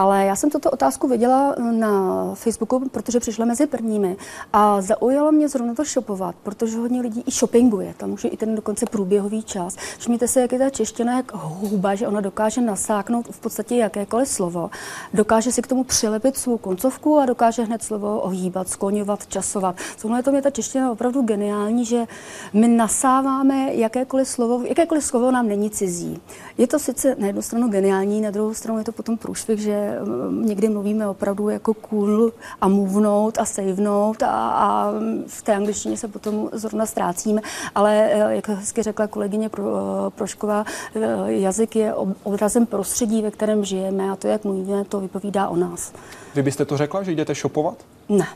Ale 0.00 0.24
já 0.24 0.36
jsem 0.36 0.50
tuto 0.50 0.70
otázku 0.70 1.08
viděla 1.08 1.54
eh, 1.56 1.72
na 1.72 2.34
Facebooku, 2.34 2.88
protože 2.88 3.20
přišla 3.20 3.44
mezi 3.44 3.66
prvními 3.66 4.16
a 4.52 4.80
zaujalo 4.80 5.32
mě 5.32 5.48
zrovna 5.48 5.74
to 5.74 5.84
shopovat, 5.84 6.34
protože 6.42 6.78
hodně 6.78 7.00
lidí 7.00 7.24
i 7.26 7.30
shoppinguje, 7.30 7.94
tam 7.96 8.12
už 8.12 8.24
je 8.24 8.30
i 8.30 8.36
ten 8.36 8.54
dokonce 8.54 8.86
průběhový 8.86 9.42
čas. 9.42 9.76
Všimněte 9.98 10.28
se, 10.28 10.40
jak 10.40 10.52
je 10.52 10.58
ta 10.58 10.70
čeština 10.70 11.16
jak 11.16 11.32
houba, 11.34 11.94
že 11.94 12.08
ona 12.08 12.20
dokáže 12.20 12.60
nasáknout 12.60 13.28
v 13.30 13.40
podstatě 13.40 13.76
jakékoliv 13.76 14.28
slovo, 14.28 14.70
dokáže 15.14 15.52
si 15.52 15.62
k 15.62 15.66
tomu 15.66 15.84
přilepit 15.84 16.36
svou 16.36 16.58
koncovku 16.58 17.18
a 17.18 17.26
dokáže 17.26 17.62
hned 17.62 17.82
slovo 17.82 18.20
ohýbat, 18.20 18.68
skloňovat, 18.68 19.26
časovat. 19.26 19.76
Tohle 20.02 20.18
je 20.18 20.22
to 20.22 20.32
mě 20.32 20.42
ta 20.42 20.50
čeština 20.50 20.92
opravdu 20.92 21.22
geniální, 21.22 21.84
že 21.84 22.06
my 22.52 22.68
nasáváme 22.68 23.74
jakékoliv 23.74 24.28
slovo, 24.28 24.62
jakékoliv 24.64 25.04
slovo 25.04 25.30
nám 25.30 25.48
není 25.48 25.70
cizí. 25.70 26.20
Je 26.58 26.66
to 26.66 26.78
sice 26.78 27.16
na 27.18 27.26
jednu 27.26 27.42
stranu 27.42 27.68
geniální, 27.68 28.20
na 28.20 28.30
druhou 28.30 28.54
stranu 28.54 28.78
je 28.78 28.84
to 28.84 28.92
potom 28.92 29.16
průšvih, 29.16 29.60
že 29.60 29.89
někdy 30.30 30.68
mluvíme 30.68 31.08
opravdu 31.08 31.48
jako 31.48 31.74
cool 31.74 32.32
a 32.60 32.68
movenout 32.68 33.38
a 33.38 33.44
savenout 33.44 34.22
a, 34.22 34.50
a 34.50 34.92
v 35.26 35.42
té 35.42 35.56
angličtině 35.56 35.96
se 35.96 36.08
potom 36.08 36.50
zrovna 36.52 36.86
ztrácíme, 36.86 37.40
ale 37.74 38.10
eh, 38.12 38.34
jak 38.34 38.48
hezky 38.48 38.82
řekla 38.82 39.06
kolegyně 39.06 39.48
Pro, 39.48 39.64
eh, 39.64 40.10
Prošková, 40.10 40.64
eh, 40.94 41.00
jazyk 41.26 41.76
je 41.76 41.94
odrazem 42.22 42.66
prostředí, 42.66 43.22
ve 43.22 43.30
kterém 43.30 43.64
žijeme 43.64 44.10
a 44.10 44.16
to, 44.16 44.28
jak 44.28 44.44
mluvíme, 44.44 44.84
to 44.84 45.00
vypovídá 45.00 45.48
o 45.48 45.56
nás. 45.56 45.92
Vy 46.34 46.42
byste 46.42 46.64
to 46.64 46.76
řekla, 46.76 47.02
že 47.02 47.12
jdete 47.12 47.34
shopovat? 47.34 47.76
Ne. 48.08 48.26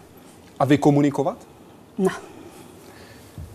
A 0.58 0.64
vy 0.64 0.78
komunikovat? 0.78 1.36
Ne. 1.98 2.10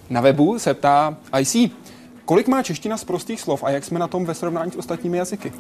Na 0.10 0.22
webu 0.22 0.60
se 0.60 0.74
ptá 0.74 1.18
IC, 1.40 1.56
Kolik 2.30 2.48
má 2.48 2.64
čeština 2.64 2.98
z 2.98 3.04
prostých 3.04 3.42
slov 3.42 3.64
a 3.64 3.70
jak 3.70 3.84
jsme 3.84 4.00
na 4.00 4.08
tom 4.08 4.26
ve 4.26 4.34
srovnání 4.34 4.72
s 4.72 4.76
ostatními 4.76 5.18
jazyky? 5.18 5.54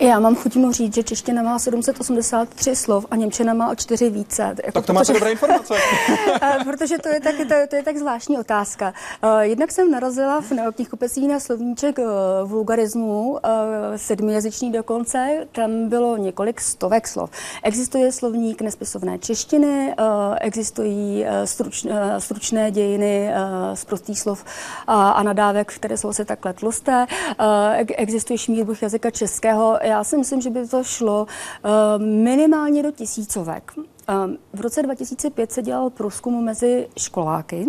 Já 0.00 0.20
mám 0.20 0.36
chuť 0.36 0.56
mu 0.56 0.72
říct, 0.72 0.94
že 0.94 1.02
čeština 1.02 1.42
má 1.42 1.58
783 1.58 2.76
slov 2.76 3.06
a 3.10 3.16
němčina 3.16 3.54
má 3.54 3.70
o 3.70 3.74
čtyři 3.74 4.10
více. 4.10 4.42
Jako 4.42 4.56
tak 4.62 4.72
to 4.72 4.80
protože... 4.80 4.92
máte 4.92 5.12
dobré 5.12 5.30
informace. 5.30 5.74
protože 6.64 6.98
to 6.98 7.08
je, 7.08 7.20
tak, 7.20 7.34
to, 7.36 7.54
to 7.68 7.76
je 7.76 7.82
tak 7.82 7.96
zvláštní 7.96 8.38
otázka. 8.38 8.94
Eh, 9.22 9.46
jednak 9.46 9.72
jsem 9.72 9.90
narazila 9.90 10.40
v 10.40 10.72
knihkupectví 10.74 11.28
na 11.28 11.40
slovníček 11.40 11.98
eh, 11.98 12.04
vulgarismu, 12.44 13.38
eh, 13.44 13.98
sedmijazyčný 13.98 14.72
dokonce, 14.72 15.46
tam 15.52 15.88
bylo 15.88 16.16
několik 16.16 16.60
stovek 16.60 17.08
slov. 17.08 17.30
Existuje 17.62 18.12
slovník 18.12 18.62
nespisovné 18.62 19.18
češtiny, 19.18 19.94
existují 20.40 21.24
stručné, 21.44 22.20
stručné 22.20 22.70
dějiny 22.70 23.30
z 23.74 23.84
prostých 23.84 24.20
slov 24.20 24.44
a 24.86 25.22
nadávek, 25.22 25.72
které 25.74 25.93
které 25.94 26.00
jsou 26.00 26.08
asi 26.08 26.24
takhle 26.24 26.52
tlusté. 26.52 27.06
Eh, 27.38 27.84
existuje 27.96 28.38
šmírbuch 28.38 28.82
jazyka 28.82 29.10
českého. 29.10 29.78
Já 29.82 30.04
si 30.04 30.16
myslím, 30.16 30.40
že 30.40 30.50
by 30.50 30.68
to 30.68 30.84
šlo 30.84 31.26
eh, 31.26 31.98
minimálně 31.98 32.82
do 32.82 32.90
tisícovek. 32.90 33.72
Eh, 33.76 34.14
v 34.52 34.60
roce 34.60 34.82
2005 34.82 35.52
se 35.52 35.62
dělal 35.62 35.90
průzkum 35.90 36.44
mezi 36.44 36.88
školáky 36.98 37.66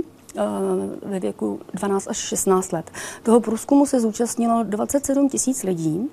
ve 1.06 1.20
věku 1.20 1.60
12 1.74 2.08
až 2.08 2.18
16 2.18 2.72
let. 2.72 2.92
Toho 3.24 3.40
průzkumu 3.40 3.86
se 3.86 4.00
zúčastnilo 4.00 4.64
27 4.64 5.30
tisíc 5.30 5.64
lidí, 5.64 6.10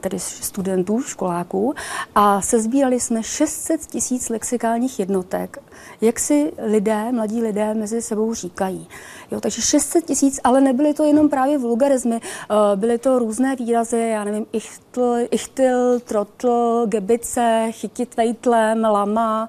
tedy 0.00 0.18
studentů, 0.18 1.02
školáků, 1.02 1.74
a 2.14 2.40
sezbírali 2.40 3.00
jsme 3.00 3.22
600 3.22 3.86
tisíc 3.86 4.28
lexikálních 4.28 4.98
jednotek, 4.98 5.58
jak 6.00 6.20
si 6.20 6.52
lidé, 6.62 7.12
mladí 7.12 7.42
lidé 7.42 7.74
mezi 7.74 8.02
sebou 8.02 8.34
říkají. 8.34 8.88
Jo, 9.30 9.40
takže 9.40 9.62
600 9.62 10.04
tisíc, 10.04 10.40
ale 10.44 10.60
nebyly 10.60 10.94
to 10.94 11.04
jenom 11.04 11.28
právě 11.28 11.58
vulgarizmy, 11.58 12.20
uh, 12.50 12.56
byly 12.80 12.98
to 12.98 13.18
různé 13.18 13.56
výrazy, 13.56 13.98
já 13.98 14.24
nevím, 14.24 14.46
ichtl, 14.52 15.16
ichtyl, 15.30 16.00
trotl, 16.00 16.86
gebice, 16.86 17.68
chytit 17.70 18.16
vejtlem, 18.16 18.84
lama, 18.84 19.48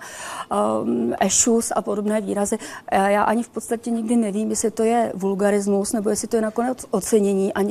um, 0.83 1.13
ešus 1.19 1.71
a 1.75 1.81
podobné 1.81 2.21
výrazy. 2.21 2.57
Uh, 2.57 3.05
já 3.05 3.23
ani 3.23 3.43
v 3.43 3.49
podstatě 3.49 3.91
nikdy 3.91 4.15
nevím, 4.15 4.49
jestli 4.49 4.71
to 4.71 4.83
je 4.83 5.11
vulgarismus, 5.15 5.93
nebo 5.93 6.09
jestli 6.09 6.27
to 6.27 6.35
je 6.35 6.41
nakonec 6.41 6.85
ocenění 6.91 7.53
a 7.53 7.61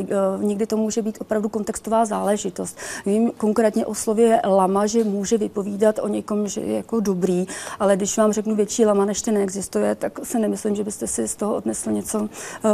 někdy 0.41 0.67
to 0.67 0.77
může 0.77 1.03
být 1.03 1.19
opravdu 1.21 1.49
kontextová 1.49 2.05
záležitost. 2.05 2.79
Vím 3.07 3.31
konkrétně 3.37 3.87
o 3.87 3.95
slově 3.95 4.41
lama, 4.45 4.87
že 4.87 5.05
může 5.05 5.39
vypovídat 5.39 5.99
o 5.99 6.09
někom, 6.09 6.49
že 6.49 6.61
je 6.61 6.77
jako 6.77 7.01
dobrý, 7.01 7.47
ale 7.81 7.97
když 7.97 8.19
vám 8.19 8.33
řeknu 8.33 8.52
větší 8.57 8.85
lama, 8.85 9.05
než 9.05 9.23
ty 9.23 9.33
neexistuje, 9.33 9.95
tak 9.95 10.19
se 10.23 10.39
nemyslím, 10.39 10.77
že 10.77 10.85
byste 10.85 11.07
si 11.07 11.29
z 11.29 11.37
toho 11.37 11.55
odnesli 11.55 11.93
něco 11.93 12.19
uh, 12.21 12.29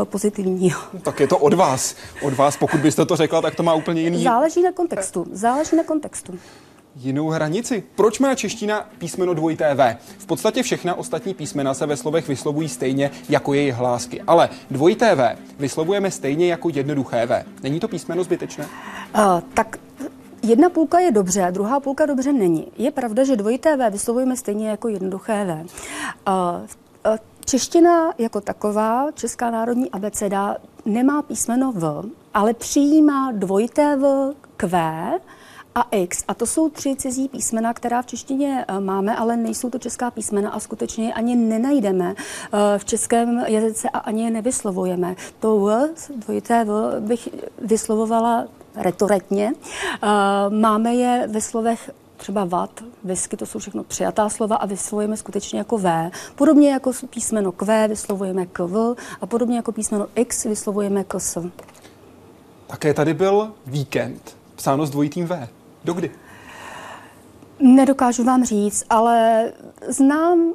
pozitivního. 0.05 0.81
Tak 1.03 1.21
je 1.21 1.29
to 1.29 1.39
od 1.39 1.55
vás. 1.55 1.95
Od 2.23 2.35
vás, 2.35 2.57
pokud 2.57 2.81
byste 2.81 3.07
to 3.07 3.17
řekla, 3.17 3.43
tak 3.43 3.55
to 3.55 3.63
má 3.63 3.75
úplně 3.75 4.03
jiný... 4.03 4.25
Záleží 4.25 4.63
na 4.63 4.73
kontextu. 4.73 5.27
Záleží 5.33 5.77
na 5.77 5.85
kontextu 5.85 6.39
jinou 7.01 7.29
hranici. 7.29 7.85
Proč 7.95 8.19
má 8.19 8.35
čeština 8.35 8.91
písmeno 8.99 9.35
dvojité 9.35 9.75
V? 9.75 9.97
V 10.19 10.27
podstatě 10.27 10.63
všechna 10.63 10.95
ostatní 10.95 11.35
písmena 11.35 11.75
se 11.75 11.87
ve 11.87 11.97
slovech 11.97 12.29
vyslovují 12.29 12.69
stejně 12.69 13.11
jako 13.29 13.55
jejich 13.55 13.75
hlásky. 13.75 14.23
Ale 14.27 14.49
dvojité 14.71 15.15
V 15.15 15.37
vyslovujeme 15.59 16.11
stejně 16.11 16.51
jako 16.51 16.71
jednoduché 16.75 17.27
V. 17.27 17.45
Není 17.63 17.81
to 17.81 17.89
písmeno 17.89 18.25
zbytečné? 18.25 18.65
Uh, 18.65 19.41
tak 19.55 19.77
Jedna 20.43 20.71
půlka 20.71 20.99
je 20.99 21.13
dobře, 21.13 21.49
druhá 21.51 21.81
půlka 21.81 22.07
dobře 22.07 22.33
není. 22.33 22.67
Je 22.79 22.91
pravda, 22.91 23.25
že 23.25 23.37
dvojité 23.37 23.77
V 23.77 23.91
vyslovujeme 23.91 24.37
stejně 24.37 24.69
jako 24.69 24.89
jednoduché 24.89 25.45
V. 25.45 25.67
Čeština 27.45 28.13
jako 28.19 28.41
taková, 28.41 29.13
Česká 29.15 29.51
národní 29.51 29.91
abeceda, 29.91 30.57
nemá 30.85 31.23
písmeno 31.23 31.73
V, 31.73 32.05
ale 32.35 32.55
přijímá 32.55 33.33
dvojité 33.33 33.97
V, 33.97 34.35
Q 34.57 34.79
a 35.75 35.83
X. 35.91 36.25
A 36.29 36.35
to 36.35 36.47
jsou 36.47 36.69
tři 36.69 36.97
cizí 36.97 37.29
písmena, 37.29 37.75
která 37.75 38.03
v 38.03 38.07
češtině 38.07 38.65
eh, 38.69 38.81
máme, 38.81 39.17
ale 39.17 39.37
nejsou 39.37 39.71
to 39.71 39.79
česká 39.79 40.11
písmena 40.11 40.51
a 40.51 40.61
skutečně 40.61 41.07
je 41.07 41.13
ani 41.13 41.37
nenajdeme 41.37 42.15
eh, 42.15 42.79
v 42.79 42.85
českém 42.85 43.39
jazyce 43.47 43.89
a 43.89 43.99
ani 43.99 44.25
je 44.25 44.31
nevyslovujeme. 44.31 45.17
To 45.41 45.59
V, 45.59 45.89
dvojité 46.17 46.65
V, 46.65 47.01
bych 47.01 47.29
vyslovovala 47.63 48.47
retoretně. 48.79 49.53
Eh, 49.55 50.07
máme 50.51 50.95
je 50.95 51.29
ve 51.31 51.41
slovech 51.41 51.91
třeba 52.17 52.45
vat, 52.45 52.71
whisky, 53.05 53.37
to 53.37 53.47
jsou 53.47 53.59
všechno 53.59 53.85
přijatá 53.85 54.29
slova 54.29 54.57
a 54.57 54.67
vyslovujeme 54.67 55.17
skutečně 55.17 55.59
jako 55.59 55.79
V. 55.79 56.11
Podobně 56.35 56.71
jako 56.71 56.91
písmeno 57.11 57.53
Q 57.53 57.89
vyslovujeme 57.89 58.47
KV 58.47 58.97
a 59.21 59.27
podobně 59.27 59.57
jako 59.57 59.73
písmeno 59.73 60.07
X 60.15 60.45
vyslovujeme 60.45 61.05
KS. 61.05 61.39
Také 62.67 62.95
tady 62.95 63.15
byl 63.15 63.53
víkend, 63.67 64.37
psáno 64.57 64.87
s 64.87 64.91
dvojitým 64.91 65.27
V. 65.27 65.49
Dokdy? 65.85 66.11
Nedokážu 67.61 68.25
vám 68.25 68.45
říct, 68.45 68.85
ale 68.91 69.45
znám 69.89 70.53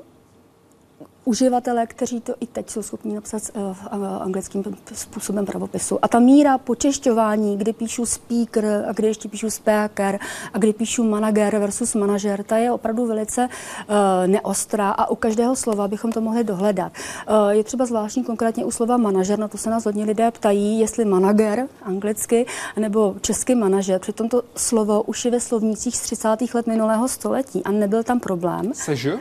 uživatele, 1.25 1.87
kteří 1.87 2.21
to 2.21 2.33
i 2.39 2.47
teď 2.47 2.69
jsou 2.69 2.81
schopni 2.81 3.15
napsat 3.15 3.41
uh, 3.53 4.21
anglickým 4.21 4.63
způsobem 4.93 5.45
pravopisu. 5.45 5.99
A 6.01 6.07
ta 6.07 6.19
míra 6.19 6.57
počešťování, 6.57 7.57
kdy 7.57 7.73
píšu 7.73 8.05
speaker 8.05 8.85
a 8.89 8.93
kdy 8.93 9.07
ještě 9.07 9.29
píšu 9.29 9.49
speaker 9.49 10.19
a 10.53 10.57
kdy 10.57 10.73
píšu 10.73 11.03
manager 11.03 11.57
versus 11.57 11.95
manažer, 11.95 12.43
ta 12.43 12.57
je 12.57 12.71
opravdu 12.71 13.05
velice 13.05 13.49
uh, 13.49 13.95
neostrá 14.27 14.89
a 14.89 15.09
u 15.09 15.15
každého 15.15 15.55
slova 15.55 15.87
bychom 15.87 16.11
to 16.11 16.21
mohli 16.21 16.43
dohledat. 16.43 16.91
Uh, 17.29 17.49
je 17.49 17.63
třeba 17.63 17.85
zvláštní 17.85 18.23
konkrétně 18.23 18.65
u 18.65 18.71
slova 18.71 18.97
manažer, 18.97 19.39
na 19.39 19.47
to 19.47 19.57
se 19.57 19.69
nás 19.69 19.85
hodně 19.85 20.05
lidé 20.05 20.31
ptají, 20.31 20.79
jestli 20.79 21.05
manager 21.05 21.67
anglicky 21.83 22.45
nebo 22.79 23.15
český 23.21 23.55
manažer. 23.55 23.99
Přitom 23.99 24.29
to 24.29 24.43
slovo 24.55 25.03
už 25.03 25.25
je 25.25 25.31
ve 25.31 25.39
slovnících 25.39 25.97
z 25.97 26.01
30. 26.01 26.53
let 26.53 26.67
minulého 26.67 27.07
století 27.07 27.63
a 27.63 27.71
nebyl 27.71 28.03
tam 28.03 28.19
problém. 28.19 28.73
Sežu? 28.73 29.19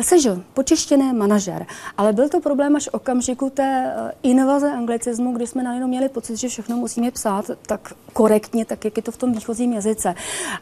Sežil, 0.00 0.42
počeštěné 0.54 1.12
manažer. 1.12 1.66
Ale 1.96 2.12
byl 2.12 2.28
to 2.28 2.40
problém 2.40 2.76
až 2.76 2.88
okamžiku 2.92 3.50
té 3.50 3.94
eh, 3.96 4.12
invaze 4.22 4.72
anglicismu, 4.72 5.32
kdy 5.32 5.46
jsme 5.46 5.62
najednou 5.62 5.88
měli 5.88 6.08
pocit, 6.08 6.36
že 6.36 6.48
všechno 6.48 6.76
musíme 6.76 7.10
psát 7.10 7.50
tak 7.66 7.92
korektně, 8.12 8.64
tak 8.64 8.84
jak 8.84 8.96
je 8.96 9.02
to 9.02 9.12
v 9.12 9.16
tom 9.16 9.32
výchozím 9.32 9.72
jazyce. 9.72 10.14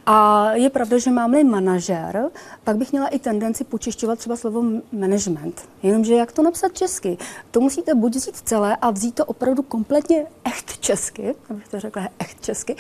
A 0.07 0.47
je 0.53 0.71
pravda, 0.71 0.99
že 0.99 1.11
mám-li 1.11 1.45
manažer, 1.45 2.31
pak 2.65 2.77
bych 2.77 2.93
měla 2.93 3.09
i 3.09 3.19
tendenci 3.19 3.65
počešťovat 3.65 4.19
třeba 4.19 4.37
slovo 4.37 4.65
management. 4.93 5.63
Jenomže 5.83 6.15
jak 6.15 6.33
to 6.33 6.43
napsat 6.43 6.73
česky? 6.73 7.19
To 7.51 7.61
musíte 7.61 7.95
buď 7.95 8.17
vzít 8.17 8.37
celé 8.37 8.77
a 8.77 8.91
vzít 8.91 9.15
to 9.15 9.25
opravdu 9.25 9.63
kompletně 9.63 10.27
echt 10.45 10.79
česky, 10.81 11.35
abych 11.51 11.69
to 11.69 11.81
řekla 11.81 12.09
echt 12.19 12.41
česky, 12.41 12.77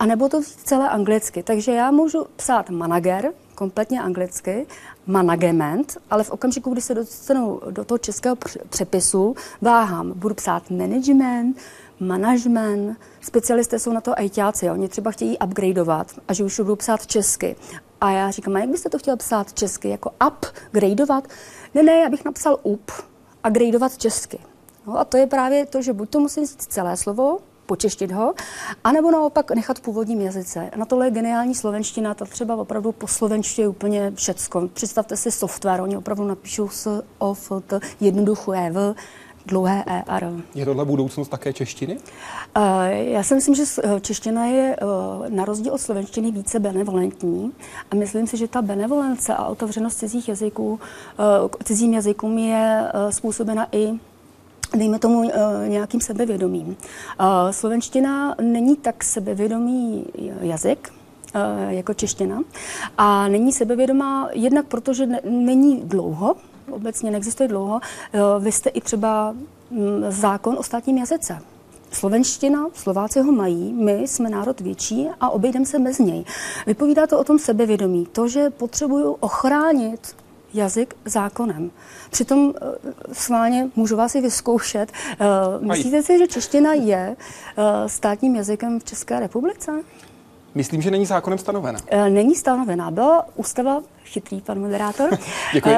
anebo 0.00 0.28
to 0.28 0.40
vzít 0.40 0.60
celé 0.64 0.88
anglicky. 0.88 1.42
Takže 1.42 1.72
já 1.72 1.90
můžu 1.90 2.26
psát 2.36 2.70
manager, 2.70 3.32
kompletně 3.54 4.00
anglicky, 4.00 4.66
management, 5.06 5.96
ale 6.10 6.24
v 6.24 6.30
okamžiku, 6.30 6.72
kdy 6.72 6.80
se 6.80 6.94
dostanu 6.94 7.60
do 7.70 7.84
toho 7.84 7.98
českého 7.98 8.36
přepisu, 8.68 9.34
váhám, 9.60 10.12
budu 10.16 10.34
psát 10.34 10.70
management, 10.70 11.56
management, 12.00 12.96
specialisté 13.20 13.78
jsou 13.78 13.92
na 13.92 14.00
to 14.00 14.18
ajťáci, 14.18 14.70
oni 14.70 14.88
třeba 14.88 15.10
chtějí 15.10 15.38
upgradeovat 15.38 16.12
a 16.28 16.32
že 16.32 16.44
už 16.44 16.60
budou 16.60 16.76
psát 16.76 17.06
česky. 17.06 17.56
A 18.00 18.10
já 18.10 18.30
říkám, 18.30 18.56
a 18.56 18.58
jak 18.58 18.68
byste 18.68 18.88
to 18.88 18.98
chtěl 18.98 19.16
psát 19.16 19.52
česky, 19.52 19.88
jako 19.88 20.10
upgradeovat? 20.26 21.28
Ne, 21.74 21.82
ne, 21.82 21.92
já 21.92 22.10
bych 22.10 22.24
napsal 22.24 22.58
up 22.62 22.90
a 23.44 23.50
gradeovat 23.50 23.98
česky. 23.98 24.38
No 24.86 24.98
a 24.98 25.04
to 25.04 25.16
je 25.16 25.26
právě 25.26 25.66
to, 25.66 25.82
že 25.82 25.92
buď 25.92 26.10
to 26.10 26.20
musím 26.20 26.46
říct 26.46 26.66
celé 26.66 26.96
slovo, 26.96 27.38
počeštit 27.66 28.12
ho, 28.12 28.34
anebo 28.84 29.10
naopak 29.10 29.50
nechat 29.50 29.78
v 29.78 29.80
původním 29.80 30.20
jazyce. 30.20 30.70
Na 30.76 30.84
tohle 30.84 31.06
je 31.06 31.10
geniální 31.10 31.54
slovenština, 31.54 32.14
ta 32.14 32.24
třeba 32.24 32.56
opravdu 32.56 32.92
po 32.92 33.06
slovenštině 33.06 33.68
úplně 33.68 34.12
všecko. 34.14 34.68
Představte 34.72 35.16
si 35.16 35.30
software, 35.30 35.80
oni 35.80 35.96
opravdu 35.96 36.24
napíšou 36.24 36.68
s 36.68 37.02
o, 37.18 37.34
f, 37.34 37.52
t, 37.66 37.80
jednoduché 38.00 38.70
v, 38.72 38.94
dlouhé 39.46 39.84
E 39.86 40.02
a 40.02 40.16
R. 40.16 40.32
Je 40.54 40.64
tohle 40.64 40.84
budoucnost 40.84 41.28
také 41.28 41.52
češtiny? 41.52 41.96
Uh, 41.96 42.62
já 42.88 43.22
si 43.22 43.34
myslím, 43.34 43.54
že 43.54 43.62
eh, 43.82 44.00
čeština 44.00 44.46
je 44.46 44.76
uh, 44.76 45.28
na 45.28 45.44
rozdíl 45.44 45.72
od 45.72 45.80
slovenštiny 45.80 46.30
více 46.30 46.60
benevolentní 46.60 47.52
a 47.90 47.94
myslím 47.94 48.26
si, 48.26 48.36
že 48.36 48.48
ta 48.48 48.62
benevolence 48.62 49.34
a 49.34 49.44
otevřenost 49.44 49.98
cizích 49.98 50.28
jazyků, 50.28 50.72
uh, 50.72 50.78
cizím 51.64 51.94
jazykům 51.94 52.38
je 52.38 52.82
uh, 52.94 53.10
způsobena 53.10 53.66
i 53.72 53.92
dejme 54.74 54.98
tomu 54.98 55.18
uh, 55.18 55.32
nějakým 55.66 56.00
sebevědomím. 56.00 56.66
Uh, 56.66 56.76
slovenština 57.50 58.34
není 58.40 58.76
tak 58.76 59.04
sebevědomý 59.04 60.04
jazyk, 60.40 60.92
jako 61.68 61.94
čeština. 61.94 62.42
A 62.98 63.28
není 63.28 63.52
sebevědomá 63.52 64.28
jednak 64.32 64.66
proto, 64.66 64.94
že 64.94 65.06
ne, 65.06 65.20
není 65.24 65.80
dlouho, 65.80 66.36
obecně 66.70 67.10
neexistuje 67.10 67.48
dlouho. 67.48 67.80
Vy 68.40 68.52
jste 68.52 68.70
i 68.70 68.80
třeba 68.80 69.34
mm, 69.70 70.04
zákon 70.08 70.56
o 70.58 70.62
státním 70.62 70.98
jazyce. 70.98 71.38
Slovenština, 71.90 72.66
Slováci 72.74 73.20
ho 73.20 73.32
mají, 73.32 73.72
my 73.72 73.92
jsme 73.92 74.30
národ 74.30 74.60
větší 74.60 75.08
a 75.20 75.30
obejdeme 75.30 75.66
se 75.66 75.78
bez 75.78 75.98
něj. 75.98 76.24
Vypovídá 76.66 77.06
to 77.06 77.18
o 77.18 77.24
tom 77.24 77.38
sebevědomí, 77.38 78.06
to, 78.12 78.28
že 78.28 78.50
potřebuju 78.50 79.12
ochránit 79.12 80.16
jazyk 80.56 80.96
zákonem. 81.04 81.70
Přitom 82.10 82.54
eh, 82.56 82.68
sválně 83.12 83.68
můžu 83.76 83.96
vás 83.96 84.14
i 84.14 84.20
vyzkoušet. 84.20 84.92
Eh, 85.12 85.16
myslíte 85.60 86.02
si, 86.02 86.18
že 86.18 86.26
čeština 86.26 86.72
je 86.72 87.16
eh, 87.16 87.88
státním 87.88 88.36
jazykem 88.36 88.80
v 88.80 88.84
České 88.84 89.20
republice? 89.20 89.72
Myslím, 90.54 90.82
že 90.82 90.90
není 90.90 91.06
zákonem 91.06 91.38
stanovená. 91.38 91.78
Není 92.08 92.34
stanovená. 92.34 92.90
Byla 92.90 93.26
ústava, 93.34 93.82
chytrý 94.04 94.40
pan 94.40 94.60
moderátor. 94.60 95.18
Děkuji. 95.52 95.76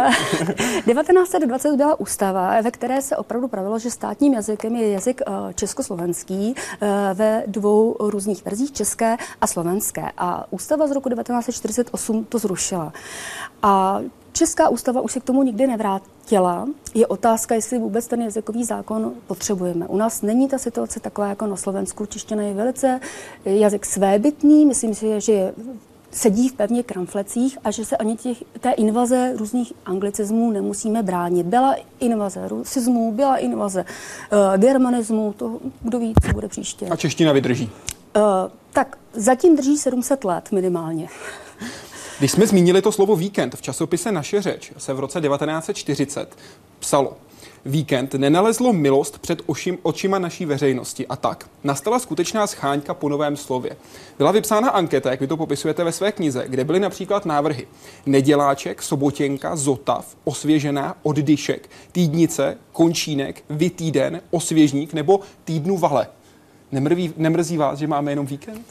1920 0.86 1.76
byla 1.76 2.00
ústava, 2.00 2.60
ve 2.60 2.70
které 2.70 3.02
se 3.02 3.16
opravdu 3.16 3.48
pravilo, 3.48 3.78
že 3.78 3.90
státním 3.90 4.34
jazykem 4.34 4.76
je 4.76 4.90
jazyk 4.90 5.20
československý 5.54 6.54
ve 7.14 7.42
dvou 7.46 7.96
různých 8.00 8.44
verzích, 8.44 8.72
české 8.72 9.16
a 9.40 9.46
slovenské. 9.46 10.12
A 10.18 10.44
ústava 10.50 10.86
z 10.86 10.90
roku 10.90 11.08
1948 11.08 12.24
to 12.24 12.38
zrušila. 12.38 12.92
A 13.62 14.00
Česká 14.38 14.68
ústava 14.68 15.00
už 15.00 15.12
se 15.12 15.20
k 15.20 15.24
tomu 15.24 15.42
nikdy 15.42 15.66
nevrátila. 15.66 16.68
Je 16.94 17.06
otázka, 17.06 17.54
jestli 17.54 17.78
vůbec 17.78 18.06
ten 18.06 18.22
jazykový 18.22 18.64
zákon 18.64 19.12
potřebujeme. 19.26 19.86
U 19.86 19.96
nás 19.96 20.22
není 20.22 20.48
ta 20.48 20.58
situace 20.58 21.00
taková 21.00 21.26
jako 21.26 21.46
na 21.46 21.56
Slovensku. 21.56 22.06
Čeština 22.06 22.42
je 22.42 22.54
velice 22.54 23.00
jazyk 23.44 23.86
svébytný. 23.86 24.66
Myslím 24.66 24.94
si, 24.94 25.20
že 25.20 25.32
je 25.32 25.54
sedí 26.10 26.48
v 26.48 26.52
pevně 26.52 26.82
kramflecích 26.82 27.58
a 27.64 27.70
že 27.70 27.84
se 27.84 27.96
ani 27.96 28.16
těch, 28.16 28.44
té 28.60 28.70
invaze 28.72 29.32
různých 29.36 29.72
anglicismů 29.86 30.50
nemusíme 30.50 31.02
bránit. 31.02 31.46
Byla 31.46 31.76
invaze 32.00 32.48
rusismů, 32.48 33.12
byla 33.12 33.36
invaze 33.36 33.84
uh, 33.84 34.56
germanismů, 34.56 35.34
to 35.36 35.60
kdo 35.80 35.98
ví, 35.98 36.14
co 36.26 36.32
bude 36.32 36.48
příště. 36.48 36.86
A 36.86 36.96
čeština 36.96 37.32
vydrží? 37.32 37.70
Uh, 38.16 38.22
tak 38.72 38.98
zatím 39.12 39.56
drží 39.56 39.78
700 39.78 40.24
let 40.24 40.52
minimálně. 40.52 41.08
Když 42.18 42.32
jsme 42.32 42.46
zmínili 42.46 42.82
to 42.82 42.92
slovo 42.92 43.16
víkend, 43.16 43.54
v 43.54 43.62
časopise 43.62 44.12
Naše 44.12 44.42
řeč 44.42 44.72
se 44.78 44.94
v 44.94 45.00
roce 45.00 45.20
1940 45.20 46.36
psalo, 46.78 47.16
Víkend 47.64 48.14
nenalezlo 48.14 48.72
milost 48.72 49.18
před 49.18 49.42
ošim, 49.46 49.78
očima 49.82 50.18
naší 50.18 50.44
veřejnosti 50.44 51.06
a 51.06 51.16
tak. 51.16 51.50
Nastala 51.64 51.98
skutečná 51.98 52.46
scháňka 52.46 52.94
po 52.94 53.08
novém 53.08 53.36
slově. 53.36 53.76
Byla 54.18 54.32
vypsána 54.32 54.70
anketa, 54.70 55.10
jak 55.10 55.20
vy 55.20 55.26
to 55.26 55.36
popisujete 55.36 55.84
ve 55.84 55.92
své 55.92 56.12
knize, 56.12 56.44
kde 56.48 56.64
byly 56.64 56.80
například 56.80 57.26
návrhy 57.26 57.66
Neděláček, 58.06 58.82
Sobotěnka, 58.82 59.56
Zotav, 59.56 60.16
Osvěžená, 60.24 60.96
Oddyšek, 61.02 61.70
Týdnice, 61.92 62.58
Končínek, 62.72 63.44
Vytýden, 63.50 64.20
Osvěžník 64.30 64.92
nebo 64.92 65.20
Týdnu 65.44 65.78
Vale. 65.78 66.06
Nemrví, 66.72 67.12
nemrzí 67.16 67.56
vás, 67.56 67.78
že 67.78 67.86
máme 67.86 68.12
jenom 68.12 68.26
víkend? 68.26 68.66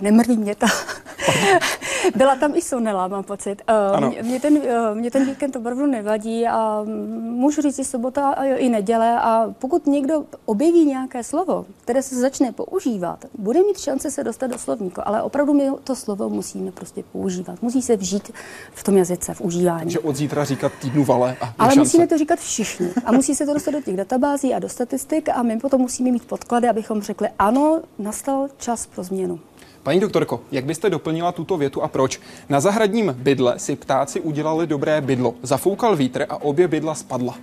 Nemrví 0.00 0.36
mě 0.36 0.54
to. 0.54 0.66
Byla 2.16 2.36
tam 2.36 2.54
i 2.54 2.62
Sonela, 2.62 3.08
mám 3.08 3.24
pocit. 3.24 3.62
Uh, 4.00 4.22
mě, 4.22 4.40
ten, 4.40 4.56
uh, 4.56 4.62
mě 4.94 5.10
ten 5.10 5.26
víkend 5.26 5.56
opravdu 5.56 5.86
nevadí 5.86 6.46
a 6.46 6.82
můžu 7.20 7.62
říct 7.62 7.78
i 7.78 7.84
sobota 7.84 8.28
a 8.28 8.44
i 8.44 8.68
neděle 8.68 9.20
a 9.20 9.54
pokud 9.58 9.86
někdo 9.86 10.24
objeví 10.44 10.84
nějaké 10.84 11.24
slovo, 11.24 11.66
které 11.82 12.02
se 12.02 12.16
začne 12.20 12.52
používat, 12.52 13.24
bude 13.38 13.60
mít 13.62 13.78
šance 13.78 14.10
se 14.10 14.24
dostat 14.24 14.46
do 14.46 14.58
slovníku, 14.58 15.00
ale 15.04 15.22
opravdu 15.22 15.52
my 15.54 15.70
to 15.84 15.96
slovo 15.96 16.30
musíme 16.30 16.72
prostě 16.72 17.02
používat. 17.12 17.62
Musí 17.62 17.82
se 17.82 17.96
vžít 17.96 18.30
v 18.74 18.84
tom 18.84 18.96
jazyce, 18.96 19.34
v 19.34 19.40
užívání. 19.40 19.90
Že 19.90 19.98
od 19.98 20.16
zítra 20.16 20.44
říkat 20.44 20.72
týdnu 20.80 21.04
vale 21.04 21.36
a 21.40 21.54
Ale 21.58 21.68
šance. 21.68 21.78
musíme 21.78 22.06
to 22.06 22.18
říkat 22.18 22.38
všichni 22.38 22.88
a 23.04 23.12
musí 23.12 23.34
se 23.34 23.46
to 23.46 23.54
dostat 23.54 23.70
do 23.70 23.80
těch 23.80 23.96
databází 23.96 24.54
a 24.54 24.58
do 24.58 24.68
statistik 24.68 25.28
a 25.28 25.42
my 25.42 25.58
potom 25.58 25.80
musíme 25.80 26.10
mít 26.10 26.24
podklady, 26.24 26.68
abychom 26.68 27.02
řekli 27.02 27.28
ano, 27.38 27.80
nastal 27.98 28.48
čas 28.58 28.86
pro 28.86 29.04
změnu. 29.04 29.40
Paní 29.84 30.00
doktorko, 30.00 30.40
jak 30.52 30.64
byste 30.64 30.90
doplnila 30.90 31.32
tuto 31.32 31.56
větu 31.56 31.82
a 31.82 31.88
proč? 31.88 32.20
Na 32.48 32.60
zahradním 32.60 33.14
bydle 33.18 33.58
si 33.58 33.76
ptáci 33.76 34.20
udělali 34.20 34.66
dobré 34.66 35.00
bydlo. 35.00 35.34
Zafoukal 35.42 35.96
vítr 35.96 36.26
a 36.28 36.42
obě 36.42 36.68
bydla 36.68 36.94
spadla. 36.94 37.34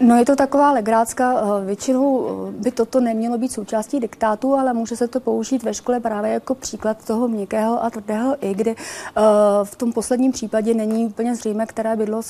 No 0.00 0.16
je 0.16 0.24
to 0.24 0.36
taková 0.36 0.72
legrácka. 0.72 1.34
Eh, 1.34 1.64
většinou 1.64 2.26
eh, 2.28 2.52
by 2.52 2.70
toto 2.70 3.00
nemělo 3.00 3.38
být 3.38 3.52
součástí 3.52 4.00
diktátu, 4.00 4.54
ale 4.54 4.72
může 4.72 4.96
se 4.96 5.08
to 5.08 5.20
použít 5.20 5.62
ve 5.62 5.74
škole 5.74 6.00
právě 6.00 6.32
jako 6.32 6.54
příklad 6.54 7.04
toho 7.06 7.28
měkkého 7.28 7.84
a 7.84 7.90
tvrdého 7.90 8.36
i, 8.40 8.54
kdy 8.54 8.70
eh, 8.70 9.22
v 9.64 9.76
tom 9.76 9.92
posledním 9.92 10.32
případě 10.32 10.74
není 10.74 11.06
úplně 11.06 11.34
zřejmé, 11.36 11.66
které 11.66 11.96
bydlo 11.96 12.20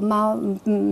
má 0.00 0.38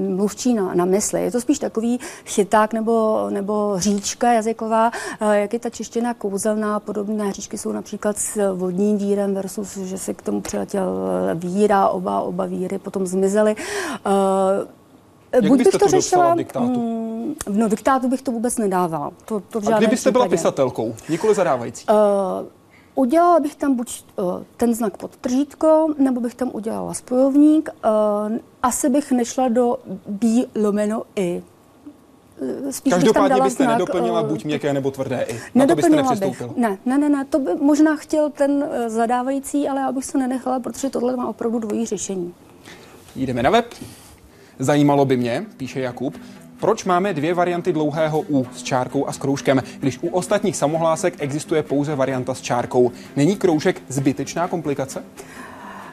mluvčí 0.08 0.54
na, 0.54 0.74
na 0.74 0.84
mysli. 0.84 1.22
Je 1.22 1.30
to 1.30 1.40
spíš 1.40 1.58
takový 1.58 2.00
chyták 2.24 2.72
nebo, 2.72 3.26
nebo 3.30 3.74
říčka 3.76 4.32
jazyková, 4.32 4.90
jak 5.32 5.52
je 5.52 5.58
ta 5.58 5.70
čeština 5.70 6.14
kouzelná. 6.14 6.80
Podobné 6.80 7.32
říčky 7.32 7.58
jsou 7.58 7.72
například 7.72 8.18
s 8.18 8.54
vodním 8.54 8.98
vírem 8.98 9.34
versus, 9.34 9.76
že 9.76 9.98
se 9.98 10.14
k 10.14 10.22
tomu 10.22 10.40
přiletěl 10.40 10.86
víra, 11.34 11.88
oba, 11.88 12.20
oba 12.20 12.46
víry 12.46 12.78
potom 12.78 13.06
zmizely. 13.06 13.56
Jak 15.36 15.48
Buď 15.48 15.58
bych 15.58 15.68
to, 15.68 15.78
to 15.78 15.88
řešila 15.88 16.34
v 16.34 16.36
diktátu? 16.36 16.66
Mm, 16.66 17.34
no, 17.48 17.68
diktátu 17.68 18.08
bych 18.08 18.22
to 18.22 18.32
vůbec 18.32 18.58
nedávala. 18.58 19.10
To, 19.24 19.40
to 19.40 19.60
v 19.60 19.74
A 19.74 19.78
kdybyste 19.78 20.10
byla 20.10 20.28
pisatelkou, 20.28 20.94
nikoli 21.08 21.34
zadávající? 21.34 21.86
Uh, 21.88 21.96
udělala 22.94 23.40
bych 23.40 23.54
tam 23.54 23.74
buď 23.74 24.04
uh, 24.16 24.42
ten 24.56 24.74
znak 24.74 24.96
pod 24.96 25.16
tržítko, 25.16 25.94
nebo 25.98 26.20
bych 26.20 26.34
tam 26.34 26.50
udělala 26.52 26.94
spojovník. 26.94 27.68
Uh, 27.84 28.36
asi 28.62 28.88
bych 28.88 29.12
nešla 29.12 29.48
do 29.48 29.78
bí 30.08 30.46
lomeno 30.54 31.02
i. 31.16 31.42
Spíš 32.70 32.92
Každopádně 32.92 33.42
byste 33.42 33.64
znak, 33.64 33.78
nedoplnila 33.78 34.22
buď 34.22 34.44
měkké 34.44 34.72
nebo 34.72 34.90
tvrdé 34.90 35.26
i. 35.28 35.40
Na 35.54 35.66
to 35.66 35.74
byste 35.74 36.02
Bych. 36.20 36.42
Ne, 36.56 36.78
ne, 36.86 36.98
ne, 36.98 37.08
ne, 37.08 37.24
to 37.24 37.38
by 37.38 37.54
možná 37.54 37.96
chtěl 37.96 38.30
ten 38.30 38.68
zadávající, 38.86 39.68
ale 39.68 39.80
já 39.80 39.92
bych 39.92 40.04
se 40.04 40.18
nenechala, 40.18 40.60
protože 40.60 40.90
tohle 40.90 41.16
má 41.16 41.28
opravdu 41.28 41.58
dvojí 41.58 41.86
řešení. 41.86 42.34
Jdeme 43.16 43.42
na 43.42 43.50
web. 43.50 43.66
Zajímalo 44.58 45.04
by 45.04 45.16
mě, 45.16 45.46
píše 45.56 45.80
Jakub, 45.80 46.14
proč 46.60 46.84
máme 46.84 47.14
dvě 47.14 47.34
varianty 47.34 47.72
dlouhého 47.72 48.20
U 48.20 48.46
s 48.56 48.62
čárkou 48.62 49.08
a 49.08 49.12
s 49.12 49.18
kroužkem, 49.18 49.62
když 49.80 49.98
u 50.02 50.08
ostatních 50.08 50.56
samohlásek 50.56 51.14
existuje 51.18 51.62
pouze 51.62 51.94
varianta 51.94 52.34
s 52.34 52.40
čárkou? 52.40 52.92
Není 53.16 53.36
kroužek 53.36 53.82
zbytečná 53.88 54.48
komplikace? 54.48 55.04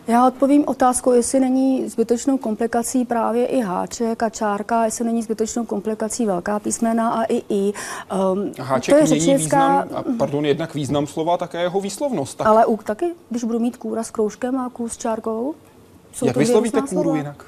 Já 0.08 0.28
odpovím 0.28 0.64
otázku, 0.68 1.12
jestli 1.12 1.40
není 1.40 1.90
zbytečnou 1.90 2.38
komplikací 2.38 3.06
právě 3.06 3.46
i 3.46 3.62
háček 3.62 4.24
a 4.24 4.30
čárka, 4.30 4.86
jestli 4.86 5.06
není 5.06 5.24
zbytečnou 5.24 5.66
komplikací 5.66 6.26
velká 6.26 6.60
písmena 6.60 7.10
a 7.10 7.24
i 7.24 7.42
i. 7.50 7.74
Um, 8.34 8.52
háček 8.60 8.96
to 8.96 9.02
je 9.02 9.08
mění 9.08 9.36
význam, 9.36 9.88
a 9.94 10.04
pardon, 10.18 10.46
jednak 10.46 10.74
význam 10.74 11.08
slova, 11.08 11.38
také 11.38 11.62
jeho 11.62 11.82
výslovnost. 11.82 12.38
Tak. 12.38 12.48
Ale 12.48 12.66
U 12.66 12.78
taky, 12.78 13.06
když 13.30 13.44
budu 13.44 13.60
mít 13.60 13.78
kůra 13.78 14.04
s 14.04 14.12
kroužkem 14.12 14.58
a 14.60 14.70
kůr 14.70 14.90
s 14.90 14.98
čárkou. 14.98 15.56
Jsou 16.14 16.26
Jak 16.26 16.36
vyslovíte 16.38 16.82
kůru 16.82 17.02
slova? 17.02 17.18
jinak? 17.18 17.46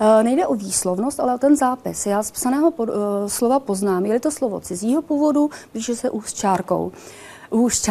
Eh, 0.00 0.22
nejde 0.22 0.46
o 0.46 0.54
výslovnost, 0.54 1.20
ale 1.20 1.34
o 1.34 1.38
ten 1.38 1.56
zápis. 1.56 2.06
Já 2.06 2.22
z 2.22 2.30
psaného 2.30 2.70
pod, 2.70 2.88
uh, 2.88 2.94
slova 3.26 3.60
poznám, 3.60 4.06
je-li 4.06 4.20
to 4.20 4.30
slovo 4.30 4.60
cizího 4.60 5.02
původu, 5.02 5.50
píše 5.72 5.96
se 5.96 6.10
s 6.24 6.34
čárkou. 6.34 6.92
Ús, 7.50 7.88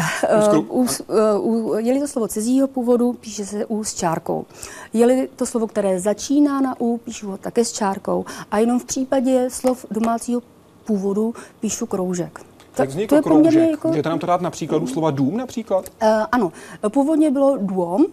uh, 1.38 1.46
uh, 1.46 1.78
je-li 1.78 2.00
to 2.00 2.08
slovo 2.08 2.28
cizího 2.28 2.68
původu, 2.68 3.14
píše 3.14 3.46
se 3.46 3.66
U 3.66 3.84
s 3.84 3.94
čárkou. 3.94 4.46
Je-li 4.94 5.30
to 5.36 5.46
slovo, 5.46 5.68
které 5.68 6.00
začíná 6.00 6.62
na 6.62 6.82
U, 6.82 6.98
píšu 6.98 7.32
ho 7.32 7.38
také 7.38 7.66
s 7.66 7.72
čárkou. 7.72 8.26
A 8.52 8.60
jenom 8.60 8.80
v 8.80 8.86
případě 8.86 9.50
slov 9.50 9.86
domácího 9.92 10.42
původu 10.86 11.34
píšu 11.60 11.86
kroužek. 11.86 12.40
Tak 12.76 12.90
vznikl 12.90 13.10
to 13.10 13.16
je 13.16 13.22
kroužek. 13.22 13.72
Jako... 13.72 13.88
Můžete 13.88 14.10
nám 14.10 14.20
to 14.20 14.28
dát 14.28 14.42
na 14.42 14.52
příkladu 14.52 14.88
slova 14.88 15.12
dům 15.12 15.38
například? 15.38 15.90
Uh, 16.02 16.10
ano. 16.32 16.52
Původně 16.90 17.32
bylo 17.32 17.58
dům, 17.58 18.06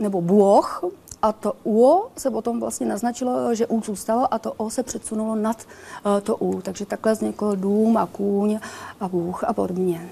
nebo 0.00 0.20
bůh, 0.20 0.84
a 1.22 1.32
to 1.32 1.52
U 1.64 2.02
se 2.16 2.30
potom 2.30 2.60
vlastně 2.60 2.86
naznačilo, 2.86 3.54
že 3.54 3.66
U 3.66 3.82
zůstalo 3.82 4.34
a 4.34 4.38
to 4.38 4.52
O 4.52 4.70
se 4.70 4.82
předsunulo 4.82 5.34
nad 5.34 5.66
uh, 6.06 6.20
to 6.20 6.36
U. 6.36 6.60
Takže 6.60 6.86
takhle 6.86 7.12
vznikl 7.12 7.56
dům 7.56 7.96
a 7.96 8.06
kůň 8.06 8.58
a 9.00 9.08
bůh 9.08 9.44
a 9.44 9.52
podobně. 9.52 10.08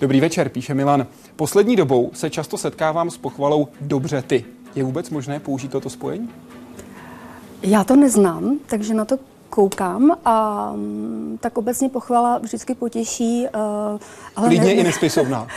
Dobrý 0.00 0.20
večer, 0.20 0.48
píše 0.48 0.74
Milan. 0.74 1.06
Poslední 1.36 1.76
dobou 1.76 2.10
se 2.14 2.30
často 2.30 2.58
setkávám 2.58 3.10
s 3.10 3.18
pochvalou 3.18 3.68
dobře 3.80 4.22
ty. 4.22 4.44
Je 4.74 4.84
vůbec 4.84 5.10
možné 5.10 5.40
použít 5.40 5.70
toto 5.70 5.90
spojení? 5.90 6.30
Já 7.62 7.84
to 7.84 7.96
neznám, 7.96 8.58
takže 8.66 8.94
na 8.94 9.04
to 9.04 9.18
koukám 9.50 10.16
a 10.24 10.70
mm, 10.72 11.38
tak 11.40 11.58
obecně 11.58 11.88
pochvala 11.88 12.38
vždycky 12.38 12.74
potěší. 12.74 13.46
Uh, 13.54 14.00
ale 14.36 14.48
Klidně 14.48 14.66
ne, 14.66 14.72
i 14.72 14.84
nespisovná. 14.84 15.46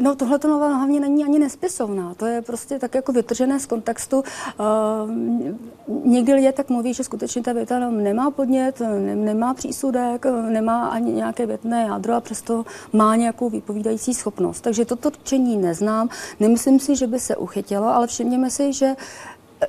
No 0.00 0.14
tohle 0.14 0.38
to 0.38 0.48
hlavně 0.48 1.00
není 1.00 1.24
ani 1.24 1.38
nespisovná. 1.38 2.14
To 2.14 2.26
je 2.26 2.42
prostě 2.42 2.78
tak 2.78 2.94
jako 2.94 3.12
vytržené 3.12 3.60
z 3.60 3.66
kontextu. 3.66 4.18
Uh, 4.18 6.04
někdy 6.04 6.34
lidé 6.34 6.52
tak 6.52 6.70
mluví, 6.70 6.94
že 6.94 7.04
skutečně 7.04 7.42
ta 7.42 7.52
věta 7.52 7.78
nemá 7.90 8.30
podnět, 8.30 8.80
ne, 8.80 9.16
nemá 9.16 9.54
přísudek, 9.54 10.26
nemá 10.48 10.86
ani 10.86 11.12
nějaké 11.12 11.46
větné 11.46 11.82
jádro 11.82 12.14
a 12.14 12.20
přesto 12.20 12.64
má 12.92 13.16
nějakou 13.16 13.50
vypovídající 13.50 14.14
schopnost. 14.14 14.60
Takže 14.60 14.84
toto 14.84 15.10
čení 15.22 15.56
neznám. 15.56 16.08
Nemyslím 16.40 16.80
si, 16.80 16.96
že 16.96 17.06
by 17.06 17.20
se 17.20 17.36
uchytilo, 17.36 17.86
ale 17.86 18.06
všimněme 18.06 18.50
si, 18.50 18.72
že 18.72 18.86
uh, 18.86 18.94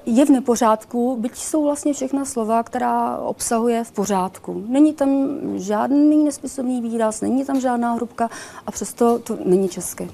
je 0.05 0.25
v 0.25 0.29
nepořádku, 0.29 1.17
byť 1.19 1.35
jsou 1.35 1.63
vlastně 1.63 1.93
všechna 1.93 2.25
slova, 2.25 2.63
která 2.63 3.17
obsahuje 3.17 3.83
v 3.83 3.91
pořádku. 3.91 4.65
Není 4.67 4.93
tam 4.93 5.09
žádný 5.55 6.23
nespisovný 6.23 6.81
výraz, 6.81 7.21
není 7.21 7.45
tam 7.45 7.59
žádná 7.59 7.93
hrubka 7.93 8.29
a 8.67 8.71
přesto 8.71 9.19
to 9.19 9.37
není 9.45 9.69
česky. 9.69 10.09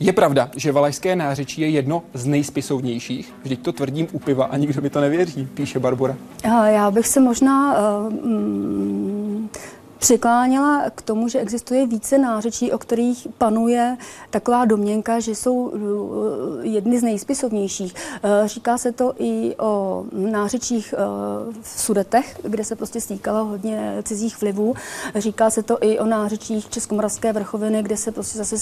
Je 0.00 0.12
pravda, 0.12 0.50
že 0.56 0.72
valašské 0.72 1.16
nářečí 1.16 1.60
je 1.60 1.68
jedno 1.68 2.02
z 2.14 2.26
nejspisovnějších. 2.26 3.34
Vždyť 3.42 3.62
to 3.62 3.72
tvrdím 3.72 4.08
u 4.12 4.18
piva 4.18 4.44
a 4.44 4.56
nikdo 4.56 4.82
mi 4.82 4.90
to 4.90 5.00
nevěří, 5.00 5.48
píše 5.54 5.78
Barbara. 5.78 6.16
Já 6.66 6.90
bych 6.90 7.06
se 7.08 7.20
možná 7.20 7.72
uh, 7.72 8.12
přikláněla 10.02 10.90
k 10.94 11.02
tomu, 11.02 11.28
že 11.28 11.38
existuje 11.40 11.86
více 11.86 12.18
nářečí, 12.18 12.72
o 12.72 12.78
kterých 12.78 13.28
panuje 13.38 13.96
taková 14.30 14.64
domněnka, 14.64 15.20
že 15.20 15.34
jsou 15.34 15.72
eh, 15.74 16.66
jedny 16.66 16.98
z 16.98 17.02
nejspisovnějších. 17.02 17.94
Eh, 18.22 18.48
říká 18.48 18.78
se 18.78 18.92
to 18.92 19.14
i 19.18 19.56
o 19.58 20.04
nářečích 20.12 20.94
eh, 20.96 20.98
v 21.62 21.68
Sudetech, 21.68 22.40
kde 22.42 22.64
se 22.64 22.76
prostě 22.76 23.00
stýkalo 23.00 23.44
hodně 23.44 24.02
cizích 24.02 24.40
vlivů. 24.40 24.74
Říká 25.14 25.50
se 25.50 25.62
to 25.62 25.78
i 25.80 25.98
o 25.98 26.06
nářečích 26.06 26.70
Českomoravské 26.70 27.32
vrchoviny, 27.32 27.82
kde 27.82 27.96
se 27.96 28.12
prostě 28.12 28.38
zase 28.38 28.58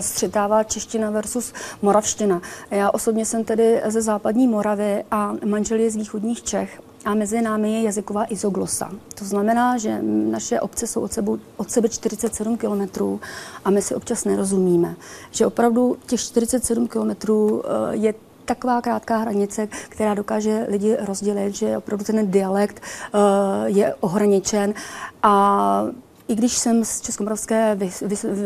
střetává 0.00 0.64
čeština 0.64 1.10
versus 1.10 1.52
moravština. 1.82 2.42
Já 2.70 2.90
osobně 2.90 3.26
jsem 3.26 3.44
tedy 3.44 3.82
ze 3.86 4.02
západní 4.02 4.48
Moravy 4.48 5.04
a 5.10 5.34
manžel 5.44 5.78
je 5.78 5.90
z 5.90 5.96
východních 5.96 6.42
Čech 6.42 6.80
a 7.04 7.14
mezi 7.14 7.42
námi 7.42 7.74
je 7.74 7.82
jazyková 7.82 8.32
izoglosa. 8.32 8.90
To 9.18 9.24
znamená, 9.24 9.78
že 9.78 10.02
naše 10.02 10.60
obce 10.60 10.86
jsou 10.86 11.00
od 11.00 11.12
sebe, 11.12 11.32
od 11.56 11.70
sebe 11.70 11.88
47 11.88 12.56
kilometrů 12.56 13.20
a 13.64 13.70
my 13.70 13.82
si 13.82 13.94
občas 13.94 14.24
nerozumíme. 14.24 14.96
Že 15.30 15.46
opravdu 15.46 15.96
těch 16.06 16.20
47 16.20 16.88
kilometrů 16.88 17.62
eh, 17.64 17.96
je 17.96 18.14
taková 18.44 18.80
krátká 18.80 19.16
hranice, 19.16 19.68
která 19.88 20.14
dokáže 20.14 20.66
lidi 20.68 20.96
rozdělit, 21.00 21.54
že 21.54 21.76
opravdu 21.76 22.04
ten 22.04 22.30
dialekt 22.30 22.82
uh, 23.14 23.20
je 23.64 23.94
ohraničen 23.94 24.74
a 25.22 25.84
i 26.28 26.34
když 26.34 26.58
jsem 26.58 26.84
z 26.84 27.00
Českomoravské 27.00 27.78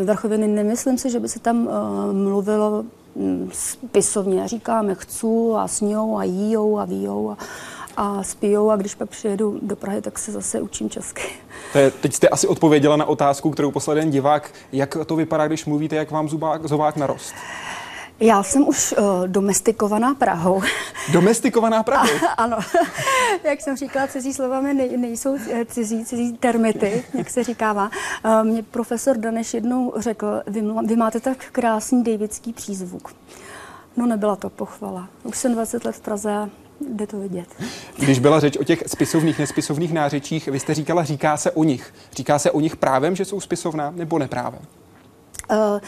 vrchoviny, 0.05 0.49
nemyslím 0.49 0.99
si, 0.99 1.11
že 1.11 1.21
by 1.21 1.29
se 1.29 1.39
tam 1.39 1.67
uh, 1.67 1.73
mluvilo 2.13 2.85
um, 3.15 3.51
spisovně. 3.53 4.49
Říkáme 4.49 4.95
chců 4.95 5.57
a 5.57 5.69
sňou 5.69 6.19
a 6.19 6.25
jíjou 6.25 6.79
a 6.79 6.85
víjou 6.85 7.31
a, 7.31 7.37
a 7.97 8.23
spijou 8.23 8.71
a 8.71 8.77
když 8.77 8.95
pak 8.95 9.11
přijedu 9.11 9.59
do 9.63 9.77
Prahy, 9.77 10.03
tak 10.03 10.19
se 10.19 10.33
zase 10.33 10.61
učím 10.61 10.91
česky. 10.91 11.23
To 11.73 11.79
je, 11.79 11.91
teď 11.91 12.15
jste 12.15 12.29
asi 12.29 12.47
odpověděla 12.47 12.97
na 12.97 13.05
otázku, 13.05 13.51
kterou 13.51 13.71
poslal 13.71 13.97
jeden 13.97 14.11
divák. 14.11 14.51
Jak 14.73 14.97
to 15.07 15.17
vypadá, 15.17 15.47
když 15.47 15.65
mluvíte, 15.65 15.97
jak 15.97 16.11
vám 16.11 16.29
zubák, 16.29 16.67
zobák 16.67 16.97
narost? 16.97 17.35
Já 18.21 18.43
jsem 18.43 18.69
už 18.69 18.95
uh, 18.99 19.29
domestikovaná 19.29 20.15
Prahou. 20.15 20.63
Domestikovaná 21.13 21.83
Prahou? 21.83 22.09
ano. 22.37 22.59
jak 23.45 23.61
jsem 23.61 23.77
říkala, 23.77 24.07
cizí 24.07 24.35
slovami 24.35 24.75
nej, 24.75 24.97
nejsou 24.97 25.37
eh, 25.51 25.65
cizí, 25.65 26.05
cizí 26.05 26.33
termity, 26.39 27.05
jak 27.15 27.31
se 27.31 27.45
říkává. 27.45 27.91
Uh, 28.25 28.45
mě 28.45 28.63
profesor 28.63 29.17
Daneš 29.17 29.55
jednou 29.55 29.93
řekl, 29.97 30.43
vy, 30.47 30.63
vy 30.87 30.97
máte 30.97 31.21
tak 31.21 31.45
krásný 31.53 32.05
davidský 32.05 32.53
přízvuk. 32.53 33.15
No 33.97 34.07
nebyla 34.07 34.37
to 34.37 34.51
pochvala. 34.51 35.09
Už 35.23 35.39
jsem 35.39 35.53
20 35.55 35.85
let 35.85 35.97
v 35.97 36.01
Praze 36.01 36.51
jde 36.81 37.07
to 37.07 37.19
vidět. 37.19 37.49
Když 37.99 38.19
byla 38.19 38.41
řeč 38.41 38.57
o 38.57 38.65
těch 38.65 38.83
spisovných, 38.87 39.39
nespisovných 39.39 39.93
nářečích, 39.93 40.49
vy 40.49 40.61
jste 40.61 40.75
říkala, 40.75 41.05
říká 41.05 41.37
se 41.37 41.51
o 41.51 41.65
nich. 41.65 41.95
Říká 42.13 42.39
se 42.39 42.51
o 42.51 42.61
nich 42.61 42.77
právem, 42.77 43.17
že 43.17 43.25
jsou 43.25 43.41
spisovná, 43.41 43.91
nebo 43.91 44.19
neprávem? 44.19 44.61
Uh, 45.51 45.81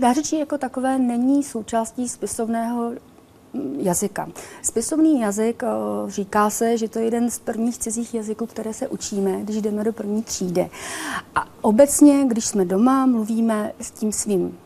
nářečí 0.00 0.38
jako 0.38 0.58
takové 0.58 0.98
není 0.98 1.42
součástí 1.42 2.08
spisovného 2.08 2.92
mm, 3.52 3.80
jazyka. 3.80 4.28
Spisovný 4.62 5.20
jazyk 5.20 5.62
uh, 5.62 6.10
říká 6.10 6.50
se, 6.50 6.78
že 6.78 6.88
to 6.88 6.98
je 6.98 7.04
jeden 7.04 7.30
z 7.30 7.38
prvních 7.38 7.78
cizích 7.78 8.14
jazyků, 8.14 8.46
které 8.46 8.74
se 8.74 8.88
učíme, 8.88 9.40
když 9.42 9.62
jdeme 9.62 9.84
do 9.84 9.92
první 9.92 10.22
třídy. 10.22 10.70
A 11.34 11.48
obecně, 11.60 12.24
když 12.26 12.46
jsme 12.46 12.64
doma, 12.64 13.06
mluvíme 13.06 13.72
s 13.80 13.90
tím 13.90 14.12
svým 14.12 14.58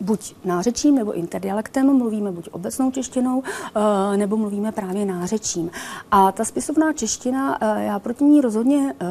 buď 0.00 0.34
nářečím 0.44 0.94
nebo 0.94 1.12
interdialektem, 1.12 1.96
mluvíme 1.96 2.32
buď 2.32 2.48
obecnou 2.48 2.90
češtinou, 2.90 3.42
eh, 3.42 4.16
nebo 4.16 4.36
mluvíme 4.36 4.72
právě 4.72 5.06
nářečím. 5.06 5.70
A 6.10 6.32
ta 6.32 6.44
spisovná 6.44 6.92
čeština, 6.92 7.58
eh, 7.60 7.84
já 7.84 7.98
proti 7.98 8.24
ní 8.24 8.40
rozhodně 8.40 8.94
eh, 9.00 9.06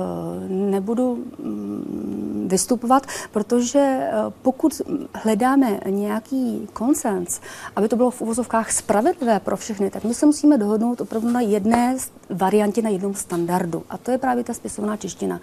nebudu 0.50 1.16
mm, 1.16 2.46
vystupovat, 2.52 3.08
protože 3.32 4.10
pokud 4.42 4.82
hledáme 5.14 5.80
nějaký 5.90 6.68
konsens, 6.74 7.42
aby 7.76 7.88
to 7.88 7.96
bylo 7.96 8.12
v 8.12 8.22
uvozovkách 8.22 8.72
spravedlivé 8.72 9.40
pro 9.40 9.58
všechny, 9.58 9.90
tak 9.90 10.04
my 10.04 10.14
se 10.14 10.26
musíme 10.26 10.58
dohodnout 10.58 11.02
opravdu 11.02 11.32
na 11.32 11.42
jedné 11.42 11.98
variantě, 12.30 12.82
na 12.82 12.90
jednom 12.90 13.14
standardu. 13.14 13.84
A 13.90 13.98
to 13.98 14.12
je 14.12 14.18
právě 14.18 14.44
ta 14.44 14.54
spisovná 14.54 14.98
čeština. 14.98 15.40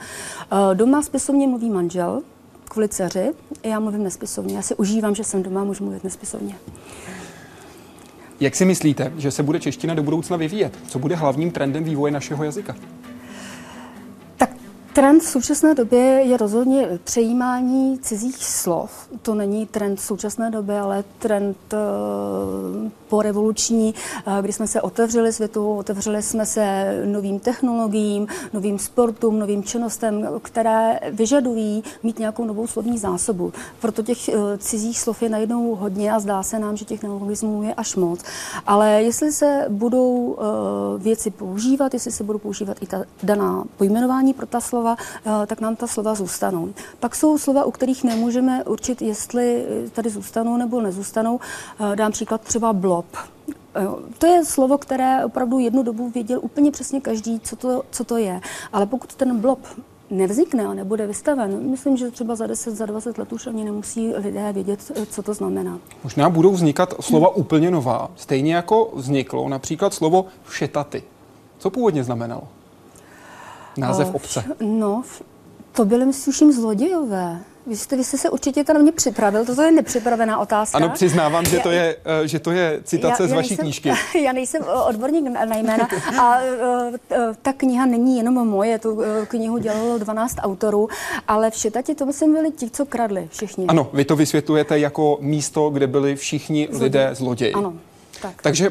Doma 0.75 1.03
spisovně 1.03 1.49
mluví 1.49 1.71
manžel, 1.71 2.23
kvůli 2.69 2.89
dceři. 2.89 3.33
Já 3.63 3.81
mluvím 3.81 4.03
nespisovně. 4.03 4.57
Já 4.57 4.63
si 4.63 4.75
užívám, 4.75 5.15
že 5.15 5.25
jsem 5.25 5.43
doma, 5.43 5.65
můžu 5.65 5.85
mluvit 5.85 6.05
nespisovně. 6.05 6.55
Jak 8.41 8.57
si 8.57 8.65
myslíte, 8.65 9.13
že 9.17 9.31
se 9.31 9.43
bude 9.43 9.61
čeština 9.61 9.95
do 9.95 10.03
budoucna 10.03 10.37
vyvíjet? 10.37 10.79
Co 10.89 10.99
bude 10.99 11.17
hlavním 11.17 11.51
trendem 11.51 11.85
vývoje 11.85 12.13
našeho 12.13 12.45
jazyka? 12.45 12.77
Trend 14.97 15.23
v 15.23 15.27
současné 15.27 15.75
době 15.75 16.01
je 16.01 16.37
rozhodně 16.37 16.99
přejímání 17.05 17.99
cizích 17.99 18.45
slov. 18.45 18.91
To 19.23 19.35
není 19.35 19.67
trend 19.67 19.97
v 19.97 20.03
současné 20.03 20.51
době, 20.51 20.81
ale 20.81 21.05
trend 21.19 21.57
uh, 21.73 22.91
po 23.09 23.23
revoluční, 23.23 23.95
uh, 24.27 24.39
kdy 24.41 24.53
jsme 24.53 24.67
se 24.67 24.81
otevřeli 24.81 25.33
světu, 25.33 25.77
otevřeli 25.77 26.23
jsme 26.23 26.47
se 26.47 26.95
novým 27.05 27.39
technologiím, 27.39 28.27
novým 28.53 28.79
sportům, 28.79 29.39
novým 29.39 29.63
činnostem, 29.63 30.29
které 30.43 31.01
vyžadují 31.11 31.85
mít 32.03 32.19
nějakou 32.19 32.45
novou 32.45 32.67
slovní 32.67 32.99
zásobu. 32.99 33.53
Proto 33.81 34.03
těch 34.03 34.19
uh, 34.29 34.35
cizích 34.59 35.01
slov 35.01 35.23
je 35.23 35.29
najednou 35.29 35.75
hodně 35.75 36.13
a 36.13 36.21
zdá 36.21 36.43
se 36.43 36.59
nám, 36.59 36.77
že 36.77 36.85
těch 36.85 37.03
neologismů 37.03 37.63
je 37.63 37.75
až 37.75 37.97
moc. 37.97 38.21
Ale 38.67 39.03
jestli 39.03 39.33
se 39.33 39.67
budou 39.69 40.39
věci 40.99 41.31
používat, 41.31 41.95
jestli 41.95 42.13
se 42.13 42.25
budou 42.25 42.39
používat 42.39 42.77
i 42.81 42.87
ta 42.87 43.05
daná 43.23 43.65
pojmenování 43.77 44.35
pro 44.35 44.47
ta 44.47 44.61
slova, 44.61 44.86
slova, 44.87 44.97
eh, 45.43 45.47
tak 45.47 45.61
nám 45.61 45.77
ta 45.77 45.87
slova 45.87 46.15
zůstanou. 46.15 46.75
Pak 47.01 47.15
jsou 47.15 47.39
slova, 47.39 47.65
u 47.65 47.71
kterých 47.71 48.05
nemůžeme 48.05 48.65
určit, 48.65 49.03
jestli 49.03 49.67
tady 49.93 50.11
zůstanou 50.11 50.57
nebo 50.57 50.81
nezůstanou. 50.81 51.41
Eh, 51.93 51.97
dám 51.97 52.13
příklad 52.13 52.41
třeba 52.41 52.73
blob. 52.73 53.07
Eh, 53.75 53.87
to 54.19 54.27
je 54.27 54.45
slovo, 54.45 54.79
které 54.79 55.25
opravdu 55.25 55.59
jednu 55.59 55.83
dobu 55.83 56.11
věděl 56.11 56.41
úplně 56.43 56.71
přesně 56.71 57.01
každý, 57.01 57.41
co 57.41 57.57
to, 57.57 57.83
co 57.91 58.05
to 58.05 58.17
je. 58.17 58.41
Ale 58.73 58.87
pokud 58.87 59.15
ten 59.15 59.41
blob 59.41 59.59
nevznikne 60.11 60.67
a 60.67 60.75
nebude 60.75 61.07
vystaven, 61.07 61.71
myslím, 61.71 61.97
že 61.97 62.11
třeba 62.11 62.35
za 62.35 62.47
10, 62.47 62.77
za 62.77 62.87
20 62.87 63.19
let 63.19 63.33
už 63.33 63.47
ani 63.47 63.65
nemusí 63.65 64.15
lidé 64.15 64.53
vědět, 64.53 64.93
co 65.11 65.23
to 65.23 65.35
znamená. 65.35 65.79
Možná 66.05 66.31
budou 66.31 66.53
vznikat 66.53 66.95
slova 67.01 67.37
úplně 67.37 67.71
nová, 67.71 68.11
stejně 68.17 68.55
jako 68.55 68.93
vzniklo 68.95 69.49
například 69.49 69.95
slovo 69.95 70.27
všetaty. 70.45 71.03
Co 71.59 71.71
původně 71.71 72.05
znamenalo? 72.05 72.43
Název 73.77 74.15
obce? 74.15 74.45
No, 74.61 75.03
to 75.73 75.85
byly, 75.85 76.07
myslím, 76.07 76.53
zlodějové. 76.53 77.41
Vy 77.67 77.77
jste, 77.77 77.97
vy 77.97 78.05
jste 78.05 78.19
se 78.19 78.31
určitě 78.31 78.65
na 78.75 78.79
mě 78.81 78.93
připravil, 78.93 79.45
toto 79.45 79.63
je 79.63 79.73
nepřipravená 79.73 80.39
otázka. 80.39 80.77
Ano, 80.79 80.89
přiznávám, 80.89 81.45
že 81.45 81.59
to 81.59 81.71
je, 81.71 81.97
eh, 82.05 82.29
že 82.29 82.39
to 82.39 82.51
je 82.51 82.81
citace 82.85 83.23
já, 83.23 83.27
já 83.27 83.33
z 83.33 83.37
vaší 83.37 83.49
nejsem, 83.49 83.65
knížky. 83.65 83.93
Já 84.25 84.33
nejsem 84.33 84.63
eh, 84.63 84.73
odborník 84.73 85.25
na 85.25 85.57
jména 85.57 85.89
a 86.21 86.39
eh, 86.41 87.17
ta 87.43 87.53
kniha 87.53 87.87
není 87.87 88.17
jenom 88.17 88.35
moje, 88.35 88.79
tu 88.79 89.03
knihu 89.29 89.59
dělalo 89.59 89.99
12 89.99 90.37
autorů, 90.39 90.89
ale 91.29 91.51
všetati 91.51 91.95
to 91.95 92.07
myslím 92.07 92.33
byli 92.33 92.51
ti, 92.51 92.71
co 92.71 92.87
kradli, 92.87 93.29
všichni. 93.31 93.67
Ano, 93.67 93.91
vy 93.93 94.05
to 94.05 94.17
vysvětlujete 94.17 94.79
jako 94.79 95.19
místo, 95.21 95.71
kde 95.71 95.87
byli 95.87 96.17
všichni 96.17 96.69
Zloděj. 96.71 96.85
lidé 96.85 97.11
zloději. 97.13 97.53
Ano, 97.53 97.75
tak. 98.23 98.43
Takže 98.43 98.71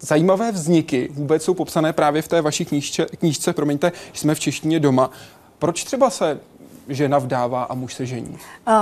zajímavé 0.00 0.52
vzniky 0.52 1.08
vůbec 1.12 1.42
jsou 1.42 1.54
popsané 1.54 1.92
právě 1.92 2.22
v 2.22 2.28
té 2.28 2.42
vaší 2.42 2.64
knížce, 2.64 3.06
knížce 3.06 3.52
promiňte, 3.52 3.92
jsme 4.12 4.34
v 4.34 4.40
češtině 4.40 4.80
doma. 4.80 5.10
Proč 5.58 5.84
třeba 5.84 6.10
se 6.10 6.40
žena 6.88 7.18
vdává 7.18 7.62
a 7.62 7.74
muž 7.74 7.94
se 7.94 8.06
žení? 8.06 8.38
Uh, 8.68 8.74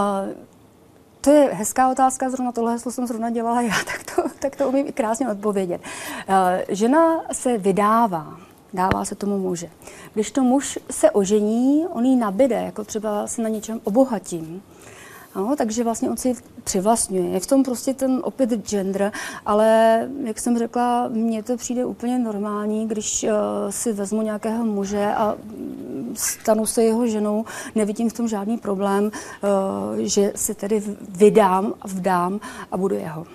to 1.21 1.31
je 1.31 1.51
hezká 1.53 1.91
otázka, 1.91 2.31
zrovna 2.31 2.53
tohle 2.53 2.73
heslo 2.73 2.93
jsem 2.93 3.07
zrovna 3.07 3.31
dělala 3.31 3.62
já, 3.62 3.75
tak 3.87 4.17
to, 4.17 4.23
tak 4.39 4.57
to 4.57 4.69
umím 4.69 4.93
krásně 4.93 5.29
odpovědět. 5.29 5.81
Uh, 6.29 6.35
žena 6.69 7.25
se 7.33 7.59
vydává 7.59 8.37
dává 8.75 9.05
se 9.05 9.15
tomu 9.15 9.39
muže. 9.39 9.71
Když 10.15 10.31
to 10.31 10.43
muž 10.43 10.79
se 10.91 11.11
ožení, 11.11 11.87
on 11.87 12.05
ji 12.05 12.17
nabide, 12.17 12.57
jako 12.57 12.85
třeba 12.85 13.27
se 13.27 13.43
na 13.43 13.49
něčem 13.49 13.81
obohatím. 13.85 14.62
No, 15.37 15.55
takže 15.57 15.85
vlastně 15.85 16.11
on 16.11 16.16
si 16.16 16.35
přivlastňuje. 16.64 17.28
Je 17.28 17.41
v 17.41 17.47
tom 17.47 17.62
prostě 17.62 17.95
ten 17.95 18.20
opět 18.22 18.51
gender, 18.51 19.12
ale 19.47 20.09
jak 20.24 20.41
jsem 20.41 20.59
řekla, 20.59 21.09
mně 21.09 21.43
to 21.43 21.57
přijde 21.57 21.85
úplně 21.85 22.18
normální, 22.18 22.89
když 22.89 23.22
uh, 23.22 23.30
si 23.70 23.93
vezmu 23.93 24.22
nějakého 24.22 24.64
muže 24.64 25.07
a 25.07 25.35
stanu 26.14 26.66
se 26.66 26.85
jeho 26.85 27.07
ženou, 27.07 27.45
nevidím 27.74 28.11
v 28.11 28.12
tom 28.12 28.28
žádný 28.28 28.59
problém, 28.59 29.05
uh, 29.05 29.11
že 29.99 30.32
si 30.35 30.55
tedy 30.55 30.82
vydám, 31.09 31.74
vdám 31.85 32.41
a 32.72 32.76
budu 32.76 32.95
jeho. 32.95 33.26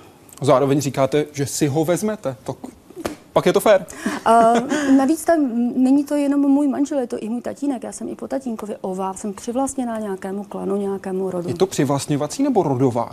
Zároveň 0.41 0.82
říkáte, 0.82 1.26
že 1.32 1.45
si 1.45 1.68
ho 1.68 1.86
vezmete. 1.86 2.36
Tak 2.43 2.58
pak 3.34 3.46
je 3.46 3.54
to 3.54 3.60
fér. 3.60 3.86
Uh, 4.28 4.98
navíc 4.98 5.26
tam 5.26 5.50
není 5.76 6.04
to 6.04 6.16
jenom 6.16 6.42
můj 6.42 6.68
manžel, 6.68 7.00
je 7.00 7.08
to 7.08 7.18
i 7.18 7.30
můj 7.30 7.42
tatínek. 7.42 7.84
Já 7.84 7.92
jsem 7.92 8.10
i 8.10 8.16
po 8.16 8.28
tatínkovi 8.28 8.76
ová, 8.82 9.14
jsem 9.14 9.34
přivlastněná 9.34 10.00
nějakému 10.00 10.44
klanu, 10.44 10.76
nějakému 10.76 11.32
rodu. 11.32 11.50
Je 11.50 11.56
to 11.56 11.68
přivlastňovací 11.68 12.44
nebo 12.44 12.64
rodová? 12.64 13.10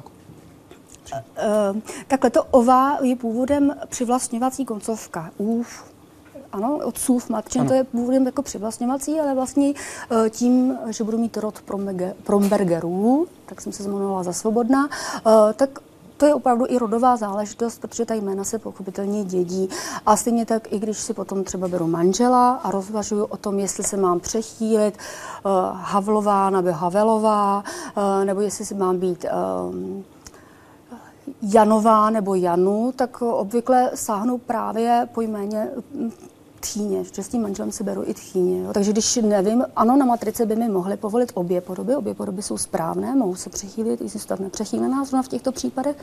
Uh, 1.12 1.81
takhle 2.09 2.31
to 2.31 2.45
ová 2.45 2.99
je 3.03 3.17
původem 3.17 3.77
přivlastňovací 3.89 4.64
koncovka. 4.64 5.31
Uf, 5.39 5.85
ano, 6.53 6.79
od 6.85 6.99
sův 6.99 7.29
matčin, 7.29 7.61
ano. 7.61 7.71
to 7.71 7.75
je 7.75 7.85
původem 7.85 8.27
jako 8.27 8.43
přivlastňovací, 8.43 9.21
ale 9.21 9.35
vlastně 9.35 9.73
uh, 9.73 10.29
tím, 10.29 10.79
že 10.89 11.05
budu 11.05 11.19
mít 11.19 11.37
rod 11.37 11.62
Prombergerů, 12.23 13.27
tak 13.47 13.61
jsem 13.61 13.73
se 13.73 13.83
zmenovala 13.83 14.23
za 14.23 14.33
svobodná, 14.33 14.85
uh, 14.87 15.33
tak 15.57 15.79
to 16.17 16.27
je 16.27 16.35
opravdu 16.35 16.64
i 16.69 16.79
rodová 16.79 17.17
záležitost, 17.17 17.81
protože 17.81 18.07
ta 18.07 18.14
jména 18.14 18.45
se 18.45 18.59
pochopitelně 18.59 19.25
dědí. 19.25 19.69
A 20.07 20.17
stejně 20.17 20.47
tak, 20.47 20.73
i 20.73 20.79
když 20.79 20.99
si 20.99 21.14
potom 21.14 21.45
třeba 21.45 21.69
beru 21.69 21.87
manžela 21.87 22.51
a 22.51 22.71
rozvažuju 22.71 23.25
o 23.25 23.37
tom, 23.37 23.59
jestli 23.59 23.85
se 23.85 23.97
mám 23.97 24.21
přechýlit 24.21 24.99
uh, 25.45 25.53
Havlová 25.73 26.51
nebo 26.51 26.73
Havelová, 26.73 27.64
uh, 27.97 28.25
nebo 28.25 28.41
jestli 28.41 28.64
si 28.64 28.75
mám 28.75 28.99
být 28.99 29.25
uh, 29.25 29.75
Janová 31.43 32.11
nebo 32.11 32.35
Janu, 32.35 32.93
tak 32.97 33.23
obvykle 33.23 33.91
sáhnou 33.95 34.39
právě 34.39 35.09
po 35.14 35.21
jméně 35.21 35.71
tchýně, 36.61 37.05
že 37.15 37.23
s 37.23 37.29
tím 37.29 37.43
manželem 37.43 37.73
si 37.73 37.85
beru 37.85 38.03
i 38.07 38.15
tchýně. 38.15 38.63
Jo. 38.63 38.73
Takže 38.73 38.93
když 38.93 39.17
nevím, 39.17 39.65
ano, 39.77 39.97
na 39.97 40.07
matrice 40.07 40.47
by 40.47 40.57
mi 40.57 40.69
mohly 40.69 40.97
povolit 40.97 41.33
obě 41.35 41.61
podoby, 41.61 41.97
obě 41.97 42.15
podoby 42.15 42.43
jsou 42.43 42.59
správné, 42.59 43.17
mohou 43.17 43.35
se 43.35 43.51
přechýlit, 43.51 44.01
i 44.01 44.09
zůstat 44.09 44.41
nepřechýlená 44.41 45.05
zrovna 45.05 45.23
v 45.23 45.29
těchto 45.29 45.53
případech, 45.53 45.97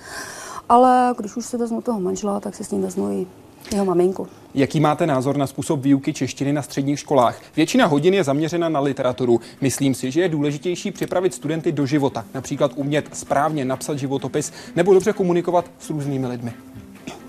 ale 0.70 1.16
když 1.18 1.36
už 1.36 1.46
si 1.46 1.58
vezmu 1.58 1.82
toho 1.82 2.00
manžela, 2.00 2.40
tak 2.40 2.56
si 2.56 2.64
s 2.64 2.72
ním 2.72 2.82
vezmu 2.82 3.12
i 3.12 3.28
jeho 3.72 3.86
maminku. 3.86 4.28
Jaký 4.54 4.80
máte 4.80 5.08
názor 5.08 5.38
na 5.38 5.48
způsob 5.48 5.82
výuky 5.82 6.14
češtiny 6.14 6.54
na 6.54 6.62
středních 6.62 7.00
školách? 7.00 7.42
Většina 7.56 7.86
hodin 7.86 8.14
je 8.14 8.24
zaměřena 8.24 8.70
na 8.70 8.80
literaturu. 8.80 9.42
Myslím 9.62 9.96
si, 9.96 10.12
že 10.12 10.22
je 10.22 10.30
důležitější 10.30 10.92
připravit 10.92 11.34
studenty 11.34 11.72
do 11.72 11.86
života, 11.86 12.26
například 12.34 12.72
umět 12.76 13.16
správně 13.16 13.66
napsat 13.66 14.00
životopis 14.00 14.52
nebo 14.76 14.94
dobře 14.94 15.14
komunikovat 15.14 15.66
s 15.80 15.90
různými 15.90 16.28
lidmi. 16.28 16.54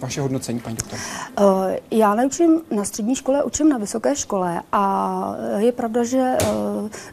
Vaše 0.04 0.20
hodnocení, 0.20 0.60
paní 0.60 0.76
doktor? 0.76 0.98
Eh, 1.38 1.80
já 1.90 2.14
neučím 2.14 2.60
na 2.70 2.84
střední 2.84 3.14
škole, 3.14 3.44
učím 3.44 3.68
na 3.68 3.78
vysoké 3.78 4.16
škole 4.16 4.62
a 4.72 5.36
je 5.56 5.72
pravda, 5.72 6.04
že 6.04 6.36
eh, 6.40 6.46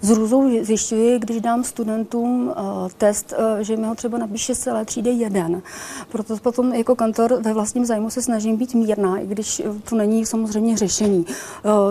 s 0.02 0.10
růzou 0.10 0.64
zjišťuji, 0.64 1.20
když 1.20 1.42
dám 1.42 1.64
studentům 1.64 2.54
eh, 2.56 2.62
test, 2.98 3.34
že 3.62 3.78
mi 3.78 3.88
ho 3.88 3.96
třeba 3.96 4.18
napíše 4.18 4.56
celé 4.56 4.86
třídy 4.86 5.10
jeden. 5.10 5.62
Proto 6.10 6.38
potom 6.38 6.74
jako 6.74 6.96
kantor 6.96 7.42
ve 7.42 7.54
vlastním 7.54 7.86
zájmu 7.86 8.10
se 8.10 8.22
snažím 8.22 8.58
být 8.58 8.74
mírná, 8.74 9.18
i 9.18 9.28
když 9.28 9.62
to 9.90 9.96
není 9.96 10.26
samozřejmě 10.26 10.78
řešení. 10.78 11.26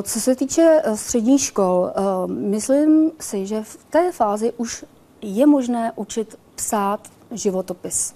Co 0.02 0.20
se 0.20 0.36
týče 0.36 0.82
středních 0.94 1.40
škol, 1.40 1.90
myslím 2.26 3.10
si, 3.20 3.46
že 3.46 3.62
v 3.62 3.78
té 3.90 4.12
fázi 4.12 4.52
už 4.56 4.84
je 5.22 5.46
možné 5.46 5.92
učit 5.96 6.38
psát 6.54 7.00
životopis. 7.30 8.14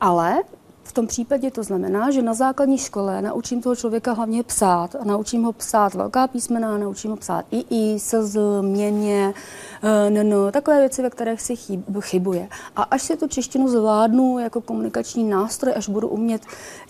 Ale 0.00 0.42
tom 0.96 1.06
případě 1.06 1.50
to 1.50 1.62
znamená, 1.62 2.10
že 2.10 2.22
na 2.22 2.34
základní 2.34 2.78
škole 2.78 3.22
naučím 3.22 3.62
toho 3.62 3.76
člověka 3.76 4.12
hlavně 4.12 4.42
psát. 4.42 4.94
A 4.94 5.04
naučím 5.04 5.42
ho 5.42 5.52
psát 5.52 5.94
velká 5.94 6.26
písmena, 6.26 6.78
naučím 6.78 7.10
ho 7.10 7.16
psát 7.16 7.44
i, 7.50 7.64
i, 7.70 7.98
z, 7.98 8.38
měně, 8.62 9.34
no, 10.22 10.52
takové 10.52 10.78
věci, 10.80 11.02
ve 11.02 11.10
kterých 11.10 11.40
si 11.40 11.56
chybuje. 12.00 12.48
A 12.76 12.82
až 12.82 13.02
si 13.02 13.16
tu 13.16 13.28
češtinu 13.28 13.68
zvládnu 13.68 14.38
jako 14.38 14.60
komunikační 14.60 15.24
nástroj, 15.24 15.72
až 15.76 15.88
budu 15.88 16.08
umět 16.08 16.42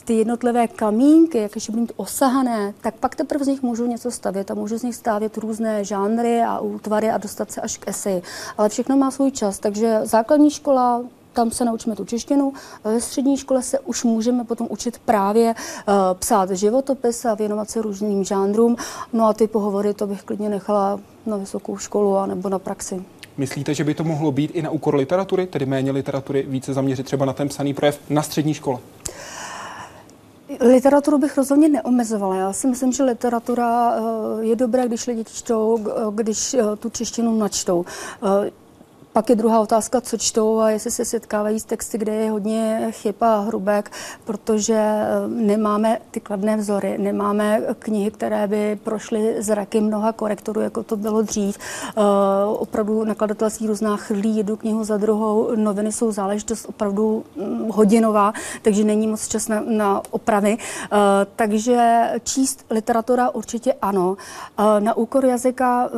ty 0.05 0.15
jednotlivé 0.15 0.69
kamínky, 0.69 1.39
jak 1.39 1.55
ještě 1.55 1.73
budu 1.73 1.81
mít 1.81 1.93
osahané, 1.97 2.75
tak 2.81 2.95
pak 2.95 3.15
teprve 3.15 3.45
z 3.45 3.49
nich 3.49 3.63
můžu 3.63 3.87
něco 3.87 4.11
stavět 4.11 4.51
a 4.51 4.55
můžu 4.55 4.79
z 4.79 4.83
nich 4.83 4.95
stavět 4.95 5.37
různé 5.37 5.85
žánry 5.85 6.43
a 6.43 6.59
útvary 6.59 7.11
a 7.11 7.19
dostat 7.19 7.51
se 7.51 7.61
až 7.61 7.79
k 7.79 7.89
eseji. 7.89 8.23
Ale 8.59 8.69
všechno 8.69 8.97
má 8.97 9.11
svůj 9.11 9.31
čas, 9.31 9.59
takže 9.59 10.01
základní 10.03 10.51
škola, 10.51 11.03
tam 11.37 11.51
se 11.51 11.64
naučíme 11.64 11.97
tu 11.97 12.05
češtinu. 12.05 12.53
Ve 12.84 13.01
střední 13.01 13.37
škole 13.37 13.62
se 13.62 13.78
už 13.78 14.05
můžeme 14.05 14.45
potom 14.45 14.66
učit 14.70 14.99
právě 15.05 15.55
uh, 15.55 15.95
psát 16.14 16.51
životopis 16.51 17.24
a 17.24 17.34
věnovat 17.34 17.70
se 17.70 17.82
různým 17.82 18.24
žánrům. 18.24 18.76
No 19.12 19.24
a 19.24 19.32
ty 19.32 19.47
pohovory 19.47 19.95
to 19.95 20.07
bych 20.07 20.22
klidně 20.22 20.49
nechala 20.49 21.01
na 21.26 21.37
vysokou 21.37 21.76
školu 21.76 22.16
a 22.16 22.26
nebo 22.26 22.49
na 22.49 22.59
praxi. 22.59 23.03
Myslíte, 23.37 23.74
že 23.74 23.84
by 23.84 23.95
to 23.95 24.05
mohlo 24.05 24.32
být 24.32 24.51
i 24.55 24.62
na 24.62 24.70
úkor 24.70 24.95
literatury, 24.95 25.47
tedy 25.47 25.66
méně 25.66 25.91
literatury, 25.93 26.45
více 26.49 26.74
zaměřit 26.74 27.07
třeba 27.07 27.24
na 27.24 27.32
ten 27.32 27.49
psaný 27.49 27.74
projev 27.74 28.01
na 28.11 28.22
střední 28.22 28.55
škole? 28.55 28.78
Literaturu 30.61 31.18
bych 31.18 31.37
rozhodně 31.37 31.68
neomezovala. 31.68 32.37
Já 32.37 32.53
si 32.53 32.66
myslím, 32.66 32.93
že 32.93 33.03
literatura 33.03 33.95
eh, 33.95 34.01
je 34.45 34.57
dobré, 34.57 34.87
když 34.89 35.07
lidi 35.07 35.24
čtou, 35.24 35.78
když 36.14 36.55
eh, 36.55 36.62
tu 36.78 36.91
češtinu 36.91 37.39
načtou. 37.39 37.84
Pak 39.17 39.31
je 39.31 39.37
druhá 39.37 39.61
otázka, 39.61 40.01
co 40.01 40.19
čtou 40.19 40.61
a 40.61 40.71
jestli 40.71 40.91
se 40.91 41.05
setkávají 41.05 41.61
s 41.61 41.64
texty, 41.64 41.99
kde 41.99 42.14
je 42.14 42.31
hodně 42.31 42.89
chyb 42.91 43.14
a 43.21 43.41
hrubek, 43.41 43.91
protože 44.25 44.75
eh, 44.75 45.29
nemáme 45.29 45.99
ty 46.11 46.21
kladné 46.21 46.57
vzory, 46.57 46.99
nemáme 46.99 47.62
knihy, 47.79 48.11
které 48.11 48.47
by 48.47 48.79
prošly 48.85 49.43
zraky 49.43 49.81
mnoha 49.81 50.12
korektorů, 50.12 50.61
jako 50.61 50.83
to 50.83 50.97
bylo 50.97 51.23
dřív. 51.23 51.59
Uh, 51.97 52.05
opravdu 52.59 53.05
nakladatelství 53.05 53.67
různá 53.67 53.97
chrlí 53.97 54.37
jednu 54.37 54.57
knihu 54.57 54.85
za 54.85 54.97
druhou, 54.97 55.57
noviny 55.57 55.93
jsou 55.93 56.12
záležitost 56.12 56.67
opravdu 56.69 57.25
hm, 57.37 57.71
hodinová, 57.71 58.33
takže 58.62 58.85
není 58.85 59.07
moc 59.07 59.29
čas 59.29 59.49
na, 59.49 59.62
na 59.69 60.03
opravy. 60.11 60.57
Uh, 60.57 60.99
takže 61.37 62.11
číst 62.25 62.64
literatura 62.71 63.31
určitě 63.31 63.75
ano. 63.83 64.17
Na 64.81 64.97
úkor 64.97 65.25
jazyka 65.25 65.91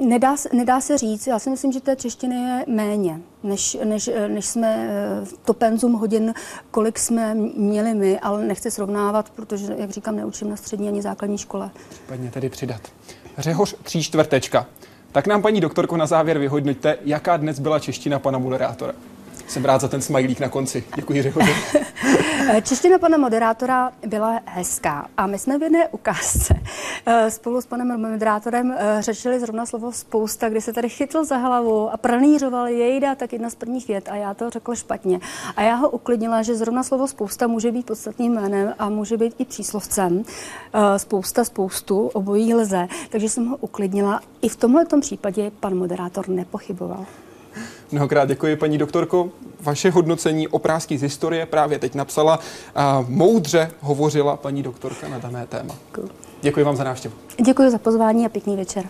Nedá, 0.00 0.36
nedá 0.52 0.80
se 0.80 0.98
říct, 0.98 1.26
já 1.26 1.38
si 1.38 1.50
myslím, 1.50 1.72
že 1.72 1.80
té 1.80 1.96
češtiny 1.96 2.36
je 2.36 2.64
méně, 2.68 3.20
než, 3.42 3.76
než, 3.84 4.10
než 4.28 4.46
jsme 4.46 4.88
eh, 4.90 5.26
to 5.44 5.54
penzum 5.54 5.92
hodin, 5.92 6.34
kolik 6.70 6.98
jsme 6.98 7.34
měli 7.34 7.94
my, 7.94 8.20
ale 8.20 8.44
nechci 8.44 8.70
srovnávat, 8.70 9.30
protože, 9.30 9.74
jak 9.78 9.90
říkám, 9.90 10.16
neučím 10.16 10.50
na 10.50 10.56
střední 10.56 10.88
ani 10.88 11.02
základní 11.02 11.38
škole. 11.38 11.70
Případně 11.88 12.30
tedy 12.30 12.48
přidat. 12.48 12.80
Řehoř 13.38 13.76
tří 13.82 14.02
čtvrtečka. 14.02 14.66
Tak 15.12 15.26
nám, 15.26 15.42
paní 15.42 15.60
doktorko, 15.60 15.96
na 15.96 16.06
závěr 16.06 16.38
vyhodnoťte, 16.38 16.98
jaká 17.04 17.36
dnes 17.36 17.58
byla 17.58 17.78
čeština 17.78 18.18
pana 18.18 18.38
moderátora. 18.38 18.92
Jsem 19.50 19.64
rád 19.64 19.80
za 19.80 19.88
ten 19.88 20.02
smajlík 20.02 20.40
na 20.40 20.48
konci. 20.48 20.84
Děkuji, 20.96 21.22
Řehoře. 21.22 21.52
Čeština 22.62 22.98
pana 22.98 23.18
moderátora 23.18 23.92
byla 24.06 24.40
hezká 24.44 25.08
a 25.16 25.26
my 25.26 25.38
jsme 25.38 25.58
v 25.58 25.62
jedné 25.62 25.88
ukázce 25.88 26.60
eh, 27.06 27.30
spolu 27.30 27.60
s 27.60 27.66
panem 27.66 28.10
moderátorem 28.10 28.74
eh, 28.78 29.02
řešili 29.02 29.40
zrovna 29.40 29.66
slovo 29.66 29.92
spousta, 29.92 30.48
kdy 30.48 30.60
se 30.60 30.72
tady 30.72 30.88
chytl 30.88 31.24
za 31.24 31.36
hlavu 31.36 31.92
a 31.92 31.96
pranířoval 31.96 32.68
jejda, 32.68 33.14
tak 33.14 33.32
jedna 33.32 33.50
z 33.50 33.54
prvních 33.54 33.88
vět 33.88 34.08
a 34.08 34.14
já 34.14 34.34
to 34.34 34.50
řekl 34.50 34.74
špatně. 34.74 35.20
A 35.56 35.62
já 35.62 35.74
ho 35.74 35.90
uklidnila, 35.90 36.42
že 36.42 36.54
zrovna 36.54 36.82
slovo 36.82 37.08
spousta 37.08 37.46
může 37.46 37.72
být 37.72 37.86
podstatným 37.86 38.32
jménem 38.32 38.74
a 38.78 38.88
může 38.88 39.16
být 39.16 39.34
i 39.38 39.44
příslovcem. 39.44 40.22
Eh, 40.74 40.98
spousta, 40.98 41.44
spoustu, 41.44 42.06
obojí 42.06 42.54
lze. 42.54 42.88
Takže 43.10 43.28
jsem 43.28 43.46
ho 43.46 43.56
uklidnila. 43.56 44.20
I 44.42 44.48
v 44.48 44.56
tomhle 44.56 44.84
případě 45.00 45.50
pan 45.60 45.74
moderátor 45.74 46.28
nepochyboval. 46.28 47.06
Mnohokrát 47.92 48.28
děkuji, 48.28 48.56
paní 48.56 48.78
doktorko. 48.78 49.28
Vaše 49.60 49.90
hodnocení 49.90 50.48
oprázky 50.48 50.98
z 50.98 51.02
historie 51.02 51.46
právě 51.46 51.78
teď 51.78 51.94
napsala 51.94 52.38
a 52.74 53.04
moudře 53.08 53.70
hovořila 53.80 54.36
paní 54.36 54.62
doktorka 54.62 55.08
na 55.08 55.18
dané 55.18 55.46
téma. 55.46 55.74
Děkuji 56.42 56.64
vám 56.64 56.76
za 56.76 56.84
návštěvu. 56.84 57.14
Děkuji 57.44 57.70
za 57.70 57.78
pozvání 57.78 58.26
a 58.26 58.28
pěkný 58.28 58.56
večer. 58.56 58.84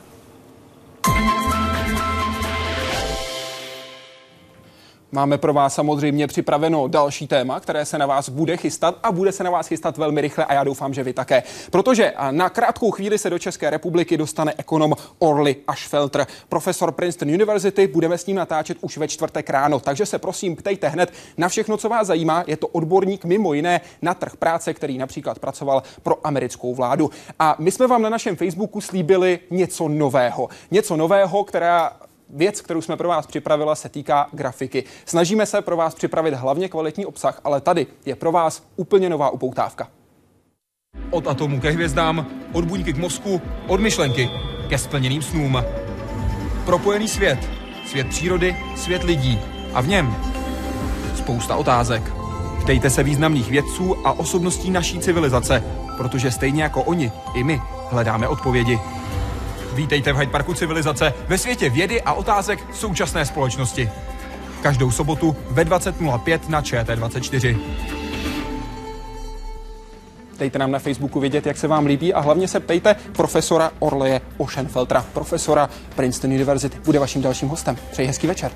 Máme 5.13 5.39
pro 5.39 5.53
vás 5.53 5.75
samozřejmě 5.75 6.27
připraveno 6.27 6.89
další 6.89 7.27
téma, 7.27 7.61
které 7.61 7.85
se 7.85 7.99
na 7.99 8.07
vás 8.07 8.29
bude 8.29 8.57
chystat 8.57 8.99
a 9.03 9.13
bude 9.13 9.33
se 9.33 9.45
na 9.45 9.51
vás 9.51 9.67
chystat 9.67 9.97
velmi 9.97 10.21
rychle 10.21 10.45
a 10.45 10.55
já 10.55 10.65
doufám, 10.65 10.95
že 10.95 11.03
vy 11.03 11.13
také. 11.13 11.43
Protože 11.71 12.13
na 12.31 12.49
krátkou 12.49 12.91
chvíli 12.91 13.19
se 13.19 13.31
do 13.31 13.39
České 13.39 13.71
republiky 13.71 14.17
dostane 14.17 14.55
ekonom 14.59 14.95
Orly 15.19 15.57
Ashfelter, 15.67 16.27
profesor 16.49 16.93
Princeton 16.93 17.29
University. 17.29 17.87
Budeme 17.87 18.19
s 18.19 18.27
ním 18.27 18.37
natáčet 18.37 18.79
už 18.81 18.97
ve 18.97 19.09
čtvrtek 19.09 19.51
ráno, 19.51 19.81
takže 19.81 20.07
se 20.07 20.19
prosím 20.19 20.57
ptejte 20.57 20.89
hned 20.89 21.13
na 21.37 21.49
všechno, 21.49 21.77
co 21.77 21.89
vás 21.89 22.07
zajímá. 22.07 22.45
Je 22.47 22.57
to 22.57 22.67
odborník 22.67 23.25
mimo 23.25 23.55
jiné 23.55 23.81
na 24.03 24.15
trh 24.15 24.37
práce, 24.37 24.75
který 24.75 24.99
například 24.99 25.39
pracoval 25.39 25.83
pro 26.03 26.27
americkou 26.27 26.75
vládu. 26.75 27.11
A 27.39 27.57
my 27.59 27.71
jsme 27.71 27.87
vám 27.87 28.03
na 28.03 28.09
našem 28.09 28.37
Facebooku 28.37 28.81
slíbili 28.81 29.39
něco 29.51 29.89
nového. 29.89 30.49
Něco 30.71 30.97
nového, 30.97 31.45
která 31.45 31.93
Věc, 32.33 32.61
kterou 32.61 32.83
jsme 32.83 32.97
pro 32.97 33.09
vás 33.09 33.27
připravila, 33.27 33.75
se 33.75 33.89
týká 33.89 34.27
grafiky. 34.33 34.85
Snažíme 35.05 35.47
se 35.47 35.63
pro 35.63 35.77
vás 35.77 35.95
připravit 35.95 36.35
hlavně 36.35 36.69
kvalitní 36.69 37.07
obsah, 37.07 37.41
ale 37.45 37.61
tady 37.61 37.87
je 38.07 38.17
pro 38.17 38.33
vás 38.33 38.63
úplně 38.77 39.09
nová 39.09 39.31
upoutávka. 39.31 39.89
Od 41.11 41.27
atomu 41.27 41.61
ke 41.61 41.71
hvězdám, 41.71 42.27
od 42.53 42.65
buňky 42.65 42.93
k 42.93 42.99
mozku, 42.99 43.41
od 43.67 43.81
myšlenky 43.81 44.31
ke 44.69 44.79
splněným 44.79 45.23
snům. 45.23 45.65
Propojený 46.65 47.09
svět, 47.09 47.39
svět 47.87 48.07
přírody, 48.09 48.57
svět 48.77 49.03
lidí 49.03 49.41
a 49.75 49.81
v 49.81 49.89
něm 49.89 50.17
spousta 51.17 51.57
otázek. 51.57 52.03
Ptejte 52.63 52.91
se 52.91 53.03
významných 53.03 53.51
vědců 53.51 54.07
a 54.07 54.13
osobností 54.13 54.71
naší 54.71 54.99
civilizace, 54.99 55.65
protože 55.97 56.31
stejně 56.31 56.63
jako 56.63 56.83
oni, 56.83 57.13
i 57.35 57.45
my 57.45 57.63
hledáme 57.91 58.29
odpovědi. 58.29 58.79
Vítejte 59.75 60.13
v 60.13 60.17
Hyde 60.17 60.33
Parku 60.33 60.55
civilizace 60.55 61.15
ve 61.29 61.39
světě 61.39 61.71
vědy 61.71 62.03
a 62.03 62.13
otázek 62.13 62.59
současné 62.75 63.27
společnosti. 63.27 63.91
Každou 64.63 64.91
sobotu 64.91 65.37
ve 65.51 65.65
20.05 65.65 66.41
na 66.49 66.63
ČT24. 66.63 67.59
Dejte 70.39 70.59
nám 70.59 70.71
na 70.71 70.79
Facebooku 70.79 71.21
vědět, 71.21 71.47
jak 71.47 71.57
se 71.57 71.69
vám 71.69 71.87
líbí 71.87 72.15
a 72.15 72.21
hlavně 72.21 72.49
se 72.49 72.61
ptejte 72.61 72.97
profesora 73.13 73.71
Orleje 73.79 74.21
Oschenfeltra, 74.37 75.07
profesora 75.13 75.71
Princeton 75.97 76.33
University. 76.33 76.79
Bude 76.85 76.99
vaším 76.99 77.23
dalším 77.23 77.49
hostem. 77.49 77.77
Přeji 77.91 78.09
hezký 78.09 78.27
večer. 78.27 78.53